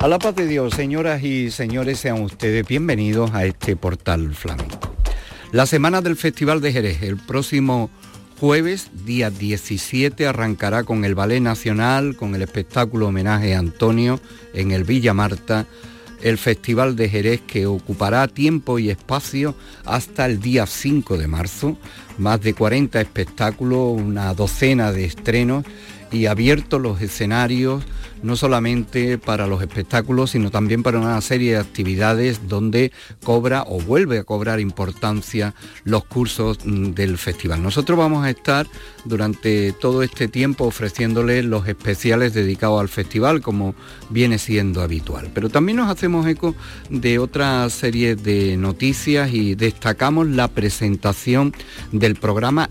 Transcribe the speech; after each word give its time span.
A 0.00 0.08
la 0.08 0.18
paz 0.18 0.34
de 0.34 0.46
Dios, 0.46 0.72
señoras 0.72 1.22
y 1.22 1.50
señores, 1.50 2.00
sean 2.00 2.22
ustedes 2.22 2.66
bienvenidos 2.66 3.32
a 3.34 3.44
este 3.44 3.76
portal 3.76 4.34
flamenco. 4.34 4.94
La 5.52 5.66
semana 5.66 6.00
del 6.00 6.16
Festival 6.16 6.62
de 6.62 6.72
Jerez, 6.72 7.02
el 7.02 7.18
próximo 7.18 7.90
jueves, 8.38 8.88
día 9.04 9.28
17, 9.28 10.26
arrancará 10.26 10.84
con 10.84 11.04
el 11.04 11.14
Ballet 11.14 11.42
Nacional, 11.42 12.16
con 12.16 12.34
el 12.34 12.40
espectáculo 12.40 13.08
homenaje 13.08 13.54
a 13.54 13.58
Antonio 13.58 14.18
en 14.54 14.70
el 14.70 14.84
Villa 14.84 15.12
Marta, 15.12 15.66
el 16.22 16.38
Festival 16.38 16.96
de 16.96 17.10
Jerez 17.10 17.42
que 17.46 17.66
ocupará 17.66 18.26
tiempo 18.26 18.78
y 18.78 18.88
espacio 18.88 19.54
hasta 19.84 20.24
el 20.24 20.40
día 20.40 20.64
5 20.64 21.18
de 21.18 21.26
marzo, 21.26 21.76
más 22.16 22.40
de 22.40 22.54
40 22.54 23.02
espectáculos, 23.02 24.00
una 24.00 24.32
docena 24.32 24.92
de 24.92 25.04
estrenos 25.04 25.66
y 26.10 26.24
abiertos 26.24 26.80
los 26.80 27.02
escenarios 27.02 27.84
no 28.22 28.36
solamente 28.36 29.18
para 29.18 29.46
los 29.46 29.62
espectáculos, 29.62 30.30
sino 30.30 30.50
también 30.50 30.82
para 30.82 30.98
una 30.98 31.20
serie 31.20 31.52
de 31.52 31.58
actividades 31.58 32.48
donde 32.48 32.92
cobra 33.24 33.64
o 33.66 33.80
vuelve 33.80 34.18
a 34.18 34.24
cobrar 34.24 34.60
importancia 34.60 35.54
los 35.84 36.04
cursos 36.04 36.58
mm, 36.64 36.92
del 36.92 37.18
festival. 37.18 37.62
Nosotros 37.62 37.98
vamos 37.98 38.24
a 38.24 38.30
estar 38.30 38.66
durante 39.04 39.72
todo 39.72 40.02
este 40.02 40.28
tiempo 40.28 40.64
ofreciéndoles 40.64 41.44
los 41.44 41.66
especiales 41.66 42.34
dedicados 42.34 42.80
al 42.80 42.88
festival, 42.88 43.40
como 43.40 43.74
viene 44.10 44.38
siendo 44.38 44.82
habitual. 44.82 45.30
Pero 45.32 45.48
también 45.48 45.78
nos 45.78 45.90
hacemos 45.90 46.26
eco 46.26 46.54
de 46.88 47.18
otra 47.18 47.68
serie 47.70 48.16
de 48.16 48.56
noticias 48.56 49.32
y 49.32 49.54
destacamos 49.54 50.26
la 50.26 50.48
presentación 50.48 51.54
del 51.92 52.16
programa 52.16 52.70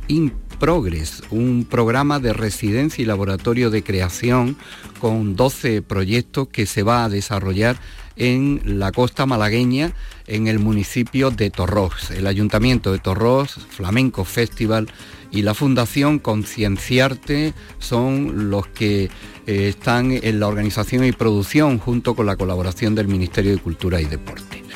Progress, 0.60 1.24
un 1.32 1.66
programa 1.70 2.20
de 2.20 2.34
residencia 2.34 3.02
y 3.02 3.06
laboratorio 3.06 3.70
de 3.70 3.82
creación 3.82 4.58
con 5.00 5.36
12 5.36 5.82
proyectos 5.82 6.50
que 6.50 6.66
se 6.66 6.84
va 6.84 7.06
a 7.06 7.10
desarrollar 7.10 7.78
en 8.18 8.62
la 8.66 8.92
costa 8.92 9.26
malagueña, 9.26 9.94
en 10.28 10.48
el 10.48 10.60
municipio 10.60 11.32
de 11.32 11.50
Torros. 11.50 12.12
El 12.12 12.28
Ayuntamiento 12.28 12.92
de 12.92 13.00
Torros, 13.00 13.56
Flamenco 13.70 14.26
Festival 14.26 14.88
y 15.32 15.44
la 15.44 15.54
Fundación 15.54 16.20
Concienciarte 16.20 17.54
son 17.80 18.50
los 18.50 18.68
que 18.68 19.06
eh, 19.48 19.70
están 19.70 20.12
en 20.12 20.40
la 20.40 20.48
organización 20.48 21.06
y 21.06 21.14
producción 21.14 21.80
junto 21.80 22.16
con 22.16 22.26
la 22.26 22.36
colaboración 22.36 22.96
del 22.96 23.08
Ministerio 23.08 23.54
de 23.54 23.60
Cultura 23.60 24.02
y 24.02 24.06
Deporte. 24.06 24.69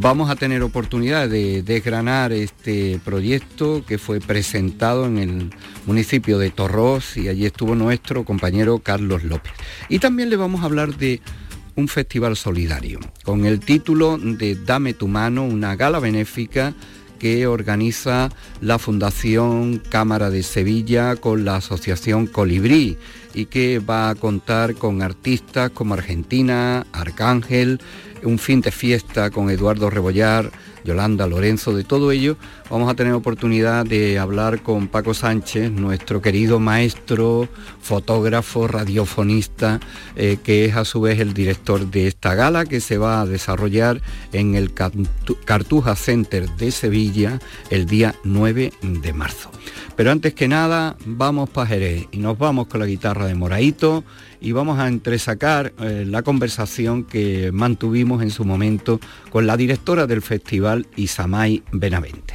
Vamos 0.00 0.30
a 0.30 0.36
tener 0.36 0.62
oportunidad 0.62 1.28
de 1.28 1.64
desgranar 1.64 2.30
este 2.32 3.00
proyecto 3.04 3.84
que 3.84 3.98
fue 3.98 4.20
presentado 4.20 5.06
en 5.06 5.18
el 5.18 5.50
municipio 5.86 6.38
de 6.38 6.50
Torros 6.50 7.16
y 7.16 7.26
allí 7.28 7.46
estuvo 7.46 7.74
nuestro 7.74 8.24
compañero 8.24 8.78
Carlos 8.78 9.24
López. 9.24 9.52
Y 9.88 9.98
también 9.98 10.30
le 10.30 10.36
vamos 10.36 10.62
a 10.62 10.66
hablar 10.66 10.96
de 10.96 11.20
un 11.74 11.88
festival 11.88 12.36
solidario 12.36 13.00
con 13.24 13.44
el 13.44 13.58
título 13.58 14.18
de 14.18 14.54
Dame 14.54 14.94
tu 14.94 15.08
mano, 15.08 15.44
una 15.44 15.74
gala 15.74 15.98
benéfica 15.98 16.74
que 17.18 17.48
organiza 17.48 18.30
la 18.60 18.78
Fundación 18.78 19.82
Cámara 19.88 20.30
de 20.30 20.44
Sevilla 20.44 21.16
con 21.16 21.44
la 21.44 21.56
Asociación 21.56 22.26
Colibrí 22.26 22.96
y 23.34 23.46
que 23.46 23.78
va 23.80 24.10
a 24.10 24.14
contar 24.14 24.74
con 24.74 25.02
artistas 25.02 25.70
como 25.70 25.94
Argentina, 25.94 26.86
Arcángel, 26.92 27.80
un 28.24 28.38
fin 28.38 28.60
de 28.60 28.70
fiesta 28.70 29.30
con 29.30 29.50
Eduardo 29.50 29.90
Rebollar, 29.90 30.50
Yolanda 30.84 31.26
Lorenzo, 31.26 31.74
de 31.74 31.84
todo 31.84 32.12
ello 32.12 32.36
vamos 32.70 32.90
a 32.90 32.94
tener 32.94 33.12
oportunidad 33.12 33.84
de 33.84 34.18
hablar 34.18 34.62
con 34.62 34.88
Paco 34.88 35.14
Sánchez, 35.14 35.70
nuestro 35.70 36.22
querido 36.22 36.60
maestro, 36.60 37.48
fotógrafo, 37.80 38.68
radiofonista, 38.68 39.80
eh, 40.16 40.38
que 40.42 40.64
es 40.64 40.76
a 40.76 40.84
su 40.84 41.00
vez 41.00 41.20
el 41.20 41.34
director 41.34 41.90
de 41.90 42.06
esta 42.06 42.34
gala 42.34 42.64
que 42.64 42.80
se 42.80 42.98
va 42.98 43.20
a 43.20 43.26
desarrollar 43.26 44.00
en 44.32 44.54
el 44.54 44.72
Cartuja 44.72 45.96
Center 45.96 46.48
de 46.56 46.70
Sevilla 46.70 47.38
el 47.70 47.86
día 47.86 48.14
9 48.24 48.72
de 48.82 49.12
marzo. 49.12 49.50
Pero 49.96 50.12
antes 50.12 50.32
que 50.32 50.46
nada, 50.46 50.96
vamos 51.04 51.50
para 51.50 51.66
Jerez 51.66 52.06
y 52.12 52.18
nos 52.18 52.38
vamos 52.38 52.68
con 52.68 52.80
la 52.80 52.86
guitarra 52.86 53.26
de 53.26 53.34
Moraito 53.34 54.04
y 54.40 54.52
vamos 54.52 54.78
a 54.78 54.88
entresacar 54.88 55.72
eh, 55.80 56.04
la 56.06 56.22
conversación 56.22 57.04
que 57.04 57.50
mantuvimos 57.52 58.22
en 58.22 58.30
su 58.30 58.44
momento 58.44 59.00
con 59.30 59.46
la 59.46 59.56
directora 59.56 60.06
del 60.06 60.22
festival, 60.22 60.86
Isamay 60.96 61.62
Benavente. 61.72 62.34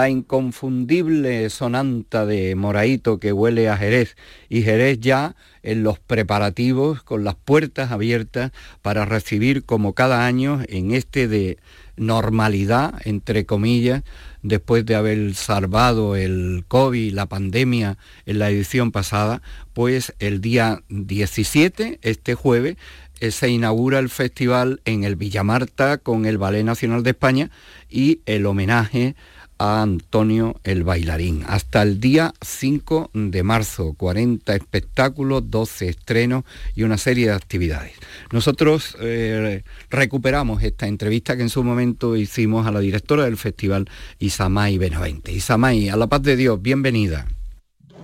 La 0.00 0.08
inconfundible 0.08 1.50
sonanta 1.50 2.24
de 2.24 2.54
Moraito 2.54 3.20
que 3.20 3.34
huele 3.34 3.68
a 3.68 3.76
Jerez. 3.76 4.16
Y 4.48 4.62
Jerez 4.62 4.98
ya 4.98 5.36
en 5.62 5.82
los 5.82 5.98
preparativos 5.98 7.02
con 7.02 7.22
las 7.22 7.34
puertas 7.34 7.90
abiertas 7.90 8.50
para 8.80 9.04
recibir 9.04 9.62
como 9.64 9.92
cada 9.92 10.24
año 10.24 10.62
en 10.68 10.92
este 10.92 11.28
de 11.28 11.58
normalidad, 11.98 12.94
entre 13.04 13.44
comillas, 13.44 14.02
después 14.42 14.86
de 14.86 14.94
haber 14.94 15.34
salvado 15.34 16.16
el 16.16 16.64
COVID, 16.66 17.12
la 17.12 17.26
pandemia 17.26 17.98
en 18.24 18.38
la 18.38 18.48
edición 18.48 18.92
pasada, 18.92 19.42
pues 19.74 20.14
el 20.18 20.40
día 20.40 20.82
17, 20.88 21.98
este 22.00 22.34
jueves, 22.34 22.78
eh, 23.20 23.32
se 23.32 23.50
inaugura 23.50 23.98
el 23.98 24.08
festival 24.08 24.80
en 24.86 25.04
el 25.04 25.16
Villamarta 25.16 25.98
con 25.98 26.24
el 26.24 26.38
Ballet 26.38 26.64
Nacional 26.64 27.02
de 27.02 27.10
España 27.10 27.50
y 27.90 28.20
el 28.24 28.46
homenaje 28.46 29.14
a 29.60 29.82
Antonio 29.82 30.56
el 30.64 30.84
bailarín. 30.84 31.44
Hasta 31.46 31.82
el 31.82 32.00
día 32.00 32.32
5 32.40 33.10
de 33.12 33.42
marzo, 33.42 33.92
40 33.92 34.56
espectáculos, 34.56 35.50
12 35.50 35.90
estrenos 35.90 36.44
y 36.74 36.82
una 36.84 36.96
serie 36.96 37.26
de 37.26 37.34
actividades. 37.34 37.92
Nosotros 38.32 38.96
eh, 39.00 39.62
recuperamos 39.90 40.62
esta 40.62 40.86
entrevista 40.86 41.36
que 41.36 41.42
en 41.42 41.50
su 41.50 41.62
momento 41.62 42.16
hicimos 42.16 42.66
a 42.66 42.72
la 42.72 42.80
directora 42.80 43.24
del 43.24 43.36
festival, 43.36 43.86
Isamay 44.18 44.78
Benavente. 44.78 45.30
Isamay, 45.30 45.90
a 45.90 45.96
la 45.96 46.06
paz 46.06 46.22
de 46.22 46.36
Dios, 46.36 46.60
bienvenida. 46.62 47.26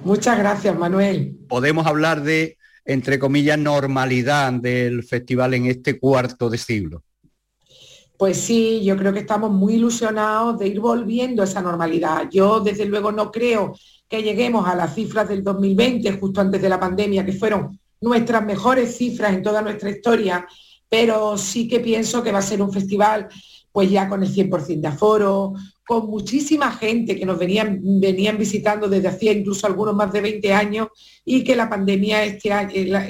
Muchas 0.05 0.39
gracias, 0.39 0.79
Manuel. 0.79 1.39
Podemos 1.49 1.87
hablar 1.87 2.23
de, 2.23 2.59
entre 2.85 3.19
comillas, 3.19 3.59
normalidad 3.59 4.53
del 4.53 5.05
festival 5.05 5.55
en 5.55 5.65
este 5.67 5.99
cuarto 5.99 6.51
de 6.51 6.59
siglo. 6.59 7.03
Pues 8.19 8.39
sí, 8.39 8.83
yo 8.83 8.97
creo 8.97 9.13
que 9.13 9.21
estamos 9.21 9.51
muy 9.51 9.75
ilusionados 9.75 10.59
de 10.59 10.69
ir 10.69 10.81
volviendo 10.81 11.43
a 11.43 11.45
esa 11.45 11.61
normalidad. 11.61 12.29
Yo 12.31 12.61
desde 12.61 12.87
luego 12.87 13.13
no 13.13 13.31
creo 13.31 13.75
que 14.09 14.23
lleguemos 14.23 14.67
a 14.67 14.75
las 14.75 14.95
cifras 14.95 15.29
del 15.29 15.45
2020, 15.45 16.13
justo 16.13 16.41
antes 16.41 16.63
de 16.63 16.69
la 16.69 16.81
pandemia, 16.81 17.27
que 17.27 17.33
fueron 17.33 17.79
nuestras 18.01 18.45
mejores 18.45 18.97
cifras 18.97 19.35
en 19.35 19.43
toda 19.43 19.61
nuestra 19.61 19.91
historia, 19.91 20.47
pero 20.89 21.37
sí 21.37 21.69
que 21.69 21.81
pienso 21.81 22.23
que 22.23 22.33
va 22.33 22.39
a 22.39 22.43
ser 22.43 22.63
un 22.63 22.73
festival 22.73 23.29
pues 23.73 23.91
ya 23.91 24.09
con 24.09 24.23
el 24.23 24.33
100% 24.33 24.81
de 24.81 24.89
aforo, 24.89 25.53
con 25.87 26.07
muchísima 26.07 26.73
gente 26.73 27.15
que 27.15 27.27
nos 27.27 27.39
venían, 27.39 27.79
venían 28.01 28.39
visitando 28.39 28.89
desde 28.89 29.09
hacía 29.09 29.33
incluso 29.33 29.67
algunos 29.67 29.95
más 29.95 30.11
de 30.13 30.23
20 30.23 30.53
años 30.55 30.89
y 31.27 31.45
que 31.45 31.55
la 31.55 31.69
pandemia 31.69 32.25
este, 32.25 32.51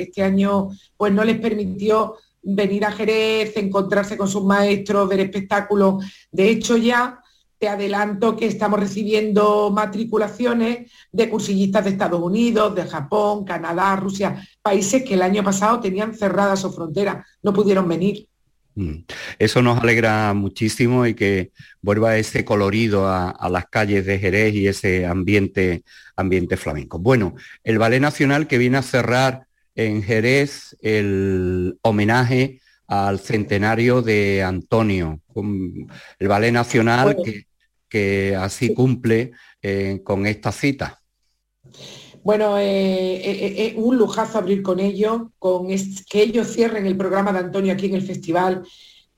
este 0.00 0.22
año 0.24 0.70
pues 0.96 1.12
no 1.12 1.22
les 1.22 1.38
permitió 1.38 2.16
venir 2.46 2.84
a 2.84 2.92
Jerez, 2.92 3.56
encontrarse 3.56 4.16
con 4.16 4.28
sus 4.28 4.44
maestros, 4.44 5.08
ver 5.08 5.20
espectáculos. 5.20 6.04
De 6.30 6.48
hecho, 6.48 6.76
ya 6.76 7.20
te 7.58 7.68
adelanto 7.68 8.36
que 8.36 8.46
estamos 8.46 8.78
recibiendo 8.78 9.70
matriculaciones 9.70 10.90
de 11.10 11.28
cursillistas 11.28 11.84
de 11.84 11.90
Estados 11.90 12.20
Unidos, 12.20 12.74
de 12.74 12.84
Japón, 12.84 13.44
Canadá, 13.44 13.96
Rusia, 13.96 14.46
países 14.62 15.02
que 15.02 15.14
el 15.14 15.22
año 15.22 15.42
pasado 15.42 15.80
tenían 15.80 16.14
cerradas 16.14 16.60
sus 16.60 16.74
fronteras, 16.74 17.26
no 17.42 17.52
pudieron 17.52 17.88
venir. 17.88 18.28
Mm. 18.74 19.04
Eso 19.38 19.62
nos 19.62 19.82
alegra 19.82 20.34
muchísimo 20.34 21.06
y 21.06 21.14
que 21.14 21.50
vuelva 21.80 22.18
ese 22.18 22.44
colorido 22.44 23.08
a, 23.08 23.48
las 23.50 23.66
calles 23.66 24.04
de 24.04 24.18
Jerez 24.18 24.54
y 24.54 24.68
ese 24.68 25.06
ambiente, 25.06 25.82
ambiente 26.14 26.58
flamenco. 26.58 26.98
Bueno, 26.98 27.34
el 27.64 27.78
Ballet 27.78 28.00
Nacional 28.00 28.46
que 28.46 28.58
viene 28.58 28.76
a 28.76 28.82
cerrar 28.82 29.45
en 29.76 30.02
Jerez 30.02 30.76
el 30.80 31.78
homenaje 31.82 32.60
al 32.88 33.20
centenario 33.20 34.02
de 34.02 34.42
Antonio, 34.42 35.20
el 36.18 36.28
Ballet 36.28 36.52
Nacional 36.52 37.16
que, 37.88 38.36
así 38.36 38.74
cumple 38.74 39.32
eh, 39.62 40.00
con 40.04 40.26
esta 40.26 40.52
cita. 40.52 41.00
Bueno, 42.22 42.58
es 42.58 42.66
eh, 42.66 43.54
eh, 43.68 43.74
un 43.76 43.96
lujazo 43.96 44.38
abrir 44.38 44.60
con 44.62 44.80
ellos, 44.80 45.22
con 45.38 45.68
que 45.68 46.22
ellos 46.22 46.52
cierren 46.52 46.84
el 46.84 46.96
programa 46.96 47.32
de 47.32 47.38
Antonio 47.38 47.72
aquí 47.72 47.86
en 47.86 47.94
el 47.94 48.02
festival, 48.02 48.64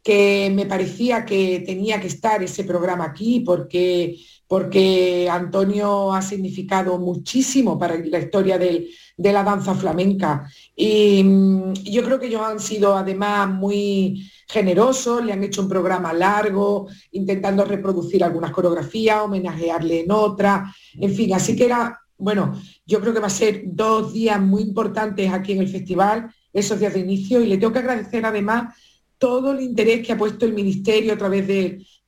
que 0.03 0.53
me 0.55 0.67
parecía 0.67 1.25
que 1.25 1.61
tenía 1.67 2.01
que 2.01 2.07
estar 2.07 2.43
ese 2.43 2.65
programa 2.65 3.05
aquí 3.07 3.41
porque, 3.41 4.17
porque 4.49 5.29
Antonio 5.31 6.13
ha 6.13 6.23
significado 6.23 6.99
muchísimo 6.99 7.79
para 7.79 7.97
la 7.99 8.19
historia 8.19 8.59
de 8.59 8.89
la 9.33 9.45
danza 9.45 9.75
flamenca. 9.75 10.51
Y 10.75 11.23
mm, 11.23 11.75
yo 11.85 12.03
creo 12.03 12.19
que 12.19 12.27
ellos 12.27 12.41
han 12.41 12.59
sido 12.59 12.97
además 12.97 13.49
muy 13.51 14.29
generosos, 14.49 15.23
le 15.23 15.35
han 15.35 15.45
hecho 15.45 15.61
un 15.61 15.69
programa 15.69 16.15
largo, 16.15 16.89
intentando 17.13 17.65
reproducir 17.65 18.25
algunas 18.25 18.51
coreografías, 18.51 19.21
homenajearle 19.21 20.01
en 20.01 20.11
otras, 20.11 20.75
en 20.95 21.15
fin, 21.15 21.35
así 21.35 21.55
que 21.55 21.67
era, 21.67 22.01
bueno, 22.17 22.59
yo 22.87 23.01
creo 23.01 23.13
que 23.13 23.21
va 23.21 23.27
a 23.27 23.31
ser 23.31 23.65
dos 23.67 24.15
días 24.15 24.41
muy 24.41 24.63
importantes 24.63 25.31
aquí 25.31 25.53
en 25.53 25.59
el 25.59 25.69
festival, 25.69 26.35
esos 26.51 26.81
días 26.81 26.95
de 26.95 27.01
inicio, 27.01 27.43
y 27.43 27.47
le 27.47 27.59
tengo 27.59 27.75
que 27.75 27.81
agradecer 27.81 28.25
además 28.25 28.75
todo 29.19 29.53
el 29.53 29.61
interés 29.61 30.07
que 30.07 30.13
ha 30.13 30.19
puesto 30.19 30.47
el 30.47 30.55
Ministerio 30.55 31.13
a 31.13 31.19
través 31.19 31.47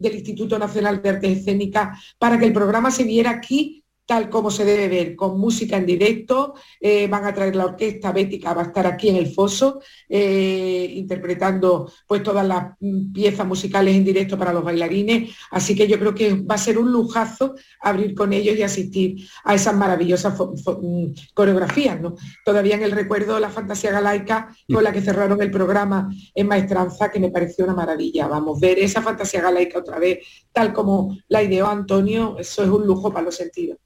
del 0.01 0.17
Instituto 0.17 0.59
Nacional 0.59 1.01
de 1.01 1.11
Artes 1.11 1.39
Escénicas 1.39 2.17
para 2.19 2.39
que 2.39 2.47
el 2.47 2.53
programa 2.53 2.91
se 2.91 3.05
viera 3.05 3.31
aquí 3.31 3.80
tal 4.11 4.29
como 4.29 4.51
se 4.51 4.65
debe 4.65 4.89
ver, 4.89 5.15
con 5.15 5.39
música 5.39 5.77
en 5.77 5.87
directo, 5.87 6.55
eh, 6.81 7.07
van 7.07 7.27
a 7.27 7.33
traer 7.33 7.55
la 7.55 7.67
orquesta 7.67 8.11
bética, 8.11 8.53
va 8.53 8.63
a 8.63 8.65
estar 8.65 8.85
aquí 8.85 9.09
en 9.09 9.15
el 9.15 9.33
foso, 9.33 9.81
eh, 10.09 10.95
interpretando 10.97 11.93
pues 12.09 12.21
todas 12.21 12.45
las 12.45 12.77
piezas 13.15 13.47
musicales 13.47 13.95
en 13.95 14.05
directo 14.05 14.37
para 14.37 14.53
los 14.53 14.65
bailarines, 14.65 15.33
así 15.53 15.77
que 15.77 15.87
yo 15.87 15.97
creo 15.97 16.13
que 16.13 16.35
va 16.35 16.57
a 16.57 16.59
ser 16.59 16.77
un 16.77 16.91
lujazo 16.91 17.55
abrir 17.81 18.17
con 18.17 18.33
ellos 18.33 18.57
y 18.57 18.65
asistir 18.65 19.29
a 19.45 19.55
esas 19.55 19.77
maravillosas 19.77 20.35
mm, 20.37 21.13
coreografías. 21.33 22.01
Todavía 22.45 22.75
en 22.75 22.83
el 22.83 22.91
recuerdo 22.91 23.39
la 23.39 23.49
fantasía 23.49 23.93
galaica 23.93 24.53
con 24.69 24.83
la 24.83 24.91
que 24.91 25.03
cerraron 25.03 25.41
el 25.41 25.53
programa 25.53 26.11
en 26.35 26.49
Maestranza, 26.49 27.13
que 27.13 27.21
me 27.21 27.31
pareció 27.31 27.65
una 27.65 27.75
maravilla. 27.75 28.27
Vamos, 28.27 28.59
ver 28.59 28.81
esa 28.81 29.03
fantasía 29.03 29.41
galaica 29.41 29.79
otra 29.79 30.01
vez, 30.01 30.19
tal 30.53 30.73
como 30.73 31.17
la 31.29 31.45
ideó 31.45 31.69
Antonio, 31.69 32.35
eso 32.41 32.65
es 32.65 32.69
un 32.69 32.85
lujo 32.85 33.13
para 33.13 33.27
los 33.27 33.37
sentidos. 33.37 33.79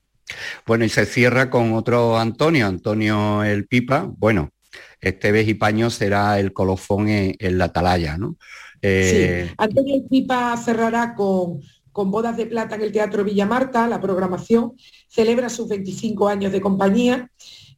Bueno, 0.67 0.85
y 0.85 0.89
se 0.89 1.07
cierra 1.07 1.51
con 1.51 1.73
otro 1.75 2.19
Antonio, 2.19 2.67
Antonio 2.67 3.43
el 3.43 3.67
Pipa. 3.67 4.11
Bueno, 4.17 4.51
este 5.01 5.55
Paño 5.55 5.91
será 5.91 6.39
el 6.39 6.53
colofón 6.53 7.09
en, 7.09 7.59
la 7.59 7.67
atalaya, 7.67 8.17
¿no? 8.17 8.37
Eh, 8.83 9.47
sí, 9.49 9.55
Antonio 9.59 9.97
el 9.97 10.05
Pipa 10.05 10.57
cerrará 10.57 11.15
con, 11.15 11.61
con 11.93 12.11
Bodas 12.11 12.37
de 12.37 12.47
Plata 12.47 12.75
en 12.75 12.83
el 12.83 12.93
Teatro 12.93 13.25
Villa 13.25 13.47
Marta, 13.47 13.87
la 13.87 14.01
programación, 14.01 14.73
celebra 15.09 15.49
sus 15.49 15.69
25 15.69 16.29
años 16.29 16.53
de 16.53 16.61
compañía 16.61 17.31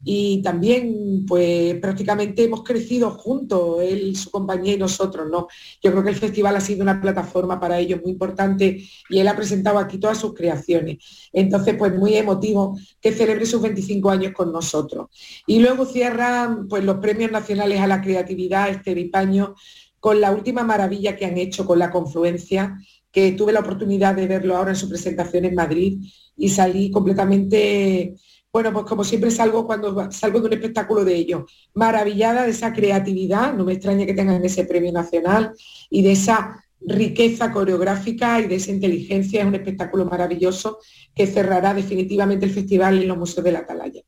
y 0.08 0.40
también 0.40 1.24
pues 1.26 1.74
prácticamente 1.80 2.44
hemos 2.44 2.62
crecido 2.62 3.10
juntos, 3.10 3.82
él, 3.82 4.14
su 4.14 4.30
compañía 4.30 4.74
y 4.74 4.78
nosotros, 4.78 5.28
¿no? 5.28 5.48
Yo 5.82 5.90
creo 5.90 6.04
que 6.04 6.10
el 6.10 6.14
festival 6.14 6.54
ha 6.54 6.60
sido 6.60 6.84
una 6.84 7.00
plataforma 7.00 7.58
para 7.58 7.80
ellos 7.80 8.00
muy 8.04 8.12
importante 8.12 8.84
y 9.10 9.18
él 9.18 9.26
ha 9.26 9.34
presentado 9.34 9.80
aquí 9.80 9.98
todas 9.98 10.18
sus 10.18 10.32
creaciones. 10.32 10.98
Entonces, 11.32 11.74
pues 11.76 11.92
muy 11.92 12.14
emotivo 12.14 12.78
que 13.00 13.10
celebre 13.10 13.46
sus 13.46 13.60
25 13.60 14.08
años 14.08 14.32
con 14.32 14.52
nosotros. 14.52 15.08
Y 15.44 15.58
luego 15.58 15.84
cierran 15.84 16.68
pues 16.68 16.84
los 16.84 16.98
premios 16.98 17.32
nacionales 17.32 17.80
a 17.80 17.88
la 17.88 18.00
creatividad 18.00 18.68
este 18.68 18.94
bipaño 18.94 19.56
con 19.98 20.20
la 20.20 20.30
última 20.30 20.62
maravilla 20.62 21.16
que 21.16 21.26
han 21.26 21.36
hecho 21.36 21.66
con 21.66 21.80
la 21.80 21.90
confluencia, 21.90 22.78
que 23.10 23.32
tuve 23.32 23.52
la 23.52 23.58
oportunidad 23.58 24.14
de 24.14 24.28
verlo 24.28 24.56
ahora 24.56 24.70
en 24.70 24.76
su 24.76 24.88
presentación 24.88 25.46
en 25.46 25.56
Madrid 25.56 25.98
y 26.36 26.48
salí 26.50 26.92
completamente 26.92 28.14
bueno, 28.56 28.72
pues 28.72 28.86
como 28.86 29.04
siempre 29.04 29.30
salgo 29.30 29.66
cuando 29.66 30.10
salgo 30.10 30.40
de 30.40 30.46
un 30.46 30.52
espectáculo 30.54 31.04
de 31.04 31.14
ellos, 31.14 31.44
maravillada 31.74 32.44
de 32.44 32.52
esa 32.52 32.72
creatividad, 32.72 33.52
no 33.52 33.66
me 33.66 33.74
extraña 33.74 34.06
que 34.06 34.14
tengan 34.14 34.42
ese 34.42 34.64
premio 34.64 34.90
nacional 34.92 35.52
y 35.90 36.00
de 36.00 36.12
esa 36.12 36.64
riqueza 36.80 37.52
coreográfica 37.52 38.40
y 38.40 38.46
de 38.46 38.54
esa 38.54 38.70
inteligencia, 38.70 39.42
es 39.42 39.46
un 39.46 39.56
espectáculo 39.56 40.06
maravilloso 40.06 40.78
que 41.14 41.26
cerrará 41.26 41.74
definitivamente 41.74 42.46
el 42.46 42.52
festival 42.52 43.02
en 43.02 43.08
los 43.08 43.18
museos 43.18 43.44
de 43.44 43.52
la 43.52 43.58
Atalaya. 43.58 44.00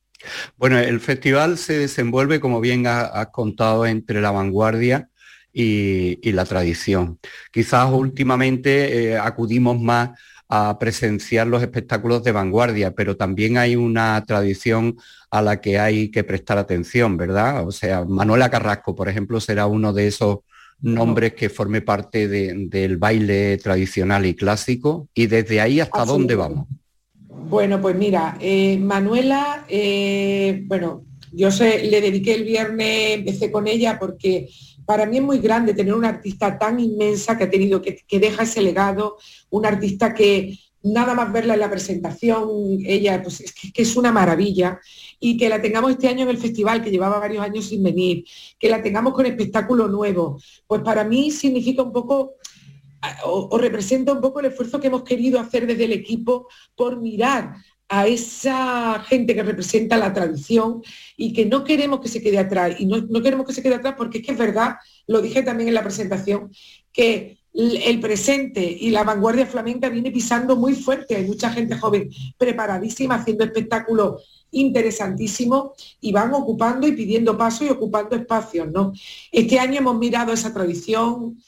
Bueno, 0.57 0.79
el 0.79 0.99
festival 1.01 1.59
se 1.59 1.77
desenvuelve, 1.81 2.41
como 2.41 2.63
bien 2.63 2.87
has 2.87 3.27
contado, 3.27 3.85
entre 3.85 4.23
la 4.23 4.31
vanguardia 4.31 5.11
y, 5.53 6.33
la 6.33 6.47
tradición. 6.47 7.19
Quizás 7.53 7.93
últimamente 7.93 9.11
eh, 9.11 9.19
acudimos 9.19 9.79
más 9.79 10.19
a 10.49 10.79
presenciar 10.79 11.47
los 11.47 11.63
espectáculos 11.63 12.25
de 12.25 12.33
vanguardia, 12.33 12.95
pero 12.95 13.17
también 13.17 13.59
hay 13.59 13.77
una 13.77 14.25
tradición 14.27 14.97
a 15.31 15.43
la 15.43 15.61
que 15.61 15.79
hay 15.79 16.11
que 16.11 16.25
prestar 16.25 16.57
atención, 16.57 17.17
¿verdad? 17.17 17.67
O 17.67 17.73
sea, 17.73 18.05
Manuela 18.05 18.51
Carrasco, 18.51 18.95
por 18.95 19.09
ejemplo, 19.09 19.41
será 19.41 19.67
uno 19.67 19.93
de 19.93 20.07
esos 20.07 20.39
nombres 20.81 21.35
que 21.35 21.51
forme 21.51 21.83
parte 21.83 22.29
del 22.29 22.97
baile 22.97 23.59
tradicional 23.59 24.25
y 24.27 24.35
clásico. 24.35 25.09
¿Y 25.15 25.27
desde 25.27 25.61
ahí 25.61 25.81
hasta 25.81 26.05
dónde 26.05 26.35
vamos? 26.35 26.67
Bueno, 27.29 27.81
pues 27.81 27.97
mira, 27.97 28.37
eh, 28.41 28.79
Manuela, 28.79 29.65
eh, 29.69 30.63
bueno, 30.67 31.05
yo 31.33 31.51
sé, 31.51 31.85
le 31.85 32.01
dediqué 32.01 32.35
el 32.35 32.45
viernes, 32.45 33.19
empecé 33.19 33.51
con 33.51 33.67
ella 33.67 33.99
porque 33.99 34.49
para 34.89 35.05
mí 35.05 35.19
es 35.19 35.23
muy 35.23 35.39
grande 35.39 35.75
tener 35.75 35.93
una 35.93 36.09
artista 36.09 36.59
tan 36.59 36.81
inmensa 36.81 37.37
que 37.37 37.45
ha 37.45 37.51
tenido, 37.51 37.83
que, 37.83 38.03
deja 38.19 38.45
ese 38.45 38.63
legado, 38.63 39.19
una 39.51 39.69
artista 39.69 40.15
que 40.15 40.59
nada 40.83 41.13
más 41.13 41.31
verla 41.31 41.53
en 41.53 41.61
la 41.61 41.69
presentación, 41.69 42.49
ella 42.87 43.23
pues 43.23 43.43
es 43.43 43.53
que, 43.53 43.83
es 43.83 43.97
una 43.97 44.13
maravilla 44.13 44.81
y 45.21 45.37
que 45.37 45.51
la 45.51 45.61
tengamos 45.61 45.91
este 45.91 46.09
año 46.09 46.23
en 46.23 46.31
el 46.31 46.39
festival, 46.39 46.83
que 46.83 46.91
llevaba 46.91 47.19
varios 47.19 47.45
años 47.45 47.67
sin 47.67 47.83
venir, 47.83 48.25
que 48.59 48.71
la 48.71 48.83
tengamos 48.83 49.13
con 49.13 49.27
espectáculo 49.27 49.89
nuevo, 49.89 50.41
pues 50.67 50.81
para 50.81 51.05
mí 51.05 51.31
significa 51.33 51.83
un 51.83 51.93
poco 51.93 52.37
o, 53.27 53.59
representa 53.59 54.15
un 54.15 54.23
poco 54.23 54.41
el 54.41 54.47
esfuerzo 54.47 54.81
que 54.81 54.87
hemos 54.87 55.03
querido 55.03 55.39
hacer 55.39 55.67
desde 55.67 55.85
el 55.85 55.93
equipo 55.93 56.49
por 56.75 56.99
mirar 56.99 57.57
a 57.89 58.07
esa 58.07 59.01
gente 59.09 59.35
que 59.35 59.43
representa 59.43 59.97
la 59.97 60.13
tradición 60.13 60.83
y 61.17 61.33
que 61.33 61.47
no 61.47 61.65
queremos 61.65 62.01
que 62.01 62.09
se 62.09 62.23
quede 62.23 62.39
atrás. 62.39 62.77
Y 62.79 62.87
no, 62.87 63.23
queremos 63.23 63.47
que 63.47 63.55
se 63.55 63.63
quede 63.63 63.77
atrás 63.77 63.95
porque 63.97 64.19
es 64.19 64.27
que 64.27 64.33
es 64.33 64.39
verdad, 64.39 64.77
lo 65.07 65.23
dije 65.23 65.43
también 65.43 65.69
en 65.69 65.75
la 65.75 65.83
presentación, 65.83 66.51
que 66.93 67.39
el 67.55 67.99
presente 67.99 68.63
y 68.63 68.91
la 68.91 69.05
vanguardia 69.05 69.47
flamenca 69.47 69.89
viene 69.89 70.11
pisando 70.11 70.55
muy 70.55 70.75
fuerte. 70.75 71.17
Hay 71.17 71.25
mucha 71.25 71.51
gente 71.51 71.77
joven 71.77 72.11
preparadísima 72.37 73.17
haciendo 73.17 73.45
espectáculos 73.45 74.23
interesantísimos 74.51 75.73
y 76.01 76.13
van 76.13 76.33
ocupando 76.35 76.87
y 76.87 76.93
pidiendo 76.93 77.37
paso 77.37 77.65
y 77.65 77.69
ocupando 77.71 78.17
espacios. 78.17 78.71
¿no? 78.71 78.93
Este 79.33 79.59
año 79.59 79.79
hemos 79.79 79.99
mirado 79.99 80.33
esa 80.33 80.53
tradición, 80.53 81.39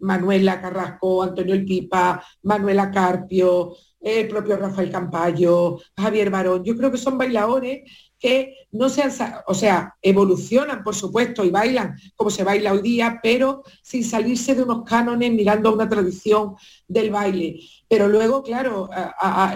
Manuela 0.00 0.60
Carrasco, 0.60 1.22
Antonio 1.22 1.54
El 1.54 1.64
Pipa, 1.64 2.22
Manuela 2.42 2.90
Carpio, 2.90 3.74
el 4.00 4.28
propio 4.28 4.56
Rafael 4.56 4.90
Campayo, 4.90 5.78
Javier 5.96 6.30
Barón. 6.30 6.64
Yo 6.64 6.76
creo 6.76 6.90
que 6.90 6.98
son 6.98 7.18
bailadores 7.18 7.82
que 8.18 8.54
no 8.72 8.88
sean, 8.88 9.12
o 9.46 9.54
sea, 9.54 9.94
evolucionan, 10.02 10.82
por 10.82 10.94
supuesto, 10.94 11.44
y 11.44 11.50
bailan 11.50 11.96
como 12.16 12.30
se 12.30 12.42
baila 12.42 12.72
hoy 12.72 12.82
día, 12.82 13.20
pero 13.22 13.62
sin 13.82 14.04
salirse 14.04 14.54
de 14.54 14.62
unos 14.62 14.82
cánones, 14.84 15.32
mirando 15.32 15.68
a 15.68 15.72
una 15.72 15.88
tradición 15.88 16.56
del 16.86 17.10
baile. 17.10 17.60
Pero 17.88 18.08
luego, 18.08 18.42
claro, 18.42 18.90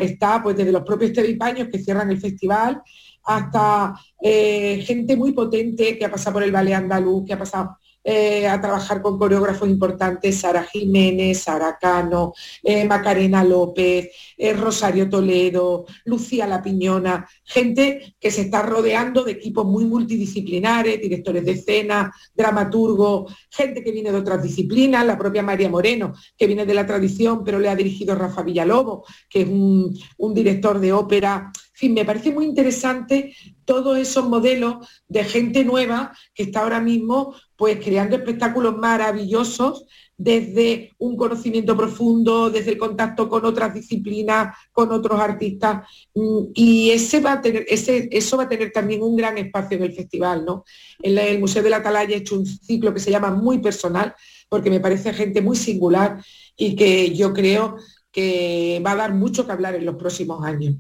está 0.01 0.43
pues 0.43 0.57
desde 0.57 0.73
los 0.73 0.83
propios 0.83 1.13
tevipaños 1.13 1.69
que 1.69 1.81
cierran 1.81 2.11
el 2.11 2.21
festival 2.21 2.83
hasta 3.25 3.95
eh, 4.21 4.83
gente 4.85 5.17
muy 5.17 5.33
potente 5.33 5.97
que 5.97 6.05
ha 6.05 6.11
pasado 6.11 6.35
por 6.35 6.43
el 6.43 6.53
ballet 6.53 6.75
andaluz, 6.75 7.25
que 7.25 7.33
ha 7.33 7.39
pasado 7.39 7.79
eh, 8.05 8.49
a 8.49 8.61
trabajar 8.61 9.01
con 9.01 9.19
coreógrafos 9.19 9.69
importantes, 9.69 10.41
Sara 10.41 10.65
Jiménez, 10.65 11.43
Sara 11.43 11.79
Cano, 11.81 12.33
eh, 12.63 12.85
Macarena 12.85 13.45
López, 13.45 14.11
eh, 14.37 14.53
Rosario 14.55 15.09
Toledo, 15.09 15.87
Lucía 16.05 16.47
La 16.47 16.63
Piñona, 16.63 17.29
gente 17.45 18.17
que 18.19 18.31
se 18.31 18.43
está 18.43 18.63
rodeando 18.63 19.23
de 19.23 19.33
equipos 19.33 19.65
muy 19.65 19.85
multidisciplinares, 19.85 21.01
directores 21.01 21.45
de 21.45 21.53
escena, 21.53 22.13
dramaturgos, 22.35 23.33
gente 23.51 23.83
que 23.85 23.93
viene 23.93 24.11
de 24.11 24.19
otras 24.19 24.43
disciplinas, 24.43 25.07
la 25.07 25.19
propia 25.19 25.43
María 25.43 25.69
Moreno, 25.69 26.13
que 26.37 26.47
viene 26.47 26.67
de 26.67 26.75
la 26.75 26.87
tradición, 26.87 27.45
pero 27.45 27.59
le 27.59 27.69
ha 27.69 27.77
dirigido 27.77 28.15
Rafa 28.15 28.43
Villalobos, 28.43 29.09
que 29.29 29.43
es 29.43 29.49
un, 29.49 29.97
un 30.19 30.35
director 30.35 30.81
de 30.81 30.93
ópera 30.93 31.53
me 31.89 32.05
parece 32.05 32.33
muy 32.33 32.45
interesante 32.45 33.35
todos 33.65 33.99
esos 33.99 34.29
modelos 34.29 34.87
de 35.09 35.25
gente 35.25 35.65
nueva 35.65 36.13
que 36.35 36.45
está 36.45 36.61
ahora 36.61 36.81
mismo 36.81 37.35
pues 37.57 37.79
creando 37.83 38.17
espectáculos 38.17 38.77
maravillosos 38.77 39.87
desde 40.17 40.93
un 40.99 41.17
conocimiento 41.17 41.77
profundo, 41.77 42.49
desde 42.49 42.73
el 42.73 42.79
contacto 42.79 43.29
con 43.29 43.45
otras 43.45 43.75
disciplinas, 43.75 44.57
con 44.71 44.93
otros 44.93 45.19
artistas. 45.19 45.87
Mm, 46.15 46.45
y 46.55 46.91
ese 46.91 47.21
va 47.21 47.33
a 47.33 47.41
tener, 47.41 47.65
ese, 47.69 48.09
eso 48.13 48.37
va 48.37 48.45
a 48.45 48.49
tener 48.49 48.71
también 48.71 49.03
un 49.03 49.17
gran 49.17 49.37
espacio 49.39 49.77
en 49.77 49.85
el 49.85 49.93
festival. 49.93 50.45
¿no? 50.45 50.65
El, 51.01 51.19
el 51.19 51.41
Museo 51.41 51.63
de 51.63 51.71
la 51.71 51.79
Atalaya 51.79 52.15
ha 52.15 52.19
hecho 52.19 52.37
un 52.37 52.47
ciclo 52.47 52.95
que 52.95 53.01
se 53.01 53.11
llama 53.11 53.31
Muy 53.31 53.59
Personal, 53.59 54.15
porque 54.49 54.71
me 54.71 54.81
parece 54.81 55.13
gente 55.13 55.41
muy 55.41 55.57
singular 55.57 56.23
y 56.57 56.77
que 56.77 57.15
yo 57.15 57.33
creo 57.33 57.77
que 58.13 58.81
va 58.87 58.93
a 58.93 58.97
dar 58.97 59.15
mucho 59.15 59.45
que 59.45 59.53
hablar 59.53 59.75
en 59.75 59.87
los 59.87 59.97
próximos 59.97 60.45
años. 60.45 60.77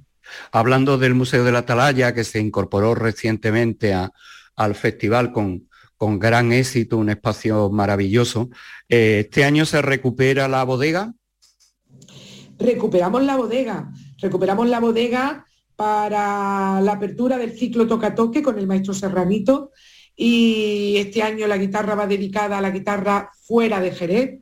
Hablando 0.50 0.98
del 0.98 1.14
Museo 1.14 1.44
de 1.44 1.52
la 1.52 1.60
Atalaya, 1.60 2.14
que 2.14 2.24
se 2.24 2.40
incorporó 2.40 2.94
recientemente 2.94 3.94
al 4.56 4.74
festival 4.74 5.32
con, 5.32 5.68
con, 5.96 6.18
gran 6.18 6.52
éxito, 6.52 6.98
un 6.98 7.10
espacio 7.10 7.70
maravilloso, 7.70 8.50
eh, 8.88 9.20
¿este 9.26 9.44
año 9.44 9.64
se 9.66 9.82
recupera 9.82 10.48
la 10.48 10.64
bodega? 10.64 11.14
Recuperamos 12.58 13.22
la 13.24 13.36
bodega, 13.36 13.90
recuperamos 14.18 14.68
la 14.68 14.80
bodega 14.80 15.46
para 15.76 16.80
la 16.80 16.92
apertura 16.92 17.38
del 17.38 17.58
ciclo 17.58 17.86
Toca 17.86 18.14
Toque 18.14 18.42
con 18.42 18.58
el 18.58 18.66
maestro 18.66 18.94
Serranito 18.94 19.72
y 20.14 20.96
este 20.98 21.22
año 21.22 21.46
la 21.46 21.56
guitarra 21.56 21.94
va 21.94 22.06
dedicada 22.06 22.58
a 22.58 22.60
la 22.60 22.70
guitarra 22.70 23.30
fuera 23.42 23.80
de 23.80 23.90
Jerez 23.92 24.40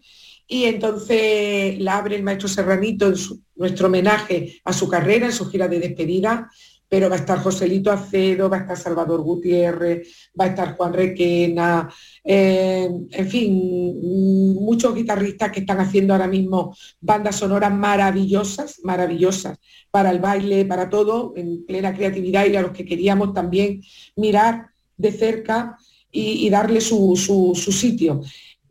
y 0.50 0.64
entonces 0.64 1.78
la 1.78 1.96
abre 1.96 2.16
el 2.16 2.24
maestro 2.24 2.48
Serranito 2.48 3.06
en 3.06 3.14
nuestro 3.54 3.86
homenaje 3.86 4.60
a 4.64 4.72
su 4.72 4.88
carrera, 4.88 5.26
en 5.26 5.32
su 5.32 5.48
gira 5.48 5.68
de 5.68 5.78
despedida, 5.78 6.50
pero 6.88 7.08
va 7.08 7.14
a 7.14 7.18
estar 7.20 7.38
Joselito 7.38 7.92
Acedo, 7.92 8.50
va 8.50 8.56
a 8.56 8.60
estar 8.62 8.76
Salvador 8.76 9.20
Gutiérrez, 9.20 10.30
va 10.38 10.46
a 10.46 10.48
estar 10.48 10.76
Juan 10.76 10.92
Requena, 10.92 11.88
eh, 12.24 12.90
en 13.12 13.28
fin, 13.28 14.56
muchos 14.56 14.92
guitarristas 14.92 15.52
que 15.52 15.60
están 15.60 15.78
haciendo 15.78 16.14
ahora 16.14 16.26
mismo 16.26 16.76
bandas 17.00 17.36
sonoras 17.36 17.72
maravillosas, 17.72 18.80
maravillosas, 18.82 19.56
para 19.92 20.10
el 20.10 20.18
baile, 20.18 20.64
para 20.64 20.90
todo, 20.90 21.32
en 21.36 21.64
plena 21.64 21.94
creatividad 21.94 22.46
y 22.46 22.56
a 22.56 22.62
los 22.62 22.72
que 22.72 22.84
queríamos 22.84 23.32
también 23.32 23.82
mirar 24.16 24.70
de 24.96 25.12
cerca 25.12 25.76
y, 26.10 26.50
darle 26.50 26.80
su, 26.80 27.14
su 27.54 27.70
sitio. 27.70 28.20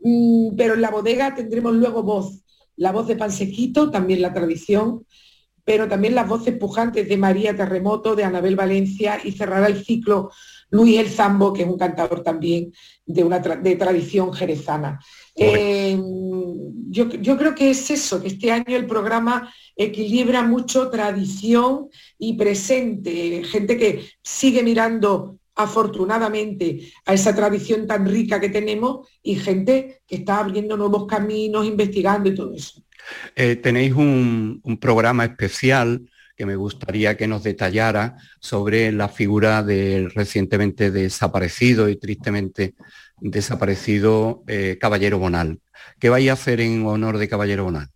Mm, 0.01 0.55
pero 0.55 0.75
en 0.75 0.81
la 0.81 0.91
bodega 0.91 1.35
tendremos 1.35 1.73
luego 1.73 2.03
voz, 2.03 2.43
la 2.75 2.91
voz 2.91 3.07
de 3.07 3.15
Pansequito, 3.15 3.91
también 3.91 4.21
la 4.21 4.33
tradición, 4.33 5.05
pero 5.65 5.87
también 5.87 6.15
las 6.15 6.27
voces 6.27 6.57
pujantes 6.57 7.07
de 7.07 7.17
María 7.17 7.55
Terremoto, 7.55 8.15
de 8.15 8.23
Anabel 8.23 8.55
Valencia 8.55 9.19
y 9.23 9.31
cerrará 9.33 9.67
el 9.67 9.83
ciclo 9.83 10.31
Luis 10.71 10.97
El 10.97 11.09
Zambo, 11.09 11.53
que 11.53 11.63
es 11.63 11.67
un 11.67 11.77
cantador 11.77 12.23
también 12.23 12.71
de, 13.05 13.23
una 13.23 13.39
de 13.39 13.75
tradición 13.75 14.33
jerezana. 14.33 14.99
Eh, 15.35 15.97
yo, 16.89 17.09
yo, 17.09 17.37
creo 17.37 17.53
que 17.53 17.69
es 17.69 17.91
eso, 17.91 18.21
que 18.21 18.29
este 18.29 18.51
año 18.51 18.75
el 18.75 18.87
programa 18.87 19.53
equilibra 19.75 20.41
mucho 20.43 20.89
tradición 20.89 21.89
y 22.17 22.33
presente, 22.33 23.43
gente 23.43 23.77
que 23.77 24.09
sigue 24.23 24.63
mirando 24.63 25.38
afortunadamente 25.59 26.93
a 27.05 27.13
esa 27.13 27.35
tradición 27.35 27.85
tan 27.85 28.05
rica 28.05 28.39
que 28.39 28.47
tenemos 28.47 29.09
y 29.21 29.35
gente 29.35 30.01
que 30.07 30.15
está 30.15 30.39
abriendo 30.39 30.77
nuevos 30.77 31.05
caminos, 31.05 31.65
investigando 31.65 32.29
y 32.29 32.35
todo 32.35 32.53
eso. 32.53 32.81
Eh, 33.35 33.57
tenéis 33.57 33.93
un, 33.93 34.61
programa 34.79 35.25
especial 35.25 36.09
que 36.37 36.45
me 36.45 36.55
gustaría 36.55 37.17
que 37.17 37.27
nos 37.27 37.43
detallara 37.43 38.15
sobre 38.39 38.93
la 38.93 39.09
figura 39.09 39.61
del 39.61 40.11
recientemente 40.11 40.91
desaparecido 40.91 41.89
y 41.89 41.97
tristemente 41.97 42.75
desaparecido 43.19 44.43
eh, 44.47 44.77
Caballero 44.79 45.19
Bonal. 45.19 45.59
¿Qué 45.99 46.07
vais 46.07 46.29
a 46.29 46.33
hacer 46.33 46.61
en 46.61 46.85
honor 46.85 47.17
de 47.17 47.27
Caballero 47.27 47.65
Bonal? 47.65 47.89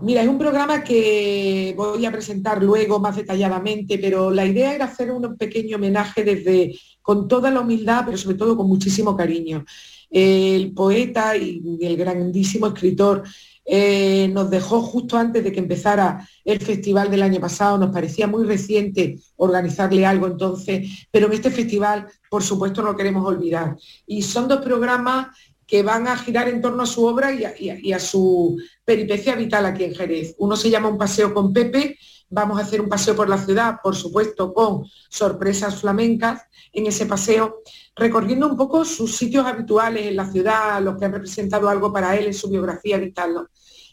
Mira, 0.00 0.22
es 0.22 0.28
un 0.28 0.38
programa 0.38 0.84
que 0.84 1.74
voy 1.76 2.06
a 2.06 2.12
presentar 2.12 2.62
luego 2.62 3.00
más 3.00 3.16
detalladamente, 3.16 3.98
pero 3.98 4.30
la 4.30 4.46
idea 4.46 4.74
era 4.74 4.84
hacer 4.84 5.10
un 5.10 5.36
pequeño 5.36 5.76
homenaje 5.76 6.22
desde 6.22 6.78
con 7.02 7.26
toda 7.26 7.50
la 7.50 7.60
humildad, 7.60 8.02
pero 8.04 8.16
sobre 8.16 8.36
todo 8.36 8.56
con 8.56 8.68
muchísimo 8.68 9.16
cariño. 9.16 9.64
El 10.10 10.72
poeta 10.72 11.36
y 11.36 11.78
el 11.80 11.96
grandísimo 11.96 12.68
escritor 12.68 13.24
eh, 13.70 14.28
nos 14.32 14.48
dejó 14.48 14.80
justo 14.80 15.18
antes 15.18 15.44
de 15.44 15.52
que 15.52 15.58
empezara 15.58 16.26
el 16.42 16.58
festival 16.58 17.10
del 17.10 17.22
año 17.22 17.38
pasado, 17.38 17.76
nos 17.76 17.90
parecía 17.90 18.26
muy 18.26 18.44
reciente 18.46 19.18
organizarle 19.36 20.06
algo 20.06 20.26
entonces, 20.26 21.06
pero 21.10 21.26
en 21.26 21.34
este 21.34 21.50
festival, 21.50 22.06
por 22.30 22.42
supuesto, 22.42 22.80
no 22.80 22.92
lo 22.92 22.96
queremos 22.96 23.26
olvidar. 23.26 23.76
Y 24.06 24.22
son 24.22 24.48
dos 24.48 24.62
programas 24.62 25.26
que 25.68 25.82
van 25.82 26.08
a 26.08 26.16
girar 26.16 26.48
en 26.48 26.62
torno 26.62 26.82
a 26.82 26.86
su 26.86 27.04
obra 27.04 27.30
y 27.30 27.92
a, 27.92 27.98
su 28.00 28.56
peripecia 28.86 29.34
vital 29.34 29.66
aquí 29.66 29.84
en 29.84 29.94
Jerez. 29.94 30.34
Uno 30.38 30.56
se 30.56 30.70
llama 30.70 30.88
Un 30.88 30.96
paseo 30.96 31.34
con 31.34 31.52
Pepe, 31.52 31.98
vamos 32.30 32.58
a 32.58 32.62
hacer 32.62 32.80
un 32.80 32.88
paseo 32.88 33.14
por 33.14 33.28
la 33.28 33.36
ciudad, 33.36 33.76
por 33.82 33.94
supuesto, 33.94 34.54
con 34.54 34.86
sorpresas 35.10 35.78
flamencas 35.78 36.42
en 36.72 36.86
ese 36.86 37.04
paseo, 37.04 37.60
recorriendo 37.94 38.48
un 38.48 38.56
poco 38.56 38.82
sus 38.86 39.14
sitios 39.14 39.44
habituales 39.44 40.06
en 40.06 40.16
la 40.16 40.32
ciudad, 40.32 40.82
los 40.82 40.96
que 40.96 41.04
han 41.04 41.12
representado 41.12 41.68
algo 41.68 41.92
para 41.92 42.16
él 42.16 42.28
en 42.28 42.34
su 42.34 42.48
biografía 42.48 42.96
vital. 42.96 43.46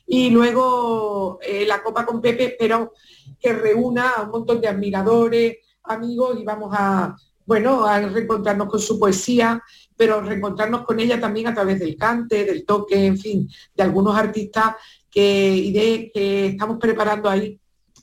Y 0.08 0.30
luego 0.30 1.40
eh, 1.42 1.66
la 1.68 1.84
Copa 1.84 2.06
con 2.06 2.22
Pepe, 2.22 2.56
pero 2.58 2.94
que 3.38 3.52
reúna 3.52 4.12
a 4.12 4.22
un 4.22 4.30
montón 4.30 4.62
de 4.62 4.70
admiradores, 4.70 5.58
amigos, 5.84 6.38
y 6.40 6.46
vamos 6.46 6.74
a, 6.74 7.18
bueno, 7.46 7.86
a 7.86 8.00
reencontrarnos 8.00 8.70
con 8.70 8.80
su 8.80 8.98
poesía, 8.98 9.62
pero 9.98 10.22
reencontrarnos 10.22 10.86
con 10.86 11.00
ella 11.00 11.20
también 11.20 11.48
a 11.48 11.54
través 11.54 11.80
del 11.80 11.98
cante, 11.98 12.46
del 12.46 12.66
toque, 12.66 13.06
en 13.06 13.18
fin, 13.18 13.50
de 13.76 13.84
algunos 13.84 14.16
artistas 14.16 14.76
que, 15.10 15.56
y 15.56 15.72
de, 15.72 16.12
que 16.14 16.48
estamos 16.48 16.78
preparando 16.80 17.30
ahí 17.30 17.60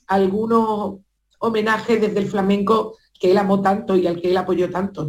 algunos 0.07 0.99
homenajes 1.39 2.01
desde 2.01 2.19
el 2.19 2.27
flamenco 2.27 2.97
que 3.19 3.31
él 3.31 3.37
amó 3.37 3.61
tanto 3.61 3.95
y 3.95 4.07
al 4.07 4.19
que 4.19 4.31
él 4.31 4.37
apoyó 4.37 4.69
tanto. 4.69 5.07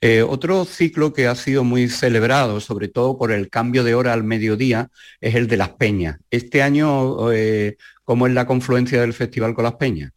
Eh, 0.00 0.22
otro 0.22 0.64
ciclo 0.64 1.12
que 1.12 1.26
ha 1.26 1.34
sido 1.34 1.62
muy 1.62 1.88
celebrado, 1.88 2.60
sobre 2.60 2.88
todo 2.88 3.16
por 3.16 3.30
el 3.30 3.48
cambio 3.48 3.84
de 3.84 3.94
hora 3.94 4.12
al 4.12 4.24
mediodía, 4.24 4.90
es 5.20 5.34
el 5.34 5.46
de 5.46 5.56
las 5.56 5.70
peñas. 5.70 6.18
Este 6.30 6.62
año, 6.62 7.32
eh, 7.32 7.76
¿cómo 8.04 8.26
es 8.26 8.32
la 8.32 8.46
confluencia 8.46 9.00
del 9.00 9.12
festival 9.12 9.54
con 9.54 9.64
las 9.64 9.74
peñas? 9.74 10.12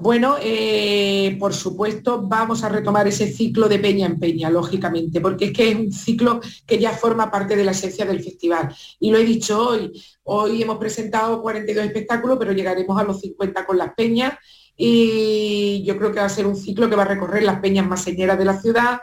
Bueno, 0.00 0.36
eh, 0.40 1.36
por 1.40 1.52
supuesto 1.52 2.22
vamos 2.22 2.62
a 2.62 2.68
retomar 2.68 3.08
ese 3.08 3.32
ciclo 3.32 3.68
de 3.68 3.80
peña 3.80 4.06
en 4.06 4.20
peña, 4.20 4.48
lógicamente, 4.48 5.20
porque 5.20 5.46
es 5.46 5.52
que 5.52 5.70
es 5.70 5.76
un 5.76 5.90
ciclo 5.90 6.40
que 6.66 6.78
ya 6.78 6.92
forma 6.92 7.32
parte 7.32 7.56
de 7.56 7.64
la 7.64 7.72
esencia 7.72 8.04
del 8.04 8.22
festival. 8.22 8.72
Y 9.00 9.10
lo 9.10 9.18
he 9.18 9.24
dicho 9.24 9.70
hoy, 9.70 9.90
hoy 10.22 10.62
hemos 10.62 10.78
presentado 10.78 11.42
42 11.42 11.84
espectáculos, 11.84 12.36
pero 12.38 12.52
llegaremos 12.52 13.00
a 13.00 13.02
los 13.02 13.20
50 13.20 13.66
con 13.66 13.76
las 13.76 13.92
peñas 13.94 14.34
y 14.76 15.82
yo 15.84 15.98
creo 15.98 16.12
que 16.12 16.20
va 16.20 16.26
a 16.26 16.28
ser 16.28 16.46
un 16.46 16.56
ciclo 16.56 16.88
que 16.88 16.94
va 16.94 17.02
a 17.02 17.06
recorrer 17.06 17.42
las 17.42 17.58
peñas 17.58 17.86
más 17.86 18.02
señeras 18.02 18.38
de 18.38 18.44
la 18.44 18.60
ciudad, 18.60 19.00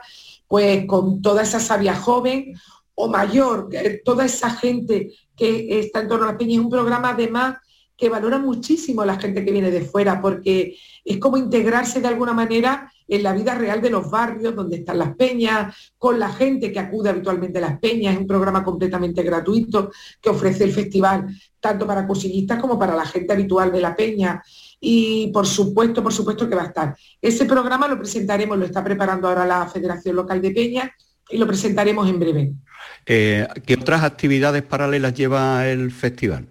pues 0.48 0.86
con 0.86 1.22
toda 1.22 1.44
esa 1.44 1.60
sabia 1.60 1.94
joven 1.94 2.54
o 2.94 3.10
mayor, 3.10 3.68
toda 4.06 4.24
esa 4.24 4.50
gente 4.52 5.12
que 5.36 5.80
está 5.80 6.00
en 6.00 6.08
torno 6.08 6.24
a 6.24 6.30
las 6.30 6.38
peñas. 6.38 6.60
Es 6.60 6.64
un 6.64 6.70
programa 6.70 7.10
además 7.10 7.58
que 7.98 8.10
valora 8.10 8.38
muchísimo 8.38 9.02
a 9.02 9.06
la 9.06 9.20
gente 9.20 9.46
que 9.46 9.52
viene 9.52 9.72
de 9.72 9.82
fuera, 9.82 10.22
porque 10.22 10.78
es 11.04 11.18
como 11.18 11.38
integrarse 11.38 12.02
de 12.02 12.08
alguna 12.08 12.34
manera 12.34 12.92
en 13.08 13.24
la 13.24 13.34
vida 13.34 13.56
real 13.56 13.82
de 13.82 13.90
los 13.90 14.10
barrios 14.10 14.56
donde 14.56 14.78
están 14.78 14.98
las 14.98 15.16
peñas, 15.16 15.76
con 15.98 16.20
la 16.20 16.30
gente 16.30 16.72
que 16.72 16.80
acude 16.80 17.10
habitualmente 17.10 17.60
a 17.60 17.62
las 17.62 17.80
peñas. 17.80 18.14
Es 18.14 18.20
un 18.20 18.28
programa 18.28 18.64
completamente 18.64 19.22
gratuito 19.24 19.92
que 20.20 20.30
ofrece 20.30 20.64
el 20.64 20.72
festival 20.72 21.28
tanto 21.60 21.88
para 21.88 22.06
cursillistas 22.06 22.60
como 22.60 22.78
para 22.78 22.96
la 22.96 23.06
gente 23.06 23.34
habitual 23.34 23.72
de 23.72 23.82
la 23.82 23.96
peña. 23.96 24.44
Y 24.80 25.28
por 25.28 25.48
supuesto, 25.48 26.04
por 26.04 26.14
supuesto 26.14 26.50
que 26.50 26.56
va 26.56 26.64
a 26.64 26.68
estar. 26.68 26.96
Ese 27.22 27.46
programa 27.46 27.88
lo 27.88 27.98
presentaremos, 27.98 28.58
lo 28.58 28.66
está 28.66 28.84
preparando 28.84 29.28
ahora 29.28 29.46
la 29.46 29.68
Federación 29.68 30.16
Local 30.16 30.42
de 30.42 30.52
Peñas 30.52 30.90
y 31.30 31.38
lo 31.38 31.48
presentaremos 31.48 32.10
en 32.10 32.20
breve. 32.20 32.54
Eh, 33.06 33.48
¿Qué 33.66 33.76
otras 33.76 34.04
actividades 34.04 34.64
paralelas 34.64 35.14
lleva 35.14 35.68
el 35.68 35.92
festival? 35.92 36.48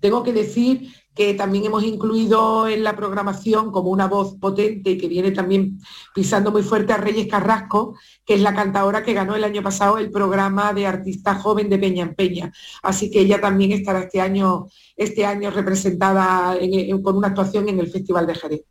Tengo 0.00 0.22
que 0.22 0.32
decir 0.32 0.92
que 1.14 1.34
también 1.34 1.66
hemos 1.66 1.84
incluido 1.84 2.66
en 2.68 2.82
la 2.82 2.96
programación 2.96 3.70
como 3.70 3.90
una 3.90 4.06
voz 4.06 4.36
potente 4.36 4.96
que 4.96 5.08
viene 5.08 5.32
también 5.32 5.78
pisando 6.14 6.50
muy 6.50 6.62
fuerte 6.62 6.92
a 6.92 6.96
Reyes 6.96 7.26
Carrasco, 7.26 7.98
que 8.24 8.34
es 8.34 8.40
la 8.40 8.54
cantadora 8.54 9.02
que 9.02 9.12
ganó 9.12 9.34
el 9.34 9.44
año 9.44 9.62
pasado 9.62 9.98
el 9.98 10.10
programa 10.10 10.72
de 10.72 10.86
artista 10.86 11.34
joven 11.34 11.68
de 11.68 11.78
Peña 11.78 12.04
en 12.04 12.14
Peña. 12.14 12.52
Así 12.82 13.10
que 13.10 13.20
ella 13.20 13.40
también 13.40 13.72
estará 13.72 14.00
este 14.00 14.20
año, 14.20 14.68
este 14.96 15.26
año 15.26 15.50
representada 15.50 16.56
con 17.02 17.16
una 17.16 17.28
actuación 17.28 17.68
en 17.68 17.80
el 17.80 17.90
Festival 17.90 18.26
de 18.26 18.34
Jerez. 18.34 18.62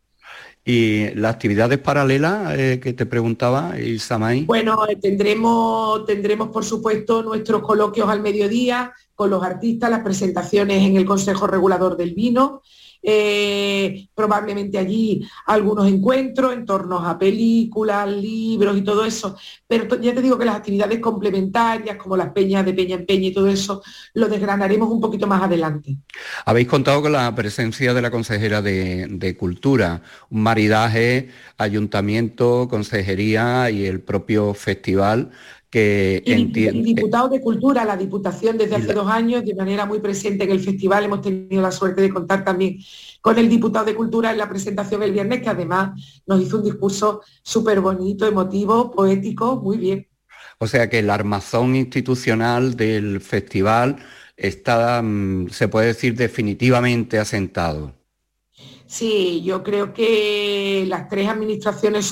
Y 0.66 1.10
las 1.16 1.34
actividades 1.34 1.80
paralelas 1.80 2.58
eh, 2.58 2.80
que 2.82 2.94
te 2.94 3.06
preguntaba, 3.06 3.80
Isamay. 3.80 4.46
Bueno, 4.46 4.88
eh, 4.88 4.98
tendremos, 4.98 6.06
tendremos 6.06 6.50
por 6.50 6.66
supuesto 6.66 7.24
nuestros 7.24 7.62
coloquios 7.62 8.08
al 8.10 8.22
mediodía 8.22 8.94
con 9.20 9.32
los 9.32 9.44
artistas, 9.44 9.90
las 9.90 10.00
presentaciones 10.00 10.82
en 10.82 10.96
el 10.96 11.04
Consejo 11.04 11.46
Regulador 11.46 11.98
del 11.98 12.14
Vino, 12.14 12.62
eh, 13.04 14.08
probablemente 14.16 14.78
allí 14.78 15.28
algunos 15.46 15.88
encuentros 15.90 16.54
en 16.54 16.66
torno 16.66 17.00
a 17.00 17.20
películas, 17.20 18.08
libros 18.08 18.78
y 18.78 18.82
todo 18.82 19.04
eso. 19.04 19.36
Pero 19.68 20.00
ya 20.00 20.16
te 20.16 20.22
digo 20.22 20.38
que 20.38 20.46
las 20.46 20.56
actividades 20.56 21.00
complementarias, 21.00 21.98
como 21.98 22.16
las 22.16 22.30
peñas 22.30 22.66
de 22.66 22.72
peña 22.72 22.96
en 22.96 23.06
peña 23.06 23.28
y 23.28 23.34
todo 23.34 23.50
eso, 23.50 23.82
lo 24.14 24.30
desgranaremos 24.30 24.90
un 24.90 25.02
poquito 25.02 25.28
más 25.28 25.44
adelante. 25.44 25.98
Habéis 26.46 26.70
contado 26.70 27.02
con 27.02 27.12
la 27.12 27.36
presencia 27.36 27.94
de 27.94 28.02
la 28.02 28.12
consejera 28.12 28.62
de, 28.62 29.36
Cultura, 29.38 30.02
maridaje, 30.30 31.28
ayuntamiento, 31.58 32.70
consejería 32.70 33.70
y 33.70 33.86
el 33.86 34.00
propio 34.00 34.54
festival 34.54 35.32
que 35.70 36.24
entiende... 36.26 36.82
Diputado 36.82 37.30
de 37.30 37.42
Cultura, 37.42 37.86
la 37.86 37.96
Diputación 37.96 38.58
desde 38.58 38.76
hace 38.76 38.94
dos 38.94 39.08
años, 39.08 39.46
de 39.46 39.54
manera 39.54 39.86
muy 39.86 40.00
presente 40.00 40.46
en 40.46 40.52
el 40.52 40.60
festival. 40.60 41.04
Hemos 41.04 41.22
tenido 41.22 41.62
la 41.62 41.72
suerte 41.72 42.02
de 42.02 42.10
contar 42.10 42.44
también 42.44 42.80
con 43.22 43.38
el 43.38 43.48
diputado 43.48 43.86
de 43.86 43.96
Cultura 43.96 44.32
en 44.32 44.38
la 44.38 44.50
presentación 44.50 45.04
el 45.04 45.12
viernes, 45.12 45.42
que 45.42 45.50
además 45.50 45.92
nos 46.26 46.42
hizo 46.42 46.58
un 46.58 46.64
discurso 46.64 47.22
súper 47.44 47.82
bonito, 47.82 48.26
emotivo, 48.26 48.92
poético, 48.92 49.58
muy 49.58 49.78
bien. 49.78 50.08
O 50.58 50.68
sea 50.68 50.90
que 50.90 51.00
el 51.00 51.10
armazón 51.10 51.76
institucional 51.76 52.76
del 52.76 53.22
festival 53.22 53.98
está, 54.36 55.02
mm, 55.02 55.50
se 55.50 55.68
puede 55.68 55.88
decir, 55.88 56.16
definitivamente 56.16 57.20
asentado. 57.20 57.94
Sí, 58.88 59.44
yo 59.44 59.64
creo 59.64 59.94
que 59.94 60.84
las 60.88 61.08
tres 61.08 61.28
administraciones 61.28 62.12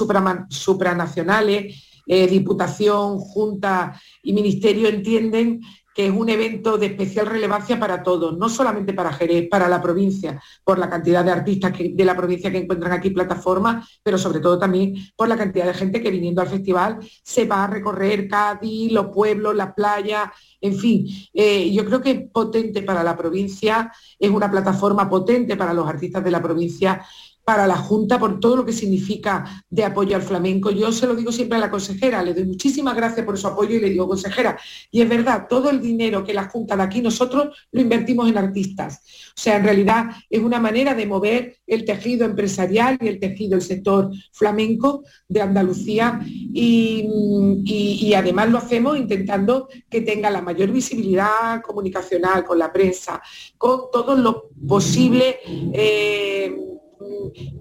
supranacionales 0.49 1.86
eh, 2.07 2.27
Diputación, 2.27 3.19
Junta 3.19 3.99
y 4.23 4.33
Ministerio 4.33 4.87
entienden 4.87 5.61
que 5.97 6.05
es 6.05 6.11
un 6.11 6.29
evento 6.29 6.77
de 6.77 6.85
especial 6.85 7.25
relevancia 7.25 7.79
para 7.79 8.03
todos, 8.03 8.37
no 8.37 8.49
solamente 8.49 8.93
para 8.93 9.11
Jerez, 9.11 9.49
para 9.49 9.67
la 9.67 9.81
provincia, 9.81 10.39
por 10.63 10.77
la 10.77 10.91
cantidad 10.91 11.25
de 11.25 11.31
artistas 11.31 11.73
de 11.75 12.05
la 12.05 12.15
provincia 12.15 12.51
que 12.51 12.59
encuentran 12.59 12.91
aquí 12.93 13.09
plataformas, 13.09 13.99
pero 14.03 14.19
sobre 14.19 14.39
todo 14.39 14.59
también 14.59 14.93
por 15.15 15.27
la 15.27 15.35
cantidad 15.35 15.65
de 15.65 15.73
gente 15.73 15.99
que 15.99 16.11
viniendo 16.11 16.39
al 16.39 16.49
festival 16.49 16.99
se 17.23 17.45
va 17.45 17.63
a 17.63 17.67
recorrer 17.67 18.27
Cádiz, 18.27 18.91
los 18.91 19.07
pueblos, 19.07 19.55
las 19.55 19.73
playas, 19.73 20.29
en 20.61 20.75
fin. 20.77 21.07
Eh, 21.33 21.73
yo 21.73 21.83
creo 21.83 21.99
que 21.99 22.11
es 22.11 22.29
potente 22.31 22.83
para 22.83 23.03
la 23.03 23.17
provincia, 23.17 23.91
es 24.19 24.29
una 24.29 24.51
plataforma 24.51 25.09
potente 25.09 25.57
para 25.57 25.73
los 25.73 25.87
artistas 25.87 26.23
de 26.23 26.29
la 26.29 26.43
provincia 26.43 27.03
para 27.47 27.65
la 27.65 27.77
Junta 27.77 28.19
por 28.19 28.41
todo 28.41 28.57
lo 28.57 28.65
que 28.65 28.73
significa 28.73 29.63
de 29.69 29.85
apoyo 29.85 30.17
al 30.17 30.21
flamenco. 30.21 30.69
Yo 30.69 30.91
se 30.91 31.07
lo 31.07 31.15
digo 31.15 31.31
siempre 31.31 31.57
a 31.57 31.61
la 31.61 31.71
consejera, 31.71 32.21
le 32.21 32.33
doy 32.33 32.43
muchísimas 32.43 32.93
gracias 32.93 33.25
por 33.25 33.37
su 33.37 33.47
apoyo 33.47 33.73
y 33.73 33.79
le 33.79 33.89
digo, 33.89 34.05
consejera, 34.05 34.59
y 34.91 35.01
es 35.01 35.07
verdad, 35.07 35.47
todo 35.47 35.69
el 35.69 35.79
dinero 35.79 36.25
que 36.25 36.33
la 36.33 36.49
Junta 36.49 36.75
da 36.75 36.83
aquí 36.83 37.01
nosotros 37.01 37.55
lo 37.71 37.79
invertimos 37.79 38.27
en 38.27 38.37
artistas. 38.37 39.01
O 39.29 39.39
sea, 39.39 39.55
en 39.55 39.63
realidad 39.63 40.07
es 40.29 40.41
una 40.41 40.59
manera 40.59 40.93
de 40.93 41.05
mover 41.05 41.55
el 41.65 41.85
tejido 41.85 42.25
empresarial 42.25 42.97
y 42.99 43.07
el 43.07 43.17
tejido, 43.17 43.55
el 43.55 43.61
sector 43.61 44.11
flamenco 44.33 45.05
de 45.29 45.39
Andalucía 45.39 46.19
y, 46.25 48.13
además 48.13 48.49
lo 48.49 48.57
hacemos 48.57 48.97
intentando 48.97 49.69
que 49.89 50.01
tenga 50.01 50.29
la 50.29 50.41
mayor 50.41 50.69
visibilidad 50.71 51.61
comunicacional 51.61 52.43
con 52.43 52.59
la 52.59 52.73
prensa, 52.73 53.21
con 53.57 53.83
todo 53.89 54.17
lo 54.17 54.49
posible. 54.67 55.37
Eh, 55.71 56.66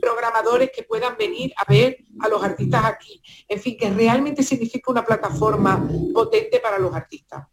programadores 0.00 0.70
que 0.74 0.82
puedan 0.82 1.16
venir 1.16 1.52
a 1.56 1.70
ver 1.70 1.98
a 2.20 2.28
los 2.28 2.42
artistas 2.42 2.84
aquí. 2.84 3.22
En 3.48 3.60
fin, 3.60 3.76
que 3.78 3.90
realmente 3.90 4.42
significa 4.42 4.90
una 4.90 5.04
plataforma 5.04 5.88
potente 6.12 6.60
para 6.60 6.78
los 6.78 6.94
artistas. 6.94 7.44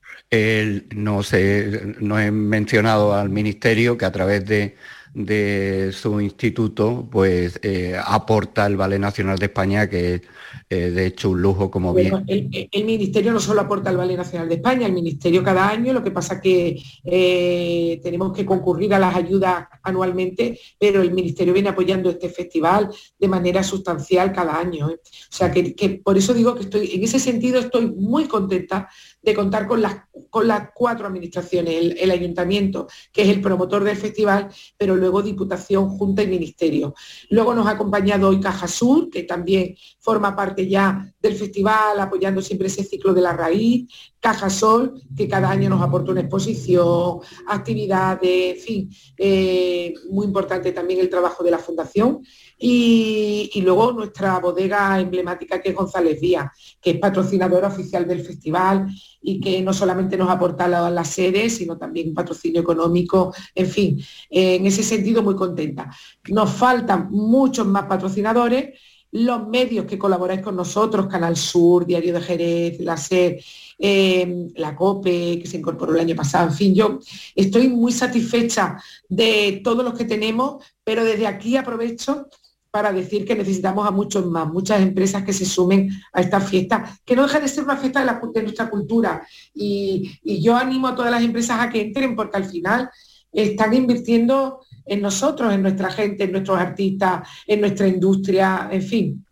no 0.95 1.23
sé, 1.23 1.95
no 1.99 2.19
he 2.19 2.31
mencionado 2.31 3.13
al 3.13 3.29
ministerio 3.29 3.97
que 3.97 4.05
a 4.05 4.11
través 4.11 4.45
de 4.45 4.75
de 5.13 5.91
su 5.93 6.19
instituto, 6.19 7.07
pues 7.11 7.59
eh, 7.61 7.99
aporta 8.03 8.65
el 8.65 8.77
Ballet 8.77 8.99
Nacional 8.99 9.37
de 9.37 9.45
España, 9.45 9.87
que 9.87 10.15
es 10.15 10.21
eh, 10.69 10.91
de 10.91 11.05
hecho 11.07 11.29
un 11.29 11.41
lujo 11.41 11.69
como 11.69 11.93
bien. 11.93 12.23
El, 12.27 12.85
Ministerio 12.85 13.31
no 13.31 13.39
solo 13.39 13.61
aporta 13.61 13.89
el 13.89 13.97
Ballet 13.97 14.17
Nacional 14.17 14.49
de 14.49 14.55
España, 14.55 14.85
el 14.85 14.93
Ministerio 14.93 15.43
cada 15.43 15.69
año, 15.69 15.93
lo 15.93 16.03
que 16.03 16.11
pasa 16.11 16.41
que 16.41 16.81
eh, 17.03 17.99
tenemos 18.03 18.33
que 18.33 18.45
concurrir 18.45 18.93
a 18.93 18.99
las 18.99 19.15
ayudas 19.15 19.67
anualmente, 19.83 20.59
pero 20.79 21.01
el 21.01 21.11
Ministerio 21.11 21.53
viene 21.53 21.69
apoyando 21.69 22.09
este 22.09 22.29
festival 22.29 22.89
de 23.17 23.27
manera 23.27 23.63
sustancial 23.63 24.31
cada 24.31 24.59
año. 24.59 24.87
O 24.87 24.97
sea 25.29 25.51
que 25.51 26.01
por 26.03 26.17
eso 26.17 26.33
digo 26.33 26.55
que 26.55 26.63
estoy, 26.63 26.91
en 26.93 27.03
ese 27.03 27.19
sentido 27.19 27.59
estoy 27.59 27.91
muy 27.91 28.25
contenta 28.25 28.89
de 29.23 29.33
contar 29.33 29.67
con 29.67 29.81
las, 29.81 29.95
con 30.29 30.47
las 30.47 30.69
cuatro 30.73 31.07
administraciones, 31.07 31.95
el, 31.97 32.11
ayuntamiento, 32.11 32.87
que 33.11 33.23
es 33.23 33.29
el 33.29 33.41
promotor 33.41 33.83
del 33.83 33.95
festival, 33.95 34.49
pero 34.77 34.95
luego 34.95 35.21
Diputación, 35.21 35.89
Junta 35.89 36.23
y 36.23 36.27
Ministerio. 36.27 36.93
Luego 37.29 37.53
nos 37.55 37.65
ha 37.67 37.71
acompañado 37.71 38.27
hoy 38.27 38.41
Caja 38.41 38.67
Sur, 38.67 39.09
que 39.09 39.23
también 39.23 39.75
forma 39.99 40.35
parte 40.35 40.67
ya 40.67 41.13
del 41.21 41.35
festival, 41.35 41.99
apoyando 41.99 42.41
siempre 42.41 42.67
ese 42.67 42.83
ciclo 42.83 43.13
de 43.13 43.21
la 43.21 43.33
raíz, 43.33 43.87
Caja 44.19 44.49
Sol, 44.49 45.01
que 45.15 45.27
cada 45.27 45.49
año 45.49 45.69
nos 45.69 45.81
aporta 45.81 46.11
una 46.11 46.21
exposición, 46.21 47.19
actividades, 47.47 48.57
en 48.57 48.61
fin, 48.61 48.89
eh, 49.17 49.93
muy 50.09 50.25
importante 50.25 50.71
también 50.71 50.99
el 50.99 51.09
trabajo 51.09 51.43
de 51.43 51.51
la 51.51 51.59
Fundación. 51.59 52.21
Y, 52.57 53.61
luego 53.61 53.91
nuestra 53.91 54.39
bodega 54.39 54.99
emblemática 54.99 55.61
que 55.61 55.69
es 55.69 55.75
González 55.75 56.19
Díaz, 56.21 56.51
que 56.81 56.91
es 56.91 56.97
patrocinadora 56.99 57.67
oficial 57.67 58.07
del 58.07 58.21
festival 58.21 58.87
y 59.23 59.39
que 59.39 59.61
no 59.61 59.73
solamente 59.73 60.17
nos 60.17 60.29
aporta 60.29 60.67
la, 60.67 60.89
la 60.89 61.03
sede, 61.05 61.49
sino 61.49 61.77
también 61.77 62.09
un 62.09 62.13
patrocinio 62.13 62.61
económico, 62.61 63.33
en 63.55 63.67
fin, 63.67 64.03
en 64.29 64.65
ese 64.65 64.83
sentido 64.83 65.23
muy 65.23 65.35
contenta. 65.35 65.89
Nos 66.29 66.51
faltan 66.51 67.09
muchos 67.09 67.65
más 67.65 67.85
patrocinadores, 67.85 68.79
los 69.13 69.47
medios 69.47 69.85
que 69.85 69.99
colaboráis 69.99 70.41
con 70.41 70.55
nosotros, 70.55 71.05
Canal 71.05 71.37
Sur, 71.37 71.85
Diario 71.85 72.13
de 72.13 72.21
Jerez, 72.21 72.79
la 72.79 72.97
SED, 72.97 73.37
eh, 73.77 74.49
la 74.55 74.75
COPE, 74.75 75.39
que 75.39 75.47
se 75.47 75.57
incorporó 75.57 75.93
el 75.93 75.99
año 75.99 76.15
pasado, 76.15 76.49
en 76.49 76.55
fin, 76.55 76.73
yo 76.73 76.99
estoy 77.35 77.67
muy 77.67 77.91
satisfecha 77.91 78.81
de 79.07 79.61
todos 79.63 79.85
los 79.85 79.93
que 79.93 80.05
tenemos, 80.05 80.63
pero 80.83 81.03
desde 81.03 81.27
aquí 81.27 81.55
aprovecho 81.57 82.27
para 82.73 82.91
decir 82.91 83.23
que 83.23 83.35
necesitamos 83.35 83.87
a 83.87 83.91
muchos 83.91 84.25
más, 84.25 84.51
muchas 84.51 84.81
empresas 84.81 85.23
que 85.23 85.31
se 85.31 85.45
sumen 85.45 85.91
a 86.11 86.21
esta 86.21 86.41
fiesta, 86.41 86.83
que 87.05 87.15
no 87.15 87.21
deja 87.21 87.39
de 87.39 87.47
ser 87.47 87.65
una 87.65 87.77
fiesta 87.77 88.03
de, 88.33 88.41
nuestra 88.41 88.67
cultura. 88.67 89.27
Y, 89.53 90.19
yo 90.41 90.57
animo 90.57 90.87
a 90.87 90.95
todas 90.95 91.11
las 91.11 91.21
empresas 91.21 91.59
a 91.59 91.69
que 91.69 91.81
entren 91.81 92.15
porque 92.15 92.37
al 92.37 92.45
final 92.45 92.89
están 93.31 93.75
invirtiendo 93.75 94.61
en 94.87 95.03
nosotros, 95.03 95.53
en 95.53 95.61
nuestra 95.61 95.91
gente, 95.91 96.23
en 96.23 96.31
nuestros 96.31 96.57
artistas, 96.57 97.29
en 97.45 97.61
nuestra 97.61 97.87
industria, 97.87 98.67
en 98.71 98.81
fin. 98.81 99.25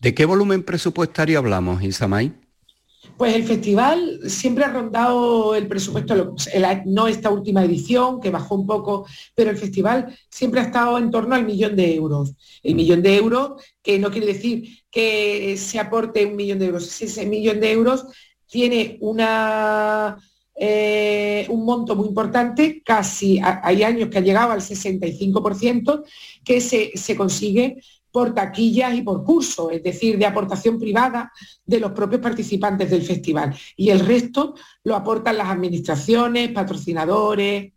¿De 0.00 0.14
qué 0.14 0.24
volumen 0.24 0.62
presupuestario 0.62 1.40
hablamos, 1.40 1.82
Isamay? 1.82 2.32
Pues 3.16 3.34
el 3.34 3.44
festival 3.44 4.20
siempre 4.26 4.64
ha 4.64 4.72
rondado 4.72 5.54
el 5.54 5.66
presupuesto, 5.66 6.34
no 6.84 7.08
esta 7.08 7.30
última 7.30 7.64
edición, 7.64 8.20
que 8.20 8.30
bajó 8.30 8.56
un 8.56 8.66
poco, 8.66 9.06
pero 9.34 9.50
el 9.50 9.56
festival 9.56 10.14
siempre 10.28 10.60
ha 10.60 10.64
estado 10.64 10.98
en 10.98 11.10
torno 11.10 11.34
al 11.34 11.46
millón 11.46 11.76
de 11.76 11.94
euros. 11.94 12.34
El 12.62 12.74
millón 12.74 13.02
de 13.02 13.16
euros, 13.16 13.62
que 13.82 13.98
no 13.98 14.10
quiere 14.10 14.26
decir 14.26 14.68
que 14.90 15.56
se 15.56 15.78
aporte 15.78 16.26
un 16.26 16.36
millón 16.36 16.58
de 16.58 16.66
euros, 16.66 17.00
ese 17.00 17.24
millón 17.24 17.58
de 17.58 17.72
euros 17.72 18.04
tiene 18.46 18.98
una, 19.00 20.18
eh, 20.54 21.46
un 21.48 21.64
monto 21.64 21.96
muy 21.96 22.08
importante, 22.08 22.82
casi 22.84 23.40
hay 23.42 23.82
años 23.82 24.10
que 24.10 24.18
ha 24.18 24.22
llegado 24.22 24.52
al 24.52 24.60
65%, 24.60 26.04
que 26.44 26.60
se, 26.60 26.92
se 26.94 27.16
consigue 27.16 27.78
por 28.10 28.34
taquillas 28.34 28.94
y 28.94 29.02
por 29.02 29.24
cursos, 29.24 29.72
es 29.72 29.82
decir, 29.82 30.18
de 30.18 30.26
aportación 30.26 30.78
privada 30.78 31.30
de 31.64 31.80
los 31.80 31.92
propios 31.92 32.20
participantes 32.20 32.90
del 32.90 33.02
festival. 33.02 33.54
Y 33.76 33.90
el 33.90 34.00
resto 34.00 34.54
lo 34.84 34.96
aportan 34.96 35.36
las 35.36 35.48
administraciones, 35.48 36.50
patrocinadores. 36.50 37.72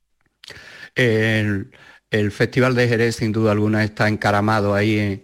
El, 0.96 1.72
Festival 2.32 2.74
de 2.74 2.88
Jerez, 2.88 3.18
sin 3.18 3.32
duda 3.32 3.52
alguna, 3.52 3.84
está 3.84 4.08
encaramado 4.08 4.74
ahí 4.74 5.24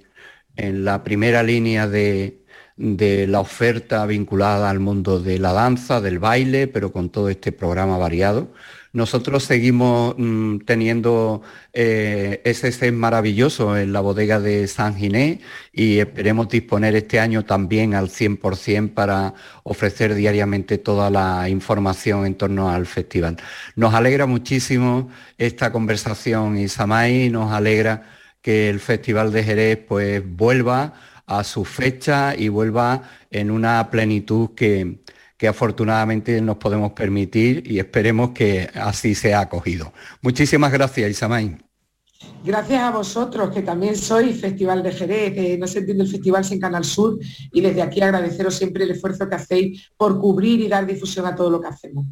en, 0.55 0.85
la 0.85 1.03
primera 1.03 1.41
línea 1.43 1.87
de, 1.87 2.43
de 2.77 3.25
la 3.25 3.39
oferta 3.39 4.05
vinculada 4.05 4.69
al 4.69 4.79
mundo 4.79 5.19
de 5.19 5.39
la 5.39 5.53
danza, 5.53 5.99
del 5.99 6.19
baile, 6.19 6.67
pero 6.67 6.91
con 6.91 7.09
todo 7.09 7.29
este 7.29 7.51
programa 7.51 7.97
variado. 7.97 8.51
Nosotros 8.95 9.43
seguimos 9.43 10.15
mm, 10.17 10.59
teniendo 10.59 11.41
eh, 11.73 12.41
ese 12.45 12.71
set 12.71 12.93
maravilloso 12.93 13.77
en 13.77 13.91
la 13.91 13.99
bodega 13.99 14.39
de 14.39 14.69
San 14.69 14.95
Ginés 14.95 15.39
y 15.73 15.99
esperemos 15.99 16.47
disponer 16.47 16.95
este 16.95 17.19
año 17.19 17.43
también 17.43 17.93
al 17.93 18.07
100% 18.07 18.93
para 18.93 19.33
ofrecer 19.63 20.15
diariamente 20.15 20.77
toda 20.77 21.09
la 21.09 21.49
información 21.49 22.25
en 22.25 22.35
torno 22.35 22.69
al 22.69 22.85
festival. 22.85 23.35
Nos 23.75 23.93
alegra 23.93 24.27
muchísimo 24.27 25.09
esta 25.37 25.73
conversación, 25.73 26.57
Isamay, 26.57 27.29
nos 27.29 27.51
alegra 27.51 28.03
que 28.41 28.69
el 28.69 28.79
Festival 28.79 29.33
de 29.33 29.43
Jerez 29.43 29.79
pues 29.85 30.23
vuelva 30.25 30.93
a 31.25 31.43
su 31.43 31.65
fecha 31.65 32.33
y 32.33 32.47
vuelva 32.47 33.01
en 33.29 33.51
una 33.51 33.89
plenitud 33.91 34.51
que, 34.55 34.99
que 35.45 35.49
afortunadamente 35.49 36.41
nos 36.41 36.57
podemos 36.57 36.93
permitir 36.93 37.71
y 37.71 37.77
esperemos 37.77 38.31
que 38.31 38.67
así 38.73 39.13
sea 39.13 39.41
acogido. 39.41 39.93
Muchísimas 40.23 40.71
gracias, 40.71 41.07
Isamay. 41.07 41.55
Gracias 42.43 42.81
a 42.81 42.89
vosotros, 42.89 43.51
que 43.53 43.61
también 43.61 43.95
sois 43.95 44.41
Festival 44.41 44.81
de 44.81 44.91
Jerez, 44.91 45.59
no 45.59 45.67
se 45.67 45.79
entiende 45.79 46.03
el 46.03 46.09
festival 46.09 46.43
sin 46.43 46.59
Canal 46.59 46.83
Sur, 46.83 47.19
y 47.53 47.61
desde 47.61 47.83
aquí 47.83 48.01
agradeceros 48.01 48.55
siempre 48.55 48.85
el 48.85 48.91
esfuerzo 48.91 49.29
que 49.29 49.35
hacéis 49.35 49.91
por 49.95 50.19
cubrir 50.19 50.61
y 50.61 50.67
dar 50.67 50.87
difusión 50.87 51.27
a 51.27 51.35
todo 51.35 51.51
lo 51.51 51.61
que 51.61 51.67
hacemos. 51.67 52.07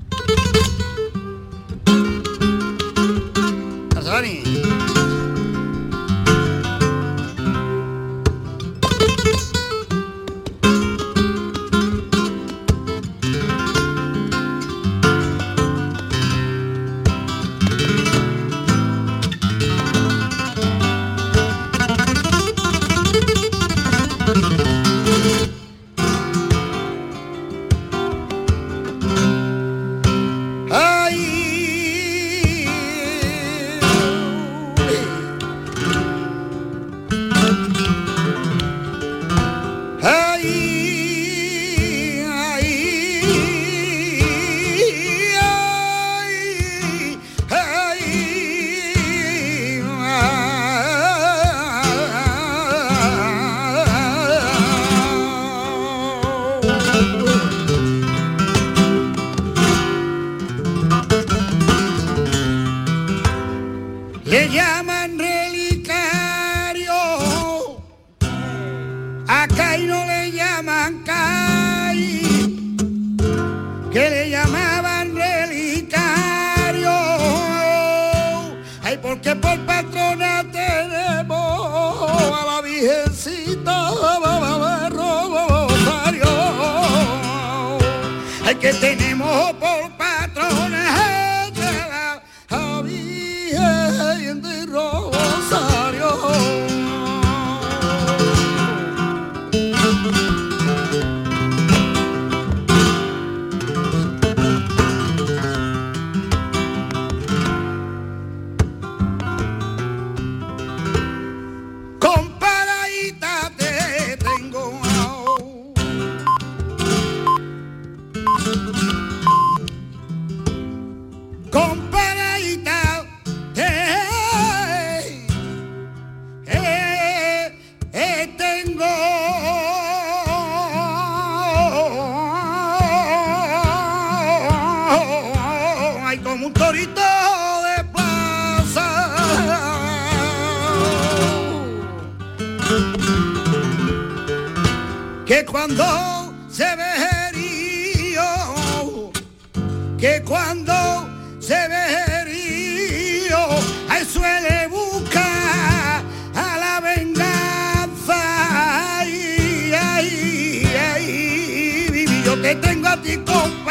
Te 163.04 163.18
tengo 163.18 163.63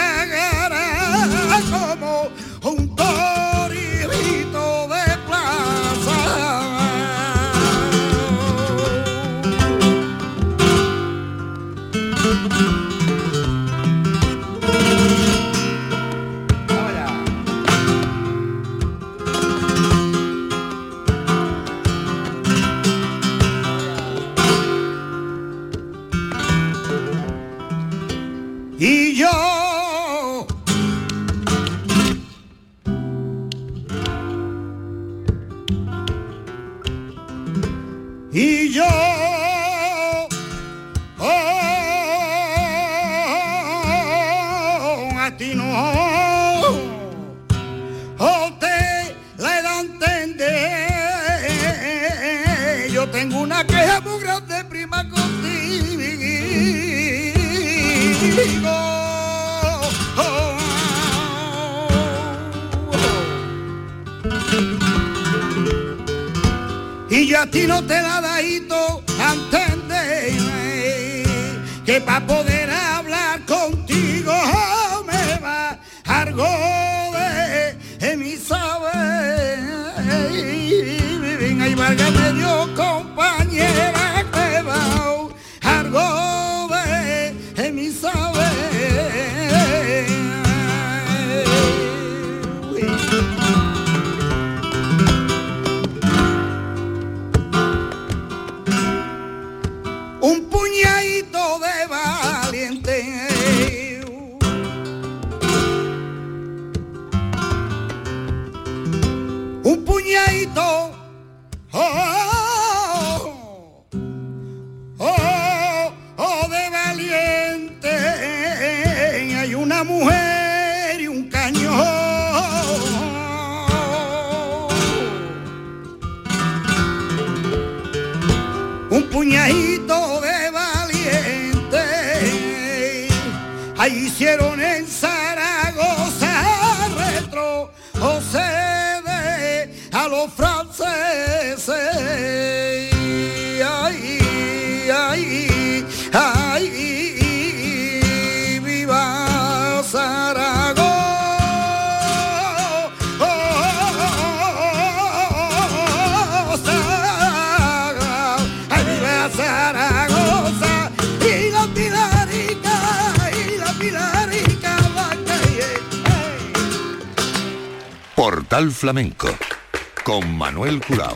Manuel 170.63 170.81
Curao. 170.87 171.15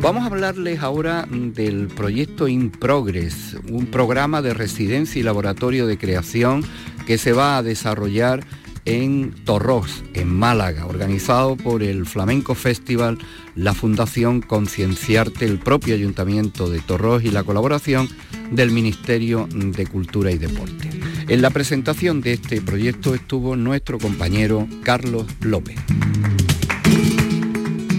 Vamos 0.00 0.22
a 0.22 0.26
hablarles 0.26 0.80
ahora 0.80 1.26
del 1.28 1.88
proyecto 1.88 2.48
In 2.48 2.70
Progress, 2.70 3.58
un 3.68 3.84
programa 3.84 4.40
de 4.40 4.54
residencia 4.54 5.20
y 5.20 5.24
laboratorio 5.24 5.86
de 5.86 5.98
creación 5.98 6.64
que 7.06 7.18
se 7.18 7.34
va 7.34 7.58
a 7.58 7.62
desarrollar 7.62 8.46
en 8.86 9.34
Torros, 9.44 10.04
en 10.14 10.34
Málaga, 10.34 10.86
organizado 10.86 11.54
por 11.54 11.82
el 11.82 12.06
Flamenco 12.06 12.54
Festival, 12.54 13.18
la 13.54 13.74
Fundación 13.74 14.40
Concienciarte, 14.40 15.44
el 15.44 15.58
propio 15.58 15.94
Ayuntamiento 15.94 16.70
de 16.70 16.80
Torros 16.80 17.24
y 17.24 17.30
la 17.30 17.44
colaboración 17.44 18.08
del 18.50 18.70
Ministerio 18.70 19.48
de 19.52 19.86
Cultura 19.86 20.30
y 20.30 20.38
Deporte. 20.38 20.88
En 21.28 21.42
la 21.42 21.50
presentación 21.50 22.22
de 22.22 22.32
este 22.32 22.62
proyecto 22.62 23.14
estuvo 23.14 23.54
nuestro 23.54 23.98
compañero 23.98 24.66
Carlos 24.82 25.26
López. 25.42 25.81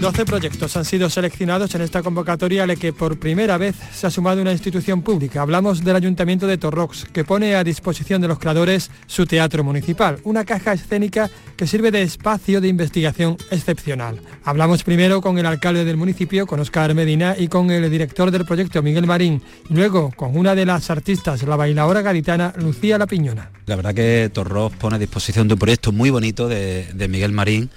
12 0.04 0.26
proyectos 0.26 0.76
han 0.76 0.84
sido 0.84 1.08
seleccionados 1.08 1.74
en 1.74 1.80
esta 1.80 2.02
convocatoria 2.02 2.66
la 2.66 2.76
que 2.76 2.92
por 2.92 3.18
primera 3.18 3.56
vez 3.56 3.74
se 3.94 4.06
ha 4.06 4.10
sumado 4.10 4.42
una 4.42 4.52
institución 4.52 5.00
pública. 5.00 5.40
Hablamos 5.40 5.82
del 5.82 5.96
Ayuntamiento 5.96 6.46
de 6.46 6.58
Torrox, 6.58 7.06
que 7.10 7.24
pone 7.24 7.54
a 7.54 7.64
disposición 7.64 8.20
de 8.20 8.28
los 8.28 8.38
creadores 8.38 8.90
su 9.06 9.24
teatro 9.24 9.64
municipal, 9.64 10.18
una 10.24 10.44
caja 10.44 10.74
escénica 10.74 11.30
que 11.56 11.66
sirve 11.66 11.90
de 11.90 12.02
espacio 12.02 12.60
de 12.60 12.68
investigación 12.68 13.38
excepcional. 13.50 14.20
Hablamos 14.44 14.84
primero 14.84 15.22
con 15.22 15.38
el 15.38 15.46
alcalde 15.46 15.86
del 15.86 15.96
municipio, 15.96 16.46
con 16.46 16.60
Oscar 16.60 16.94
Medina, 16.94 17.34
y 17.38 17.48
con 17.48 17.70
el 17.70 17.90
director 17.90 18.30
del 18.30 18.44
proyecto, 18.44 18.82
Miguel 18.82 19.06
Marín, 19.06 19.40
luego 19.70 20.10
con 20.14 20.36
una 20.36 20.54
de 20.54 20.66
las 20.66 20.90
artistas, 20.90 21.42
la 21.44 21.56
bailadora 21.56 22.02
gaditana, 22.02 22.52
Lucía 22.58 22.98
La 22.98 23.06
Piñona. 23.06 23.50
La 23.64 23.76
verdad 23.76 23.94
que 23.94 24.30
Torros 24.30 24.72
pone 24.72 24.96
a 24.96 24.98
disposición 24.98 25.48
de 25.48 25.54
un 25.54 25.60
proyecto 25.60 25.90
muy 25.92 26.10
bonito 26.10 26.48
de, 26.48 27.08
Miguel 27.08 27.32
Marín, 27.32 27.70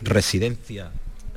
residencia 0.00 0.90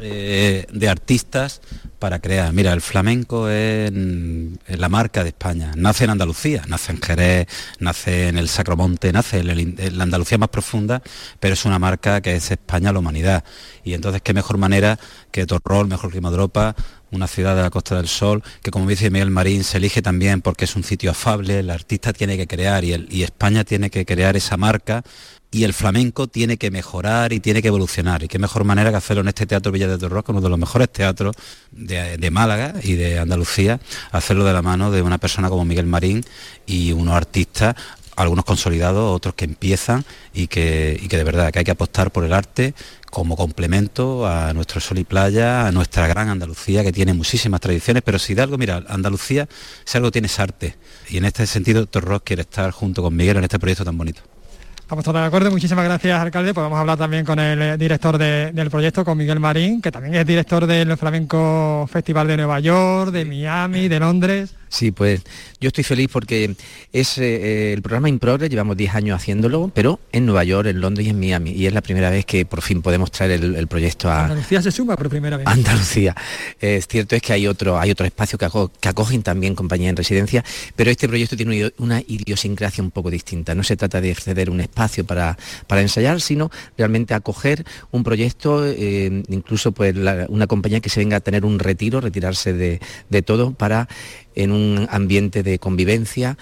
eh, 0.04 0.65
de 0.71 0.89
artistas 0.89 1.62
para 2.00 2.19
crear. 2.19 2.52
Mira, 2.54 2.74
el 2.74 2.82
flamenco 2.82 3.47
es, 3.50 3.91
es 3.91 4.80
la 4.80 4.89
marca 4.89 5.21
de 5.21 5.30
España. 5.30 5.74
Nace 5.76 6.06
en 6.06 6.10
Andalucía, 6.10 6.63
nace 6.67 6.93
en 6.93 7.02
Jerez, 7.02 7.47
nace 7.80 8.30
en 8.30 8.39
el 8.39 8.50
Sacromonte, 8.50 9.13
nace 9.13 9.39
en, 9.39 9.76
en 9.78 9.97
la 9.97 10.04
Andalucía 10.04 10.39
más 10.39 10.50
profunda, 10.50 11.04
pero 11.39 11.54
es 11.54 11.65
una 11.65 11.78
marca 11.78 12.19
que 12.21 12.36
es 12.36 12.50
España 12.50 12.91
la 12.91 12.97
humanidad. 12.97 13.43
Y 13.84 13.93
entonces, 13.93 14.24
qué 14.24 14.34
mejor 14.34 14.58
manera 14.58 14.97
que 15.30 15.45
Torrol, 15.45 15.88
mejor 15.88 16.12
que 16.12 16.19
Madropa, 16.19 16.76
una 17.12 17.28
ciudad 17.28 17.56
de 17.56 17.62
la 17.62 17.69
Costa 17.69 17.97
del 17.97 18.08
Sol, 18.08 18.41
que 18.63 18.71
como 18.71 18.89
dice 18.89 19.12
Miguel 19.12 19.30
Marín, 19.30 19.63
se 19.63 19.78
elige 19.78 20.02
también 20.02 20.41
porque 20.41 20.65
es 20.65 20.76
un 20.76 20.84
sitio 20.84 21.12
afable, 21.12 21.60
el 21.60 21.69
artista 21.69 22.12
tiene 22.12 22.38
que 22.38 22.47
crear 22.47 22.84
y 22.84 23.21
España 23.24 23.63
tiene 23.65 23.91
que 23.91 24.06
crear 24.06 24.36
esa 24.36 24.58
marca 24.58 25.04
y 25.51 25.65
el 25.65 25.73
flamenco 25.73 26.27
tiene 26.27 26.57
que 26.57 26.71
mejorar 26.71 27.33
y 27.33 27.41
tiene 27.41 27.61
que 27.61 27.67
evolucionar. 27.67 28.23
Y 28.23 28.29
qué 28.29 28.39
mejor 28.39 28.63
manera 28.63 28.89
que 28.89 28.95
hacerlo 28.95 29.21
en 29.21 29.27
este 29.27 29.45
Teatro 29.45 29.71
Villa 29.73 29.87
de 29.87 29.97
Torros, 29.97 30.23
que 30.23 30.31
uno 30.31 30.39
de 30.39 30.49
los 30.49 30.57
mejores 30.57 30.89
teatros 30.89 31.35
de, 31.71 32.31
Málaga 32.31 32.75
y 32.81 32.93
de 32.93 33.19
Andalucía, 33.19 33.81
hacerlo 34.11 34.45
de 34.45 34.53
la 34.53 34.61
mano 34.61 34.91
de 34.91 35.01
una 35.01 35.17
persona 35.17 35.49
como 35.49 35.65
Miguel 35.65 35.85
Marín 35.85 36.23
y 36.65 36.93
unos 36.93 37.15
artistas 37.15 37.75
algunos 38.15 38.45
consolidados, 38.45 39.15
otros 39.15 39.33
que 39.33 39.45
empiezan 39.45 40.05
y 40.33 40.47
que, 40.47 40.99
y 41.01 41.07
que 41.07 41.17
de 41.17 41.23
verdad 41.23 41.51
que 41.51 41.59
hay 41.59 41.65
que 41.65 41.71
apostar 41.71 42.11
por 42.11 42.23
el 42.23 42.33
arte 42.33 42.75
como 43.09 43.35
complemento 43.35 44.27
a 44.27 44.53
nuestro 44.53 44.79
sol 44.79 44.99
y 44.99 45.03
playa, 45.03 45.65
a 45.65 45.71
nuestra 45.71 46.07
gran 46.07 46.29
Andalucía 46.29 46.83
que 46.83 46.91
tiene 46.91 47.13
muchísimas 47.13 47.61
tradiciones, 47.61 48.03
pero 48.03 48.19
si 48.19 48.35
de 48.35 48.43
algo, 48.43 48.57
mira, 48.57 48.83
Andalucía, 48.87 49.49
si 49.85 49.97
algo 49.97 50.11
tiene 50.11 50.27
es 50.27 50.39
arte. 50.39 50.75
Y 51.09 51.17
en 51.17 51.25
este 51.25 51.47
sentido, 51.47 51.85
Torros 51.87 52.21
quiere 52.21 52.43
estar 52.43 52.71
junto 52.71 53.01
con 53.01 53.15
Miguel 53.15 53.37
en 53.37 53.43
este 53.45 53.59
proyecto 53.59 53.83
tan 53.83 53.97
bonito. 53.97 54.31
Estamos 54.91 55.06
todos 55.06 55.21
de 55.21 55.27
acuerdo, 55.27 55.51
muchísimas 55.51 55.86
gracias 55.86 56.19
alcalde. 56.19 56.54
Podemos 56.54 56.77
hablar 56.77 56.97
también 56.97 57.23
con 57.23 57.39
el 57.39 57.62
eh, 57.62 57.77
director 57.77 58.17
del 58.17 58.69
proyecto, 58.69 59.06
con 59.06 59.17
Miguel 59.17 59.39
Marín, 59.39 59.82
que 59.82 59.89
también 59.89 60.15
es 60.15 60.25
director 60.27 60.67
del 60.67 60.97
Flamenco 60.97 61.88
Festival 61.89 62.27
de 62.27 62.36
Nueva 62.36 62.60
York, 62.60 63.12
de 63.12 63.23
Miami, 63.23 63.88
de 63.88 63.99
Londres. 64.01 64.54
Sí, 64.71 64.91
pues 64.91 65.21
yo 65.60 65.67
estoy 65.67 65.84
feliz 65.84 66.10
porque 66.12 66.55
es 66.93 67.17
eh, 67.17 67.73
el 67.73 67.81
programa 67.81 68.07
InProgres, 68.07 68.49
llevamos 68.49 68.77
10 68.77 68.95
años 68.95 69.17
haciéndolo, 69.17 69.69
pero 69.73 69.99
en 70.13 70.25
Nueva 70.25 70.45
York, 70.45 70.69
en 70.69 70.79
Londres 70.79 71.05
y 71.05 71.10
en 71.10 71.19
Miami. 71.19 71.51
Y 71.51 71.67
es 71.67 71.73
la 71.73 71.81
primera 71.81 72.10
vez 72.10 72.25
que 72.25 72.45
por 72.45 72.62
fin 72.62 72.81
podemos 72.81 73.12
traer 73.12 73.31
el, 73.31 73.67
proyecto 73.67 74.10
a... 74.10 74.23
Andalucía 74.23 74.62
se 74.62 74.71
suma 74.71 74.95
por 74.95 75.10
primera 75.10 75.36
vez. 75.36 75.45
Andalucía. 75.45 76.15
Es 76.62 76.88
cierto 76.88 77.17
es 77.17 77.21
que 77.21 77.34
hay 77.34 77.47
otro, 77.47 77.77
hay 77.77 77.91
otro 77.91 78.05
espacio 78.05 78.39
que, 78.39 78.45
acogen 78.45 79.23
también 79.23 79.55
compañías 79.55 79.89
en 79.89 79.97
residencia, 79.97 80.45
pero 80.77 80.89
este 80.89 81.10
proyecto 81.10 81.36
tiene 81.36 81.73
una 81.77 81.99
idiosincrasia 81.99 82.81
un 82.81 82.91
poco 82.91 83.12
distinta. 83.12 83.53
No 83.53 83.63
se 83.63 83.75
trata 83.75 83.99
de 83.99 84.12
acceder 84.12 84.47
a 84.47 84.51
un 84.51 84.62
espacio 84.62 85.05
para, 85.05 85.38
para 85.67 85.81
ensayar, 85.81 86.21
sino 86.21 86.49
realmente 86.77 87.13
acoger 87.13 87.65
un 87.91 88.05
proyecto, 88.05 88.65
eh, 88.65 89.21
incluso 89.27 89.73
pues 89.73 89.93
una 90.29 90.47
compañía 90.47 90.79
que 90.79 90.89
se 90.89 91.01
venga 91.01 91.17
a 91.17 91.19
tener 91.19 91.43
un 91.43 91.60
retiro, 91.60 91.99
retirarse 91.99 92.53
de, 92.53 92.79
de 93.10 93.21
todo 93.21 93.51
para 93.51 93.89
en 94.36 94.52
un 94.52 94.88
ambiente 94.89 95.44
de 95.44 95.60
convivencia, 95.60 96.38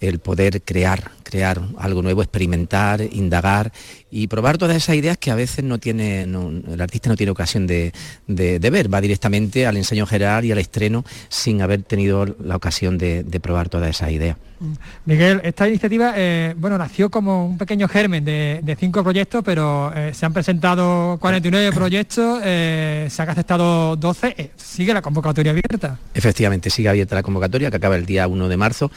el 0.00 0.18
poder 0.18 0.62
crear, 0.62 1.12
crear 1.22 1.60
algo 1.78 2.02
nuevo, 2.02 2.22
experimentar, 2.22 3.02
indagar 3.02 3.72
y 4.10 4.26
probar 4.26 4.58
todas 4.58 4.76
esas 4.76 4.96
ideas 4.96 5.18
que 5.18 5.30
a 5.30 5.34
veces 5.34 5.64
no 5.64 5.78
tiene, 5.78 6.22
el 6.22 6.80
artista 6.80 7.08
no 7.08 7.16
tiene 7.16 7.30
ocasión 7.30 7.66
de, 7.66 7.92
ver, 8.26 8.92
va 8.92 9.00
directamente 9.00 9.66
al 9.66 9.76
ensayo 9.76 10.06
general 10.06 10.44
y 10.44 10.52
al 10.52 10.58
estreno 10.58 11.04
sin 11.28 11.62
haber 11.62 11.82
tenido 11.82 12.26
la 12.42 12.56
ocasión 12.56 12.98
de, 12.98 13.24
probar 13.40 13.68
todas 13.68 13.90
esas 13.90 14.10
ideas. 14.10 14.36
Mm. 14.58 14.72
Miguel, 15.06 15.40
esta 15.42 15.66
iniciativa 15.66 16.12
eh, 16.16 16.54
bueno, 16.56 16.76
nació 16.76 17.10
como 17.10 17.46
un 17.46 17.56
pequeño 17.56 17.88
germen 17.88 18.24
de, 18.24 18.76
cinco 18.78 19.02
proyectos, 19.02 19.42
pero 19.44 19.92
eh, 19.94 20.12
se 20.14 20.26
han 20.26 20.32
presentado 20.32 21.16
49 21.18 21.72
proyectos, 21.74 22.40
eh, 22.44 23.08
se 23.10 23.22
han 23.22 23.30
aceptado 23.30 23.96
12, 23.96 24.50
sigue 24.56 24.92
la 24.92 25.02
convocatoria 25.02 25.52
abierta. 25.52 25.98
Efectivamente, 26.14 26.70
sigue 26.70 26.88
abierta 26.88 27.14
la 27.14 27.22
convocatoria 27.22 27.70
que 27.70 27.76
acaba 27.76 27.96
el 27.96 28.06
día 28.06 28.28
1 28.28 28.48
de 28.48 28.56
marzo. 28.56 28.90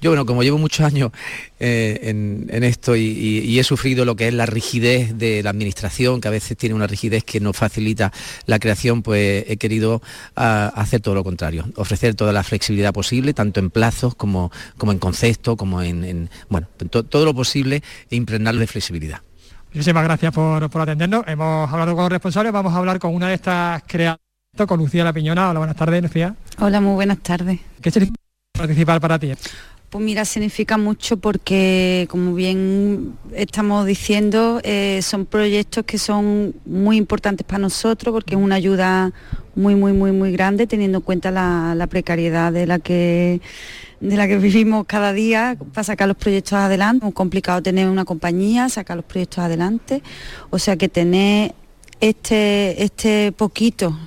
Yo, 0.00 0.10
bueno, 0.10 0.24
como 0.24 0.42
llevo 0.42 0.58
muchos 0.58 0.86
años 0.86 1.12
en, 1.58 2.64
esto 2.64 2.96
y, 2.96 3.58
he 3.58 3.64
sufrido 3.64 4.04
lo 4.04 4.16
que 4.16 4.28
es 4.28 4.34
la 4.34 4.46
rigidez 4.60 5.16
de 5.16 5.42
la 5.42 5.48
administración, 5.48 6.20
que 6.20 6.28
a 6.28 6.30
veces 6.30 6.54
tiene 6.54 6.74
una 6.74 6.86
rigidez 6.86 7.24
que 7.24 7.40
no 7.40 7.54
facilita 7.54 8.12
la 8.44 8.58
creación, 8.58 9.02
pues 9.02 9.44
he 9.48 9.56
querido 9.56 10.02
ah, 10.36 10.70
hacer 10.76 11.00
todo 11.00 11.14
lo 11.14 11.24
contrario, 11.24 11.64
ofrecer 11.76 12.14
toda 12.14 12.34
la 12.34 12.42
flexibilidad 12.42 12.92
posible, 12.92 13.32
tanto 13.32 13.58
en 13.58 13.70
plazos 13.70 14.14
como, 14.14 14.52
como 14.76 14.92
en 14.92 14.98
concepto, 14.98 15.56
como 15.56 15.80
en, 15.80 16.28
bueno, 16.50 16.68
todo 16.90 17.24
lo 17.24 17.34
posible 17.34 17.82
e 18.10 18.16
impregnarlo 18.16 18.60
de 18.60 18.66
flexibilidad. 18.66 19.22
Muchísimas 19.72 20.04
gracias 20.04 20.30
por, 20.34 20.62
atendernos. 20.62 21.24
Hemos 21.26 21.72
hablado 21.72 21.94
con 21.94 22.04
los 22.04 22.12
responsables, 22.12 22.52
vamos 22.52 22.74
a 22.74 22.76
hablar 22.76 22.98
con 22.98 23.14
una 23.14 23.28
de 23.28 23.34
estas 23.34 23.82
creadoras, 23.86 24.20
con 24.68 24.78
Lucía 24.78 25.04
La 25.04 25.14
Piñona. 25.14 25.48
Hola, 25.48 25.60
buenas 25.60 25.76
tardes, 25.76 26.02
Lucía. 26.02 26.34
Hola, 26.58 26.82
muy 26.82 26.94
buenas 26.94 27.18
tardes. 27.20 27.60
¿Qué 27.80 27.90
significa 27.90 28.20
participar 28.52 29.00
para 29.00 29.18
ti? 29.18 29.32
Pues 29.90 30.04
mira, 30.04 30.24
significa 30.24 30.78
mucho 30.78 31.16
porque, 31.16 32.06
como 32.08 32.32
bien 32.32 33.18
estamos 33.34 33.84
diciendo, 33.86 34.60
eh, 34.62 35.00
son 35.02 35.26
proyectos 35.26 35.84
que 35.84 35.98
son 35.98 36.54
muy 36.64 36.96
importantes 36.96 37.44
para 37.44 37.58
nosotros 37.58 38.12
porque 38.12 38.36
es 38.36 38.40
una 38.40 38.54
ayuda 38.54 39.12
muy, 39.56 39.74
muy, 39.74 39.92
muy, 39.92 40.12
muy 40.12 40.30
grande 40.30 40.68
teniendo 40.68 40.98
en 40.98 41.02
cuenta 41.02 41.32
la, 41.32 41.86
precariedad 41.88 42.52
de 42.52 42.68
la 42.68 42.78
que 42.78 43.40
de 43.98 44.16
la 44.16 44.28
que 44.28 44.38
vivimos 44.38 44.86
cada 44.86 45.12
día 45.12 45.58
para 45.74 45.82
sacar 45.82 46.06
los 46.06 46.16
proyectos 46.16 46.52
adelante. 46.52 47.08
Es 47.08 47.12
complicado 47.12 47.60
tener 47.60 47.88
una 47.88 48.04
compañía, 48.04 48.68
sacar 48.68 48.96
los 48.96 49.04
proyectos 49.04 49.40
adelante. 49.40 50.04
O 50.50 50.60
sea 50.60 50.76
que 50.76 50.88
tener 50.88 51.52
este, 52.00 52.84
este 52.84 53.32
poquito 53.32 53.98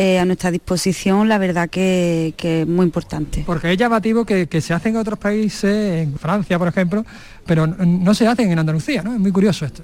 eh, 0.00 0.20
a 0.20 0.24
nuestra 0.24 0.52
disposición, 0.52 1.28
la 1.28 1.38
verdad 1.38 1.68
que, 1.68 2.32
es 2.38 2.68
muy 2.68 2.84
importante. 2.84 3.42
Porque 3.44 3.72
es 3.72 3.76
llamativo 3.76 4.24
que, 4.24 4.60
se 4.60 4.72
hacen 4.72 4.94
en 4.94 5.00
otros 5.00 5.18
países, 5.18 6.04
en 6.04 6.16
Francia 6.16 6.56
por 6.56 6.68
ejemplo, 6.68 7.04
pero 7.44 7.66
no 7.66 8.14
se 8.14 8.28
hacen 8.28 8.52
en 8.52 8.60
Andalucía, 8.60 9.02
¿no? 9.02 9.12
Es 9.12 9.18
muy 9.18 9.32
curioso 9.32 9.66
esto. 9.66 9.82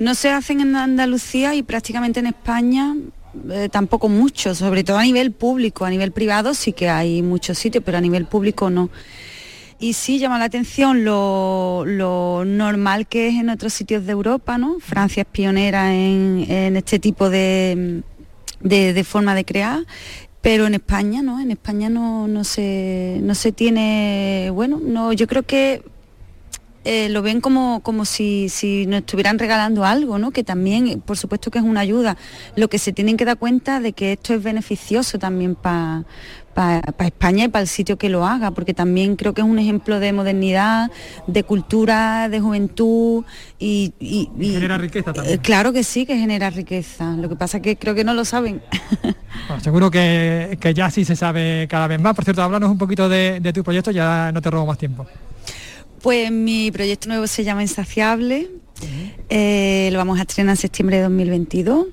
No 0.00 0.16
se 0.16 0.30
hacen 0.30 0.60
en 0.60 0.74
Andalucía 0.74 1.54
y 1.54 1.62
prácticamente 1.62 2.18
en 2.18 2.26
España 2.26 2.96
eh, 3.48 3.68
tampoco 3.70 4.08
mucho, 4.08 4.56
sobre 4.56 4.82
todo 4.82 4.98
a 4.98 5.04
nivel 5.04 5.30
público, 5.30 5.84
a 5.84 5.90
nivel 5.90 6.10
privado 6.10 6.52
sí 6.52 6.72
que 6.72 6.88
hay 6.88 7.22
muchos 7.22 7.58
sitios, 7.58 7.84
pero 7.84 7.98
a 7.98 8.00
nivel 8.00 8.26
público 8.26 8.70
no. 8.70 8.90
Y 9.78 9.92
sí 9.92 10.18
llama 10.18 10.40
la 10.40 10.46
atención 10.46 11.04
lo, 11.04 11.84
normal 12.44 13.06
que 13.06 13.28
es 13.28 13.36
en 13.36 13.50
otros 13.50 13.72
sitios 13.72 14.04
de 14.04 14.10
Europa, 14.10 14.58
¿no? 14.58 14.80
Francia 14.80 15.20
es 15.20 15.28
pionera 15.28 15.94
en 15.94 16.76
este 16.76 16.98
tipo 16.98 17.30
de, 17.30 18.02
de, 18.60 19.04
forma 19.04 19.34
de 19.34 19.44
crear 19.44 19.86
pero 20.40 20.66
en 20.66 20.74
España 20.74 21.20
no, 21.20 21.40
en 21.40 21.50
España 21.50 21.90
no, 21.90 22.28
no, 22.28 22.44
se, 22.44 23.18
no 23.22 23.34
se 23.34 23.50
tiene, 23.50 24.50
bueno, 24.54 24.80
no, 24.80 25.12
yo 25.12 25.26
creo 25.26 25.42
que 25.42 25.82
eh, 26.88 27.08
lo 27.10 27.22
ven 27.22 27.40
como, 27.40 27.80
como 27.82 28.04
si, 28.04 28.48
si, 28.48 28.86
nos 28.86 29.00
estuvieran 29.00 29.38
regalando 29.38 29.84
algo, 29.84 30.18
¿no? 30.18 30.30
que 30.30 30.42
también, 30.42 31.02
por 31.02 31.18
supuesto 31.18 31.50
que 31.50 31.58
es 31.58 31.64
una 31.64 31.80
ayuda. 31.80 32.16
Lo 32.56 32.68
que 32.68 32.78
se 32.78 32.92
tienen 32.92 33.16
que 33.16 33.24
dar 33.24 33.36
cuenta 33.36 33.80
de 33.80 33.92
que 33.92 34.12
esto 34.12 34.32
es 34.32 34.42
beneficioso 34.42 35.18
también 35.18 35.54
para 35.54 36.06
para 36.58 37.06
España 37.06 37.44
y 37.44 37.48
para 37.48 37.62
el 37.62 37.68
sitio 37.68 37.98
que 37.98 38.08
lo 38.08 38.26
haga, 38.26 38.50
porque 38.50 38.74
también 38.74 39.14
creo 39.14 39.32
que 39.32 39.42
es 39.42 39.46
un 39.46 39.60
ejemplo 39.60 40.00
de 40.00 40.12
modernidad, 40.12 40.90
de 41.28 41.44
cultura, 41.44 42.28
de 42.28 42.40
juventud 42.40 43.24
y... 43.60 43.92
genera 44.40 44.76
riqueza 44.76 45.12
también. 45.12 45.36
Eh, 45.36 45.40
claro 45.40 45.72
que 45.72 45.84
sí, 45.84 46.04
que 46.04 46.16
genera 46.16 46.50
riqueza. 46.50 47.12
Lo 47.12 47.28
que 47.28 47.36
pasa 47.36 47.58
es 47.58 47.62
que 47.62 47.76
creo 47.76 47.94
que 47.94 48.02
no 48.02 48.12
lo 48.12 48.24
saben. 48.24 48.60
seguro 49.62 49.88
que, 49.88 50.58
ya 50.74 50.90
sí 50.90 51.04
se 51.04 51.14
sabe 51.14 51.68
cada 51.70 51.86
vez 51.86 52.00
más. 52.00 52.16
Por 52.16 52.24
cierto, 52.24 52.42
háblanos 52.42 52.72
un 52.72 52.78
poquito 52.78 53.08
de, 53.08 53.40
tu 53.54 53.62
proyecto, 53.62 53.92
ya 53.92 54.32
no 54.32 54.42
te 54.42 54.50
robo 54.50 54.66
más 54.66 54.78
tiempo. 54.78 55.06
Pues 56.02 56.30
mi 56.30 56.70
proyecto 56.70 57.08
nuevo 57.08 57.26
se 57.26 57.44
llama 57.44 57.62
Insaciable. 57.62 58.50
Eh, 59.28 59.88
lo 59.92 59.98
vamos 59.98 60.18
a 60.18 60.22
estrenar 60.22 60.52
en 60.52 60.56
septiembre 60.56 60.96
de 60.98 61.02
2022. 61.02 61.86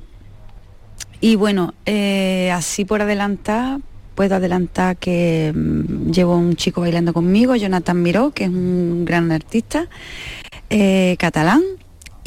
Y 1.21 1.35
bueno, 1.35 1.73
eh, 1.85 2.51
así 2.51 2.85
por 2.85 3.01
adelantar, 3.01 3.79
puedo 4.13 4.35
adelantar 4.35 4.97
que 4.97 5.51
mm, 5.55 6.11
llevo 6.11 6.37
un 6.37 6.55
chico 6.55 6.81
bailando 6.81 7.13
conmigo, 7.13 7.55
Jonathan 7.55 8.01
Miró, 8.01 8.31
que 8.31 8.43
es 8.43 8.49
un 8.49 9.05
gran 9.05 9.31
artista 9.31 9.87
eh, 10.69 11.15
catalán. 11.19 11.63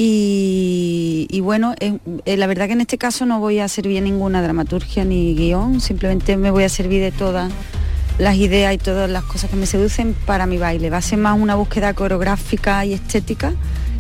Y, 0.00 1.40
bueno, 1.42 1.74
eh, 1.80 1.98
eh, 2.24 2.36
la 2.36 2.46
verdad 2.46 2.68
que 2.68 2.74
en 2.74 2.80
este 2.80 2.98
caso 2.98 3.26
no 3.26 3.40
voy 3.40 3.59
a 3.59 3.66
servir 3.66 4.00
ninguna 4.00 4.40
dramaturgia 4.40 5.05
ni 5.05 5.34
guion, 5.34 5.80
simplemente 5.80 6.36
me 6.36 6.52
voy 6.52 6.62
a 6.62 6.68
servir 6.68 7.02
de 7.02 7.11
todas 7.11 7.52
las 8.18 8.36
ideas 8.36 8.74
y 8.74 8.78
todas 8.78 9.08
las 9.08 9.24
cosas 9.24 9.50
que 9.50 9.56
me 9.56 9.66
seducen 9.66 10.14
para 10.26 10.46
mi 10.46 10.58
baile. 10.58 10.90
Va 10.90 10.98
a 10.98 11.02
ser 11.02 11.18
más 11.18 11.38
una 11.38 11.54
búsqueda 11.54 11.94
coreográfica 11.94 12.84
y 12.84 12.92
estética 12.92 13.54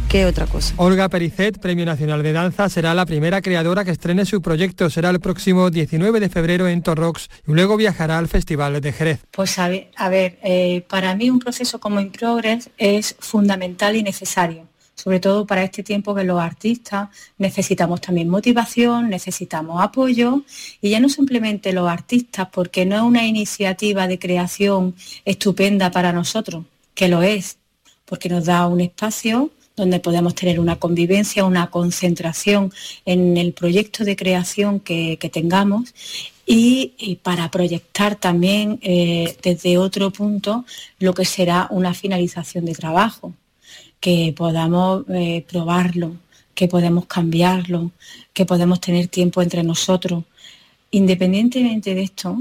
que 0.08 0.24
otra 0.26 0.46
cosa. 0.46 0.74
Olga 0.78 1.08
Pericet, 1.08 1.58
Premio 1.58 1.84
Nacional 1.84 2.22
de 2.22 2.32
Danza, 2.32 2.68
será 2.68 2.94
la 2.94 3.04
primera 3.04 3.42
creadora 3.42 3.84
que 3.84 3.90
estrene 3.90 4.24
su 4.24 4.40
proyecto. 4.40 4.88
Será 4.90 5.10
el 5.10 5.20
próximo 5.20 5.70
19 5.70 6.18
de 6.20 6.28
febrero 6.28 6.66
en 6.66 6.82
Torrox 6.82 7.28
y 7.46 7.52
luego 7.52 7.76
viajará 7.76 8.18
al 8.18 8.28
Festival 8.28 8.80
de 8.80 8.92
Jerez. 8.92 9.20
Pues 9.30 9.58
a 9.58 9.68
ver, 9.68 9.90
eh, 10.42 10.84
para 10.88 11.14
mí 11.14 11.30
un 11.30 11.38
proceso 11.38 11.78
como 11.78 12.00
In 12.00 12.10
Progress 12.10 12.70
es 12.78 13.16
fundamental 13.18 13.96
y 13.96 14.02
necesario 14.02 14.66
sobre 14.98 15.20
todo 15.20 15.46
para 15.46 15.62
este 15.62 15.84
tiempo 15.84 16.14
que 16.14 16.24
los 16.24 16.40
artistas 16.40 17.08
necesitamos 17.38 18.00
también 18.00 18.28
motivación, 18.28 19.08
necesitamos 19.08 19.80
apoyo 19.80 20.42
y 20.80 20.90
ya 20.90 20.98
no 20.98 21.08
simplemente 21.08 21.72
los 21.72 21.88
artistas, 21.88 22.48
porque 22.52 22.84
no 22.84 22.96
es 22.96 23.02
una 23.02 23.24
iniciativa 23.24 24.08
de 24.08 24.18
creación 24.18 24.96
estupenda 25.24 25.92
para 25.92 26.12
nosotros, 26.12 26.64
que 26.94 27.06
lo 27.06 27.22
es, 27.22 27.58
porque 28.04 28.28
nos 28.28 28.46
da 28.46 28.66
un 28.66 28.80
espacio 28.80 29.52
donde 29.76 30.00
podemos 30.00 30.34
tener 30.34 30.58
una 30.58 30.76
convivencia, 30.76 31.44
una 31.44 31.70
concentración 31.70 32.72
en 33.04 33.36
el 33.36 33.52
proyecto 33.52 34.04
de 34.04 34.16
creación 34.16 34.80
que, 34.80 35.16
tengamos 35.32 35.94
y, 36.44 37.20
para 37.22 37.48
proyectar 37.52 38.16
también 38.16 38.80
eh, 38.82 39.36
desde 39.44 39.78
otro 39.78 40.10
punto 40.10 40.64
lo 40.98 41.14
que 41.14 41.24
será 41.24 41.68
una 41.70 41.94
finalización 41.94 42.64
de 42.64 42.74
trabajo, 42.74 43.34
que 44.00 44.34
podamos 44.36 45.04
eh, 45.08 45.44
probarlo, 45.48 46.16
que 46.54 46.68
podemos 46.68 47.06
cambiarlo, 47.06 47.92
que 48.32 48.46
podemos 48.46 48.80
tener 48.80 49.08
tiempo 49.08 49.42
entre 49.42 49.62
nosotros. 49.62 50.24
Independientemente 50.90 51.94
de 51.94 52.02
esto, 52.02 52.38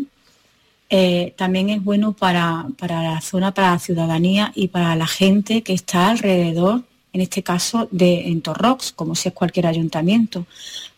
eh, 0.89 1.33
también 1.35 1.69
es 1.69 1.83
bueno 1.83 2.13
para, 2.13 2.65
la 2.79 3.21
zona, 3.21 3.53
para 3.53 3.71
la 3.71 3.79
ciudadanía 3.79 4.51
y 4.55 4.69
para 4.69 4.95
la 4.95 5.07
gente 5.07 5.61
que 5.61 5.73
está 5.73 6.09
alrededor, 6.09 6.83
en 7.11 7.21
este 7.21 7.43
caso 7.43 7.87
de 7.91 8.27
en 8.27 8.41
Torrox, 8.41 8.93
como 8.93 9.15
si 9.15 9.27
es 9.27 9.33
cualquier 9.33 9.67
ayuntamiento, 9.67 10.45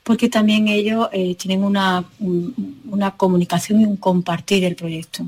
porque 0.03 0.29
también 0.29 0.67
ellos 0.67 1.09
eh, 1.11 1.35
tienen 1.35 1.63
una, 1.63 2.03
una, 2.19 3.11
comunicación 3.11 3.81
y 3.81 3.85
un 3.85 3.97
compartir 3.97 4.63
el 4.63 4.75
proyecto. 4.75 5.27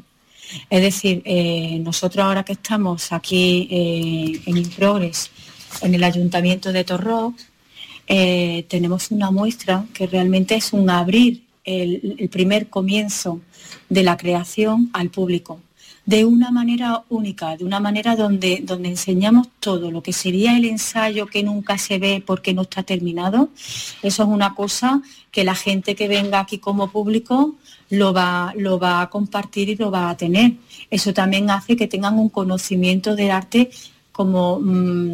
Es 0.70 0.82
decir, 0.82 1.22
eh, 1.26 1.80
nosotros 1.80 2.24
ahora 2.26 2.43
que 2.43 2.54
estamos 2.54 3.12
aquí 3.12 3.68
en 3.70 4.58
Improgres, 4.58 5.32
en 5.82 5.95
el 5.95 6.04
ayuntamiento 6.04 6.72
de 6.72 6.84
Torrox, 6.84 7.47
tenemos 8.68 9.12
una 9.12 9.32
muestra 9.32 9.86
que 9.93 10.06
realmente 10.08 10.56
es 10.56 10.74
un 10.74 10.89
abrir 10.89 11.43
el 11.64 12.28
primer 12.30 12.70
comienzo 12.70 13.39
de 13.88 14.04
la 14.04 14.18
creación 14.18 14.89
al 14.93 15.10
público, 15.10 15.62
de 16.06 16.26
una 16.26 16.52
manera 16.52 17.04
única, 17.10 17.56
de 17.56 17.64
una 17.64 17.80
manera 17.80 18.16
donde, 18.16 18.62
donde 18.64 18.89
enseñamos 18.89 19.47
todo, 19.60 19.91
lo 19.91 20.02
que 20.02 20.14
sería 20.14 20.58
el 20.58 20.66
ensayo 20.66 21.28
que 21.28 21.43
nunca 21.43 21.78
se 21.78 21.99
ve 21.99 22.24
porque 22.26 22.54
no 22.54 22.64
está 22.64 22.84
terminado. 22.84 23.49
Eso 24.02 24.24
es 24.24 24.30
una 24.30 24.56
cosa 24.56 25.02
que 25.32 25.43
la 25.43 25.56
gente 25.56 25.95
que 25.95 26.08
venga 26.08 26.39
aquí 26.39 26.58
como 26.58 26.91
público 26.91 27.56
lo 27.89 28.14
va, 28.14 28.54
lo 28.58 28.80
va 28.80 29.02
a 29.02 29.10
compartir 29.10 29.70
y 29.70 29.76
lo 29.76 29.91
va 29.91 30.10
a 30.10 30.18
tener. 30.18 30.54
Eso 30.89 31.14
también 31.14 31.49
hace 31.52 31.76
que 31.76 31.88
tengan 31.88 32.18
un 32.18 32.30
conocimiento 32.30 33.16
del 33.16 33.32
arte 33.32 33.70
como 34.12 34.60
mm, 34.60 35.12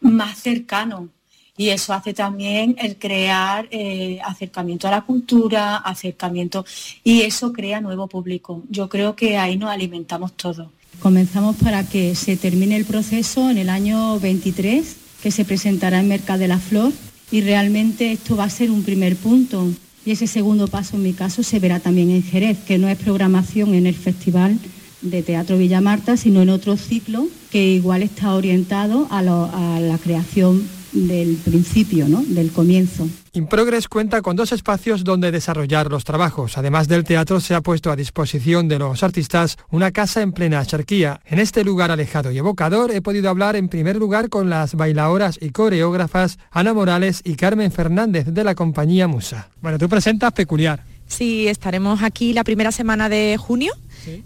más 0.00 0.38
cercano, 0.38 1.08
y 1.56 1.68
eso 1.68 1.92
hace 1.92 2.14
también 2.14 2.76
el 2.78 2.96
crear 2.96 3.68
eh, 3.70 4.18
acercamiento 4.24 4.88
a 4.88 4.90
la 4.90 5.02
cultura, 5.02 5.76
acercamiento, 5.76 6.64
y 7.04 7.22
eso 7.22 7.52
crea 7.52 7.80
nuevo 7.80 8.06
público. 8.06 8.62
Yo 8.70 8.88
creo 8.88 9.14
que 9.14 9.36
ahí 9.36 9.56
nos 9.56 9.70
alimentamos 9.70 10.32
todos. 10.32 10.68
Comenzamos 11.00 11.56
para 11.56 11.84
que 11.88 12.14
se 12.14 12.36
termine 12.36 12.76
el 12.76 12.84
proceso 12.84 13.50
en 13.50 13.58
el 13.58 13.68
año 13.68 14.18
23, 14.20 14.96
que 15.22 15.30
se 15.30 15.44
presentará 15.44 16.00
en 16.00 16.08
Mercado 16.08 16.40
de 16.40 16.48
la 16.48 16.58
Flor, 16.58 16.92
y 17.30 17.40
realmente 17.40 18.12
esto 18.12 18.36
va 18.36 18.44
a 18.44 18.50
ser 18.50 18.70
un 18.70 18.82
primer 18.82 19.16
punto. 19.16 19.68
Y 20.04 20.12
ese 20.12 20.26
segundo 20.26 20.68
paso, 20.68 20.96
en 20.96 21.02
mi 21.02 21.12
caso, 21.12 21.42
se 21.42 21.60
verá 21.60 21.80
también 21.80 22.10
en 22.10 22.22
Jerez, 22.22 22.58
que 22.66 22.78
no 22.78 22.88
es 22.88 22.98
programación 22.98 23.74
en 23.74 23.86
el 23.86 23.94
Festival 23.94 24.58
de 25.00 25.22
Teatro 25.22 25.58
Villa 25.58 25.80
Marta, 25.80 26.16
sino 26.16 26.42
en 26.42 26.50
otro 26.50 26.76
ciclo 26.76 27.26
que 27.50 27.72
igual 27.72 28.02
está 28.02 28.34
orientado 28.34 29.06
a, 29.10 29.18
a 29.18 29.80
la 29.80 29.98
creación 29.98 30.66
del 30.92 31.36
principio, 31.36 32.08
¿no? 32.08 32.22
del 32.22 32.52
comienzo. 32.52 33.08
Improgress 33.32 33.88
cuenta 33.88 34.20
con 34.20 34.36
dos 34.36 34.52
espacios 34.52 35.04
donde 35.04 35.30
desarrollar 35.30 35.90
los 35.90 36.04
trabajos. 36.04 36.58
Además 36.58 36.88
del 36.88 37.04
teatro, 37.04 37.40
se 37.40 37.54
ha 37.54 37.62
puesto 37.62 37.90
a 37.90 37.96
disposición 37.96 38.68
de 38.68 38.78
los 38.78 39.02
artistas 39.02 39.56
una 39.70 39.90
casa 39.90 40.22
en 40.22 40.32
plena 40.32 40.64
charquía. 40.66 41.20
En 41.26 41.38
este 41.38 41.64
lugar 41.64 41.90
alejado 41.90 42.30
y 42.30 42.38
evocador 42.38 42.90
he 42.90 43.00
podido 43.00 43.30
hablar 43.30 43.56
en 43.56 43.68
primer 43.68 43.96
lugar 43.96 44.28
con 44.28 44.50
las 44.50 44.74
bailadoras 44.74 45.38
y 45.40 45.50
coreógrafas 45.50 46.38
Ana 46.50 46.74
Morales 46.74 47.22
y 47.24 47.34
Carmen 47.36 47.72
Fernández 47.72 48.26
de 48.26 48.44
la 48.44 48.54
compañía 48.54 49.08
Musa. 49.08 49.48
Bueno, 49.62 49.78
tú 49.78 49.88
presentas 49.88 50.32
Peculiar. 50.32 50.84
Sí, 51.06 51.46
estaremos 51.48 52.02
aquí 52.02 52.32
la 52.32 52.42
primera 52.42 52.72
semana 52.72 53.08
de 53.08 53.36
junio 53.38 53.72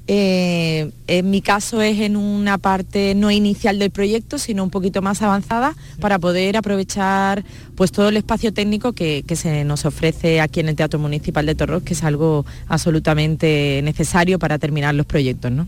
eh, 0.07 0.91
en 1.07 1.31
mi 1.31 1.41
caso 1.41 1.83
es 1.83 2.01
en 2.01 2.17
una 2.17 2.59
parte 2.59 3.15
no 3.15 3.31
inicial 3.31 3.79
del 3.79 3.91
proyecto, 3.91 4.39
sino 4.39 4.63
un 4.65 4.71
poquito 4.71 5.03
más 5.03 5.23
avanzada 5.23 5.75
para 6.01 6.19
poder 6.19 6.57
aprovechar 6.57 7.45
pues 7.75 7.93
todo 7.93 8.09
el 8.09 8.17
espacio 8.17 8.53
técnico 8.53 8.93
que, 8.93 9.25
se 9.37 9.65
nos 9.65 9.85
ofrece 9.85 10.41
aquí 10.41 10.61
en 10.61 10.69
el 10.69 10.77
Teatro 10.77 10.99
Municipal 10.99 11.45
de 11.45 11.55
Torros, 11.55 11.83
que 11.83 11.93
es 11.93 12.03
algo 12.05 12.47
absolutamente 12.69 13.81
necesario 13.85 14.39
para 14.39 14.59
terminar 14.59 14.95
los 14.95 15.07
proyectos. 15.07 15.53
¿no? 15.53 15.67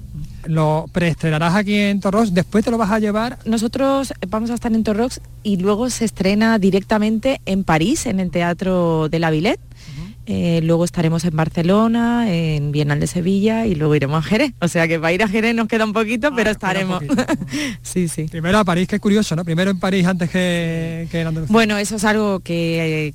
lo 0.49 0.87
preestrenarás 0.93 1.55
aquí 1.55 1.75
en 1.75 2.01
Torros, 2.01 2.33
después 2.33 2.65
te 2.65 2.71
lo 2.71 2.79
vas 2.79 2.91
a 2.91 2.99
llevar. 2.99 3.39
Nosotros 3.45 4.15
vamos 4.29 4.51
a 4.51 4.55
estar 4.55 4.73
en 4.73 4.83
Torros 4.83 5.21
y 5.43 5.59
luego 5.59 5.91
se 5.91 6.07
estrena 6.07 6.59
directamente 6.59 7.41
en 7.45 7.65
París, 7.65 8.07
en 8.07 8.19
el 8.19 8.31
Teatro 8.31 9.09
de 9.09 9.19
la 9.19 9.31
Villette. 9.31 9.61
Eh, 10.31 10.61
luego 10.62 10.85
estaremos 10.85 11.24
en 11.24 11.35
Barcelona, 11.35 12.31
en 12.31 12.70
Bienal 12.70 13.01
de 13.01 13.07
Sevilla 13.07 13.64
y 13.64 13.74
luego 13.74 13.95
iremos 13.95 14.18
a 14.18 14.29
Jerez. 14.29 14.53
O 14.61 14.68
sea 14.68 14.87
que 14.87 15.01
para 15.01 15.14
ir 15.14 15.22
a 15.22 15.29
Jerez 15.29 15.55
nos 15.55 15.68
queda 15.68 15.87
un 15.87 15.95
poquito, 15.95 16.29
ah, 16.29 16.33
pero 16.37 16.51
estaremos. 16.51 17.03
sí, 17.83 18.09
sí. 18.09 18.24
Primero 18.24 18.59
a 18.59 18.64
París, 18.64 18.87
que 18.89 18.97
es 18.97 19.01
curioso, 19.01 19.35
¿no? 19.35 19.43
Primero 19.43 19.70
en 19.70 19.79
París 19.81 20.05
antes 20.05 20.29
que, 20.29 21.09
en 21.11 21.26
Andalucía. 21.29 21.51
Bueno, 21.51 21.79
eso 21.79 21.97
es 21.97 22.05
algo 22.05 22.41
que, 22.41 23.14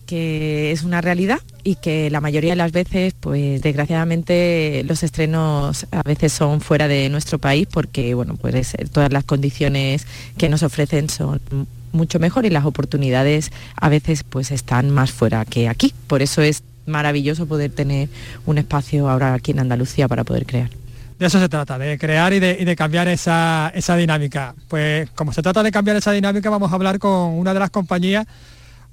es 0.72 0.82
una 0.82 1.02
realidad 1.02 1.40
y 1.64 1.76
que 1.76 2.10
la 2.10 2.20
mayoría 2.20 2.54
de 2.54 2.56
las 2.56 2.72
veces, 2.72 3.14
pues 3.20 3.62
desgraciadamente 3.62 4.84
los 4.88 5.04
estrenos 5.04 5.86
a 5.92 6.02
veces 6.02 6.34
son 6.34 6.62
fuera 6.62 6.88
de 6.88 7.10
nuestro 7.10 7.38
país 7.38 7.68
porque, 7.72 8.16
bueno, 8.16 8.38
pues 8.38 8.76
todas 8.92 9.14
las 9.14 9.24
condiciones 9.24 10.08
que 10.36 10.50
nos 10.50 10.64
ofrecen 10.64 11.12
son 11.12 11.40
mucho 11.92 12.18
mejor 12.18 12.48
y 12.48 12.50
las 12.50 12.66
oportunidades 12.66 13.52
a 13.76 13.88
veces 13.90 14.24
pues 14.24 14.50
están 14.50 14.90
más 14.90 15.12
fuera 15.12 15.46
que 15.46 15.70
aquí. 15.70 15.94
Por 16.08 16.24
eso 16.24 16.42
es 16.42 16.64
maravilloso 16.86 17.46
poder 17.46 17.72
tener 17.72 18.10
un 18.46 18.58
espacio 18.58 19.10
ahora 19.10 19.34
aquí 19.34 19.52
en 19.52 19.60
Andalucía 19.60 20.08
para 20.08 20.24
poder 20.24 20.46
crear. 20.46 20.70
De 21.20 21.28
eso 21.28 21.40
se 21.40 21.48
trata, 21.48 21.78
de 21.78 21.98
crear 21.98 22.34
y 22.34 22.40
de, 22.40 22.76
cambiar 22.76 23.08
esa, 23.08 23.72
dinámica. 23.98 24.56
Pues 24.68 25.10
como 25.12 25.32
se 25.32 25.42
trata 25.42 25.64
de 25.64 25.72
cambiar 25.72 25.98
esa 25.98 26.12
dinámica, 26.12 26.50
vamos 26.50 26.72
a 26.72 26.76
hablar 26.76 27.00
con 27.00 27.38
una 27.38 27.54
de 27.54 27.60
las 27.60 27.70
compañías, 27.70 28.26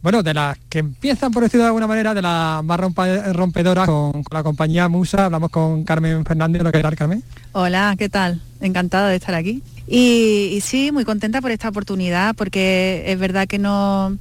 bueno, 0.03 0.22
de 0.22 0.34
las 0.34 0.57
que 0.68 0.78
empiezan, 0.78 1.32
por 1.32 1.43
decirlo 1.43 1.64
de 1.64 1.68
alguna 1.68 1.86
manera, 1.86 2.14
de 2.14 2.22
las 2.22 2.62
más 2.62 2.78
rompedoras 2.78 3.86
con, 3.86 4.22
la 4.30 4.43
compañía 4.43 4.88
Musa. 4.88 5.26
Hablamos 5.26 5.51
con 5.51 5.84
Carmen 5.84 6.24
Fernández. 6.24 6.62
¿Lo 6.62 6.72
que 6.72 6.80
tal, 6.80 6.97
Carmen? 6.97 7.22
Hola, 7.53 7.95
¿qué 7.99 8.09
tal? 8.09 8.41
Encantada 8.61 9.09
de 9.09 9.16
estar 9.16 9.34
aquí. 9.34 9.62
Y, 9.88 10.53
y 10.53 10.61
sí, 10.61 10.93
muy 10.93 11.05
contenta 11.05 11.41
por 11.41 11.51
esta 11.51 11.68
oportunidad, 11.68 12.34
porque 12.36 13.03
es 13.07 13.18
verdad 13.18 13.49
que 13.49 13.59
no 13.59 14.16